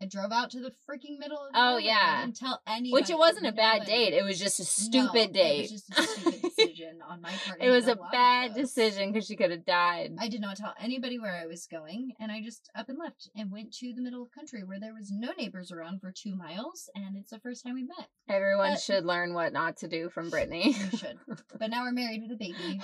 I 0.02 0.06
drove 0.06 0.32
out 0.32 0.50
to 0.50 0.60
the 0.60 0.72
freaking 0.88 1.18
middle 1.18 1.38
of 1.38 1.50
Oh, 1.54 1.60
nowhere. 1.70 1.80
yeah. 1.80 2.16
I 2.18 2.24
didn't 2.24 2.36
tell 2.36 2.60
anybody. 2.66 2.92
Which 2.92 3.10
it 3.10 3.16
wasn't 3.18 3.46
a 3.46 3.52
bad 3.52 3.80
nobody. 3.82 3.90
date. 4.10 4.12
It 4.14 4.24
was 4.24 4.38
just 4.38 4.58
a 4.58 4.62
No, 4.62 4.66
stupid 5.06 5.32
date. 5.32 5.70
It 5.70 5.72
was 5.72 5.82
just 5.82 5.98
a 5.98 6.02
stupid 6.02 6.42
decision 6.56 6.98
on 7.08 7.20
my 7.22 7.32
part. 7.46 7.62
it 7.62 7.70
was 7.70 7.86
a 7.86 7.96
bad 8.10 8.54
decision 8.54 9.12
because 9.12 9.26
she 9.26 9.36
could 9.36 9.50
have 9.52 9.64
died. 9.64 10.12
I 10.18 10.28
did 10.28 10.40
not 10.40 10.56
tell 10.56 10.74
anybody 10.80 11.18
where 11.18 11.34
I 11.34 11.46
was 11.46 11.66
going, 11.70 12.12
and 12.20 12.30
I 12.32 12.42
just 12.42 12.68
up 12.74 12.88
and 12.88 12.98
left 12.98 13.30
and 13.36 13.50
went 13.52 13.72
to 13.74 13.92
the 13.94 14.02
middle 14.02 14.22
of 14.22 14.30
country 14.32 14.62
where 14.64 14.80
there 14.80 14.92
was 14.94 15.10
no 15.12 15.30
neighbors 15.38 15.70
around 15.70 16.00
for 16.00 16.12
two 16.12 16.34
miles, 16.34 16.90
and 16.94 17.16
it's 17.16 17.30
the 17.30 17.38
first 17.40 17.64
time 17.64 17.74
we 17.74 17.84
met. 17.84 18.08
Everyone 18.28 18.72
but- 18.72 18.80
should 18.80 19.04
learn 19.06 19.32
what 19.32 19.52
not 19.52 19.76
to 19.78 19.88
do 19.88 20.10
from 20.10 20.28
Brittany. 20.28 20.76
We 20.92 20.98
should. 20.98 21.18
But 21.58 21.70
now 21.70 21.82
we're 21.82 21.92
married 21.92 22.22
with 22.22 22.32
a 22.32 22.36
baby. 22.36 22.80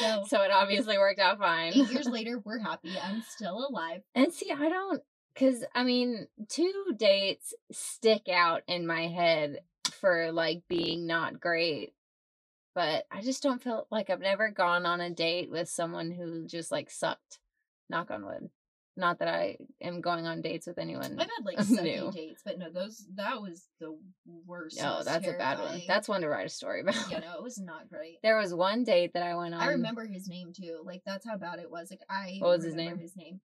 So, 0.00 0.22
so 0.28 0.42
it 0.42 0.50
obviously 0.52 0.98
worked 0.98 1.18
out 1.20 1.38
fine. 1.38 1.72
eight 1.74 1.90
years 1.90 2.06
later, 2.10 2.40
we're 2.44 2.58
happy. 2.60 2.92
I'm 3.02 3.22
still 3.28 3.66
alive. 3.68 4.02
And 4.14 4.32
see, 4.32 4.50
I 4.52 4.68
don't, 4.68 5.02
because 5.38 5.64
I 5.74 5.84
mean, 5.84 6.26
two 6.48 6.94
dates 6.96 7.54
stick 7.70 8.28
out 8.28 8.62
in 8.66 8.86
my 8.86 9.06
head 9.06 9.60
for 10.00 10.32
like 10.32 10.62
being 10.68 11.06
not 11.06 11.40
great. 11.40 11.94
But 12.74 13.06
I 13.10 13.22
just 13.22 13.42
don't 13.42 13.62
feel 13.62 13.86
like 13.90 14.08
I've 14.08 14.20
never 14.20 14.50
gone 14.50 14.86
on 14.86 15.00
a 15.00 15.10
date 15.10 15.50
with 15.50 15.68
someone 15.68 16.10
who 16.10 16.46
just 16.46 16.70
like 16.70 16.90
sucked. 16.90 17.38
Knock 17.90 18.10
on 18.10 18.24
wood. 18.24 18.50
Not 18.96 19.20
that 19.20 19.28
I 19.28 19.56
am 19.80 20.00
going 20.00 20.26
on 20.26 20.42
dates 20.42 20.66
with 20.66 20.76
anyone. 20.78 21.18
I've 21.18 21.28
had 21.30 21.44
like 21.44 21.58
New. 21.70 21.76
sucky 21.76 22.12
dates, 22.12 22.42
but 22.44 22.58
no, 22.58 22.70
those 22.70 23.06
that 23.14 23.40
was 23.40 23.66
the 23.80 23.96
worst. 24.46 24.78
No, 24.78 25.02
that's 25.04 25.26
a 25.26 25.32
bad 25.32 25.58
one. 25.60 25.82
That's 25.86 26.08
one 26.08 26.20
to 26.20 26.28
write 26.28 26.46
a 26.46 26.50
story 26.50 26.80
about. 26.82 27.10
yeah, 27.10 27.20
no, 27.20 27.34
it 27.34 27.42
was 27.42 27.58
not 27.58 27.88
great. 27.88 28.18
There 28.22 28.38
was 28.38 28.52
one 28.52 28.84
date 28.84 29.12
that 29.14 29.22
I 29.22 29.36
went 29.36 29.54
on. 29.54 29.60
I 29.60 29.68
remember 29.68 30.04
his 30.04 30.28
name 30.28 30.52
too. 30.52 30.80
Like 30.84 31.02
that's 31.06 31.26
how 31.26 31.36
bad 31.36 31.60
it 31.60 31.70
was. 31.70 31.90
Like 31.90 32.02
I 32.10 32.36
What 32.40 32.56
was 32.56 32.64
his 32.64 32.74
name? 32.74 32.98
His 32.98 33.16
name. 33.16 33.40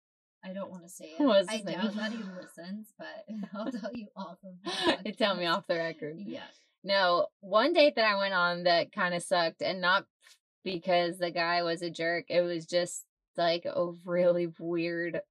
I 0.46 0.54
don't 0.54 0.70
want 0.72 0.84
to 0.84 0.89
say 0.89 1.06
it. 1.18 1.20
What 1.24 1.39
was 1.39 1.48
I 1.50 1.62
doubt 1.62 1.96
that 1.96 2.12
he 2.12 2.18
listens, 2.18 2.94
but 2.98 3.26
I'll 3.54 3.72
tell 3.72 3.91
you 3.94 4.08
off 4.16 4.38
of. 4.44 5.04
the 5.04 5.12
tell 5.18 5.36
me 5.36 5.46
off 5.46 5.68
the 5.68 5.76
record. 5.78 6.16
Yeah. 6.20 6.41
No, 6.84 7.28
one 7.39 7.72
date 7.74 7.96
that 7.96 8.06
I 8.06 8.18
went 8.18 8.34
on 8.34 8.64
that 8.64 8.91
kind 8.91 9.14
of 9.14 9.24
sucked, 9.24 9.62
and 9.62 9.80
not 9.80 10.06
because 10.66 11.18
the 11.18 11.32
guy 11.32 11.64
was 11.64 11.82
a 11.82 11.89
jerk. 11.89 12.26
It 12.30 12.41
was 12.41 12.66
just 12.66 13.06
like 13.38 13.66
a 13.66 13.91
really 14.06 14.48
weird, 14.60 15.22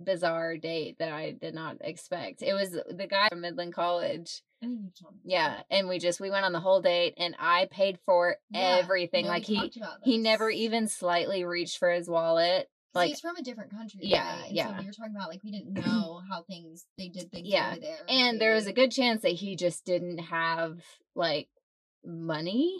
bizarre 0.00 0.56
date 0.56 0.96
that 0.98 1.12
I 1.12 1.32
did 1.32 1.54
not 1.54 1.76
expect. 1.82 2.42
It 2.42 2.54
was 2.54 2.70
the 2.70 3.06
guy 3.06 3.28
from 3.28 3.42
Midland 3.42 3.74
College. 3.74 4.42
I 4.62 4.66
think 4.66 4.80
you 4.82 4.90
told 5.00 5.14
me. 5.14 5.20
Yeah, 5.24 5.60
and 5.70 5.88
we 5.88 5.98
just 5.98 6.20
we 6.20 6.30
went 6.30 6.44
on 6.46 6.52
the 6.52 6.60
whole 6.60 6.80
date, 6.80 7.14
and 7.18 7.34
I 7.38 7.68
paid 7.70 7.98
for 8.06 8.36
Yeah, 8.50 8.78
everything. 8.80 9.24
no, 9.26 9.30
like 9.30 9.44
he 9.44 9.70
he 10.04 10.16
never 10.18 10.48
even 10.50 10.88
slightly 10.88 11.44
reached 11.44 11.78
for 11.78 11.90
his 11.90 12.08
wallet. 12.08 12.68
Like 12.98 13.08
he's 13.10 13.20
from 13.20 13.36
a 13.36 13.42
different 13.42 13.70
country. 13.70 14.00
Yeah, 14.02 14.40
right? 14.42 14.50
Yeah. 14.52 14.78
So 14.78 14.84
were 14.86 14.92
talking 14.92 15.14
about 15.16 15.28
like 15.28 15.42
we 15.42 15.50
didn't 15.50 15.72
know 15.86 16.20
how 16.30 16.42
things 16.42 16.86
they 16.98 17.08
did 17.08 17.30
things 17.30 17.48
Yeah, 17.48 17.70
over 17.72 17.80
there. 17.80 17.96
and 18.08 18.40
there 18.40 18.54
was 18.54 18.66
a 18.66 18.72
good 18.72 18.90
chance 18.92 19.22
that 19.22 19.28
he 19.32 19.56
just 19.56 19.84
didn't 19.84 20.18
have 20.18 20.78
like 21.14 21.48
money 22.04 22.76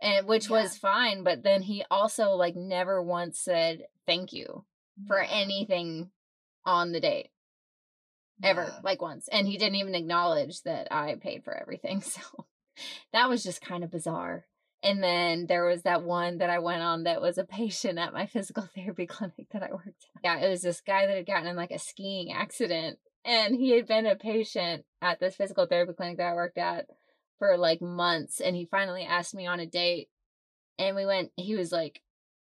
and 0.00 0.26
which 0.26 0.48
was 0.48 0.76
fine 0.78 1.22
but 1.22 1.42
then 1.42 1.62
he 1.62 1.84
also 1.90 2.30
like 2.30 2.56
never 2.56 3.02
once 3.02 3.38
said 3.38 3.82
thank 4.06 4.32
you 4.32 4.64
for 5.06 5.20
anything 5.20 6.10
on 6.64 6.92
the 6.92 7.00
date 7.00 7.28
ever 8.42 8.64
Yeah. 8.64 8.80
like 8.82 9.02
once 9.02 9.28
and 9.28 9.46
he 9.46 9.58
didn't 9.58 9.76
even 9.76 9.94
acknowledge 9.94 10.62
that 10.62 10.88
i 10.90 11.14
paid 11.16 11.44
for 11.44 11.54
everything 11.54 12.00
so 12.02 12.20
that 13.12 13.28
was 13.28 13.42
just 13.42 13.60
kind 13.60 13.84
of 13.84 13.90
bizarre 13.90 14.46
and 14.82 15.02
then 15.02 15.46
there 15.46 15.64
was 15.64 15.82
that 15.82 16.02
one 16.02 16.38
that 16.38 16.50
i 16.50 16.58
went 16.58 16.82
on 16.82 17.04
that 17.04 17.20
was 17.20 17.38
a 17.38 17.44
patient 17.44 17.98
at 17.98 18.12
my 18.12 18.26
physical 18.26 18.68
therapy 18.74 19.06
clinic 19.06 19.46
that 19.52 19.62
i 19.62 19.70
worked 19.70 19.88
at. 19.88 20.20
Yeah 20.24 20.38
it 20.38 20.48
was 20.48 20.62
this 20.62 20.80
guy 20.80 21.06
that 21.06 21.16
had 21.16 21.26
gotten 21.26 21.46
in 21.46 21.56
like 21.56 21.70
a 21.70 21.78
skiing 21.78 22.32
accident 22.32 22.98
and 23.24 23.54
he 23.54 23.70
had 23.70 23.86
been 23.86 24.06
a 24.06 24.16
patient 24.16 24.84
at 25.02 25.20
this 25.20 25.36
physical 25.36 25.66
therapy 25.66 25.92
clinic 25.92 26.18
that 26.18 26.28
i 26.28 26.34
worked 26.34 26.58
at 26.58 26.86
for 27.38 27.56
like 27.56 27.80
months 27.80 28.40
and 28.40 28.56
he 28.56 28.64
finally 28.64 29.04
asked 29.04 29.34
me 29.34 29.46
on 29.46 29.60
a 29.60 29.66
date 29.66 30.08
and 30.78 30.96
we 30.96 31.06
went 31.06 31.30
he 31.36 31.54
was 31.54 31.72
like 31.72 32.00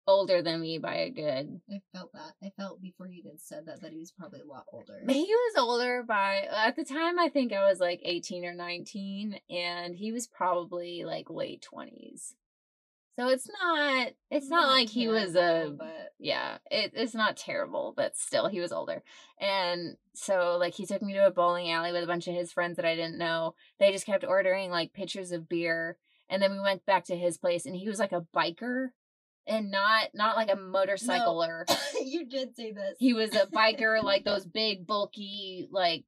older 0.07 0.41
than 0.41 0.61
me 0.61 0.77
by 0.77 0.95
a 0.95 1.09
good 1.09 1.59
I 1.69 1.81
felt 1.93 2.13
that. 2.13 2.33
I 2.41 2.51
felt 2.57 2.81
before 2.81 3.07
you 3.07 3.19
even 3.19 3.37
said 3.37 3.65
that 3.67 3.81
that 3.81 3.91
he 3.91 3.99
was 3.99 4.11
probably 4.11 4.39
a 4.39 4.45
lot 4.45 4.65
older. 4.71 4.99
He 5.07 5.25
was 5.25 5.55
older 5.57 6.03
by 6.07 6.47
at 6.49 6.75
the 6.75 6.85
time 6.85 7.19
I 7.19 7.29
think 7.29 7.53
I 7.53 7.67
was 7.67 7.79
like 7.79 7.99
18 8.03 8.45
or 8.45 8.53
19 8.53 9.39
and 9.49 9.95
he 9.95 10.11
was 10.11 10.27
probably 10.27 11.03
like 11.05 11.29
late 11.29 11.65
20s. 11.73 12.33
So 13.19 13.29
it's 13.29 13.49
not 13.49 14.09
it's 14.29 14.49
not, 14.49 14.67
like 14.67 14.89
he 14.89 15.07
was 15.07 15.35
a 15.35 15.73
but 15.75 16.13
yeah, 16.19 16.59
it, 16.69 16.91
it's 16.93 17.15
not 17.15 17.35
terrible, 17.35 17.93
but 17.97 18.15
still 18.15 18.47
he 18.47 18.59
was 18.59 18.71
older. 18.71 19.03
And 19.39 19.97
so 20.13 20.57
like 20.59 20.75
he 20.75 20.85
took 20.85 21.01
me 21.01 21.13
to 21.13 21.27
a 21.27 21.31
bowling 21.31 21.71
alley 21.71 21.91
with 21.91 22.03
a 22.03 22.07
bunch 22.07 22.27
of 22.27 22.35
his 22.35 22.53
friends 22.53 22.77
that 22.77 22.85
I 22.85 22.95
didn't 22.95 23.17
know. 23.17 23.55
They 23.79 23.91
just 23.91 24.05
kept 24.05 24.23
ordering 24.23 24.69
like 24.69 24.93
pitchers 24.93 25.31
of 25.31 25.49
beer 25.49 25.97
and 26.29 26.41
then 26.41 26.51
we 26.51 26.59
went 26.59 26.85
back 26.85 27.05
to 27.05 27.15
his 27.15 27.37
place 27.37 27.65
and 27.65 27.75
he 27.75 27.87
was 27.87 27.99
like 27.99 28.11
a 28.11 28.25
biker 28.35 28.89
and 29.47 29.71
not 29.71 30.09
not 30.13 30.35
like 30.35 30.49
a 30.49 30.55
motorcycler. 30.55 31.65
you 32.03 32.25
did 32.25 32.55
say 32.55 32.71
this. 32.71 32.95
He 32.99 33.13
was 33.13 33.33
a 33.35 33.47
biker, 33.47 34.03
like 34.03 34.23
those 34.25 34.45
big, 34.45 34.85
bulky, 34.85 35.67
like 35.71 36.05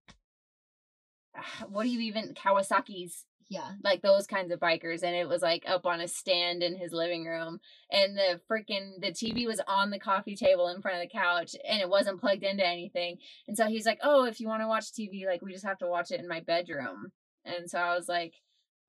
what 1.69 1.83
do 1.83 1.89
you 1.89 1.99
even 2.01 2.33
Kawasaki's 2.33 3.25
yeah. 3.49 3.71
like 3.83 4.01
those 4.01 4.27
kinds 4.27 4.51
of 4.51 4.59
bikers, 4.59 5.01
and 5.01 5.15
it 5.15 5.27
was 5.27 5.41
like 5.41 5.63
up 5.67 5.85
on 5.85 6.01
a 6.01 6.07
stand 6.07 6.61
in 6.61 6.77
his 6.77 6.91
living 6.91 7.25
room, 7.25 7.59
and 7.91 8.15
the 8.15 8.39
freaking 8.49 9.01
the 9.01 9.11
TV 9.11 9.47
was 9.47 9.59
on 9.67 9.89
the 9.89 9.99
coffee 9.99 10.35
table 10.35 10.67
in 10.67 10.81
front 10.81 10.97
of 10.97 11.01
the 11.01 11.17
couch, 11.17 11.55
and 11.67 11.81
it 11.81 11.89
wasn't 11.89 12.19
plugged 12.21 12.43
into 12.43 12.65
anything, 12.65 13.17
and 13.47 13.57
so 13.57 13.67
he's 13.67 13.85
like, 13.85 13.99
"Oh, 14.03 14.25
if 14.25 14.39
you 14.39 14.47
want 14.47 14.61
to 14.61 14.67
watch 14.67 14.91
TV, 14.91 15.25
like 15.25 15.41
we 15.41 15.51
just 15.51 15.65
have 15.65 15.79
to 15.79 15.87
watch 15.87 16.11
it 16.11 16.19
in 16.19 16.27
my 16.27 16.41
bedroom," 16.41 17.11
and 17.43 17.69
so 17.69 17.79
I 17.79 17.95
was 17.95 18.07
like. 18.07 18.35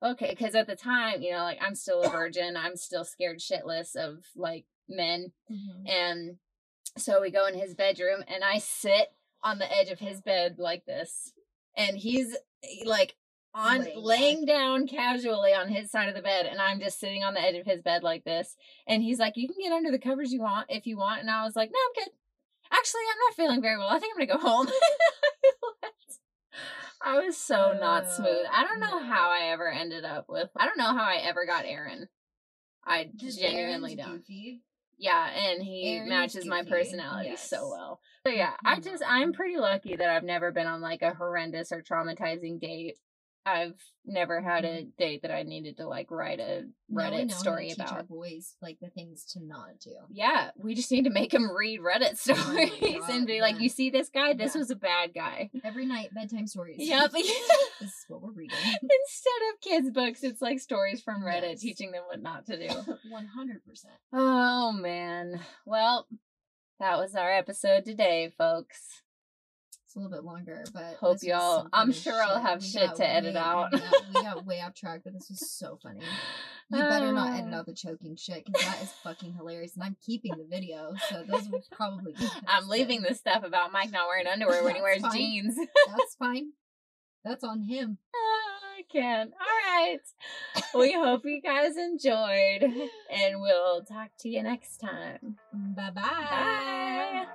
Okay, 0.03 0.31
because 0.31 0.55
at 0.55 0.67
the 0.67 0.75
time, 0.75 1.21
you 1.21 1.31
know, 1.31 1.43
like 1.43 1.59
I'm 1.61 1.75
still 1.75 2.01
a 2.01 2.09
virgin. 2.19 2.57
I'm 2.57 2.75
still 2.75 3.05
scared 3.05 3.39
shitless 3.39 3.95
of 3.95 4.25
like 4.35 4.65
men. 4.89 5.31
Mhm. 5.51 5.89
And 5.89 6.37
so 6.97 7.21
we 7.21 7.31
go 7.31 7.45
in 7.47 7.57
his 7.57 7.75
bedroom 7.75 8.23
and 8.27 8.43
I 8.43 8.57
sit 8.57 9.13
on 9.43 9.59
the 9.59 9.71
edge 9.71 9.89
of 9.89 9.99
his 9.99 10.21
bed 10.21 10.55
like 10.57 10.85
this. 10.85 11.33
And 11.77 11.97
he's 11.97 12.35
eh, 12.63 12.83
like 12.85 13.15
on 13.53 13.81
Laying 13.81 14.03
laying, 14.03 14.45
down 14.45 14.87
casually 14.87 15.53
on 15.53 15.67
his 15.67 15.91
side 15.91 16.09
of 16.09 16.15
the 16.15 16.21
bed 16.21 16.45
and 16.45 16.61
I'm 16.61 16.79
just 16.79 16.99
sitting 16.99 17.23
on 17.23 17.33
the 17.33 17.41
edge 17.41 17.55
of 17.55 17.65
his 17.65 17.81
bed 17.81 18.01
like 18.01 18.23
this. 18.23 18.55
And 18.87 19.03
he's 19.03 19.19
like, 19.19 19.33
"You 19.35 19.47
can 19.47 19.57
get 19.61 19.73
under 19.73 19.91
the 19.91 19.99
covers 19.99 20.33
you 20.33 20.41
want 20.41 20.67
if 20.69 20.87
you 20.87 20.97
want." 20.97 21.21
And 21.21 21.29
I 21.29 21.43
was 21.43 21.55
like, 21.55 21.69
"No, 21.71 21.77
I'm 21.79 22.05
good. 22.05 22.13
Actually, 22.71 23.01
I'm 23.11 23.17
not 23.27 23.35
feeling 23.35 23.61
very 23.61 23.77
well. 23.77 23.89
I 23.89 23.99
think 23.99 24.13
I'm 24.13 24.25
going 24.25 24.29
to 24.29 24.33
go 24.45 24.49
home." 24.49 24.67
I 27.03 27.19
was 27.19 27.37
so 27.37 27.73
not 27.79 28.09
smooth. 28.09 28.45
I 28.51 28.63
don't 28.63 28.79
know 28.79 28.97
Uh, 28.99 29.03
how 29.03 29.29
I 29.29 29.49
ever 29.51 29.69
ended 29.69 30.05
up 30.05 30.25
with 30.29 30.49
I 30.55 30.65
don't 30.65 30.77
know 30.77 30.93
how 30.93 31.03
I 31.03 31.15
ever 31.23 31.45
got 31.45 31.65
Aaron. 31.65 32.07
I 32.85 33.09
Just 33.15 33.39
genuinely 33.39 33.91
Aaron's 33.93 34.07
don't. 34.07 34.17
Goofy. 34.17 34.61
Yeah, 34.97 35.29
and 35.29 35.63
he 35.63 35.89
Aaron 35.95 36.03
is 36.03 36.09
matches 36.09 36.45
my 36.45 36.59
goofy, 36.61 36.69
personality 36.69 37.35
so 37.35 37.69
well. 37.69 37.99
So 38.25 38.31
yeah, 38.31 38.53
I 38.63 38.79
just 38.79 39.03
I'm 39.07 39.33
pretty 39.33 39.57
lucky 39.57 39.95
that 39.95 40.09
I've 40.09 40.23
never 40.23 40.51
been 40.51 40.67
on 40.67 40.81
like 40.81 41.01
a 41.01 41.13
horrendous 41.13 41.71
or 41.71 41.81
traumatizing 41.81 42.59
date. 42.59 42.97
I've 43.45 43.79
never 44.05 44.41
had 44.41 44.63
mm-hmm. 44.63 44.75
a 44.75 44.87
date 44.97 45.23
that 45.23 45.31
I 45.31 45.43
needed 45.43 45.77
to 45.77 45.87
like 45.87 46.11
write 46.11 46.39
a 46.39 46.65
Now 46.89 47.09
Reddit 47.09 47.31
how 47.31 47.37
story 47.37 47.71
about. 47.71 47.87
teach 47.87 47.95
our 47.95 48.03
boys 48.03 48.55
like 48.61 48.77
the 48.79 48.89
things 48.89 49.25
to 49.33 49.43
not 49.43 49.79
do. 49.83 49.95
Yeah, 50.11 50.51
we 50.57 50.75
just 50.75 50.91
need 50.91 51.05
to 51.05 51.09
make 51.09 51.31
them 51.31 51.49
read 51.51 51.79
Reddit 51.79 52.11
oh 52.29 52.33
stories 52.33 52.71
God, 52.81 53.09
and 53.09 53.25
be 53.25 53.41
like, 53.41 53.59
"You 53.59 53.69
see 53.69 53.89
this 53.89 54.09
guy? 54.09 54.33
This 54.33 54.53
Yeah. 54.53 54.59
was 54.59 54.71
a 54.71 54.75
bad 54.75 55.13
guy." 55.15 55.49
Every 55.63 55.85
night 55.85 56.13
bedtime 56.13 56.47
stories. 56.47 56.77
Yep. 56.79 57.11
this 57.11 57.25
is 57.81 58.05
what 58.07 58.21
we're 58.21 58.31
reading. 58.31 58.57
Instead 58.59 59.41
of 59.53 59.61
kids' 59.61 59.91
books, 59.91 60.23
it's 60.23 60.41
like 60.41 60.59
stories 60.59 61.01
from 61.01 61.23
Reddit 61.23 61.41
Yes. 61.51 61.61
teaching 61.61 61.91
them 61.91 62.03
what 62.07 62.21
not 62.21 62.45
to 62.45 62.57
do. 62.57 62.73
One 63.09 63.25
hundred 63.25 63.65
percent. 63.65 63.95
Oh 64.13 64.71
man. 64.71 65.39
Well, 65.65 66.07
that 66.79 66.97
was 66.97 67.15
our 67.15 67.31
episode 67.31 67.85
today, 67.85 68.31
folks. 68.37 69.01
It's 69.91 69.97
a 69.97 69.99
little 69.99 70.17
bit 70.17 70.23
longer, 70.23 70.63
but 70.73 70.95
Hope 71.01 71.17
y'all- 71.21 71.67
I'm 71.73 71.91
sure 71.91 72.13
I'll 72.23 72.39
have 72.41 72.61
We 72.61 72.65
shit 72.69 72.95
to 72.95 73.05
edit 73.05 73.35
out. 73.35 73.73
We 73.73 73.79
got, 73.79 74.03
we 74.15 74.21
got 74.21 74.45
way 74.45 74.61
off 74.61 74.73
track, 74.73 75.01
but 75.03 75.11
this 75.11 75.27
was 75.29 75.51
so 75.51 75.77
funny. 75.83 75.99
You 76.69 76.77
better 76.77 77.11
not 77.11 77.37
edit 77.37 77.53
uh. 77.53 77.57
out 77.57 77.65
the 77.65 77.73
choking 77.73 78.15
shit 78.15 78.45
because 78.45 78.65
that 78.65 78.81
is 78.81 78.93
fucking 79.03 79.33
hilarious, 79.33 79.75
and 79.75 79.83
I'm 79.83 79.97
keeping 80.01 80.31
the 80.37 80.45
video, 80.49 80.93
so 81.09 81.21
those 81.29 81.49
will 81.49 81.61
probably. 81.73 82.13
Be 82.13 82.25
I'm 82.47 82.69
leaving 82.69 83.01
the 83.01 83.13
stuff 83.13 83.43
about 83.43 83.73
Mike 83.73 83.91
not 83.91 84.07
wearing 84.07 84.25
underwear 84.25 84.63
when 84.63 84.75
he 84.75 84.81
wears 84.81 85.01
fine. 85.01 85.11
jeans. 85.11 85.57
That's 85.57 86.15
fine. 86.19 86.53
That's 87.25 87.43
on 87.43 87.63
him. 87.63 87.97
Oh, 88.15 88.57
I 88.77 88.83
can. 88.89 89.33
All 89.33 89.73
right. 89.75 89.99
We 90.73 90.93
hope 90.93 91.23
you 91.25 91.41
guys 91.41 91.75
enjoyed, 91.75 92.63
and 92.63 93.41
we'll 93.41 93.83
talk 93.83 94.11
to 94.21 94.29
you 94.29 94.41
next 94.41 94.77
time. 94.77 95.35
Bye-bye. 95.53 96.01
Bye. 96.01 97.25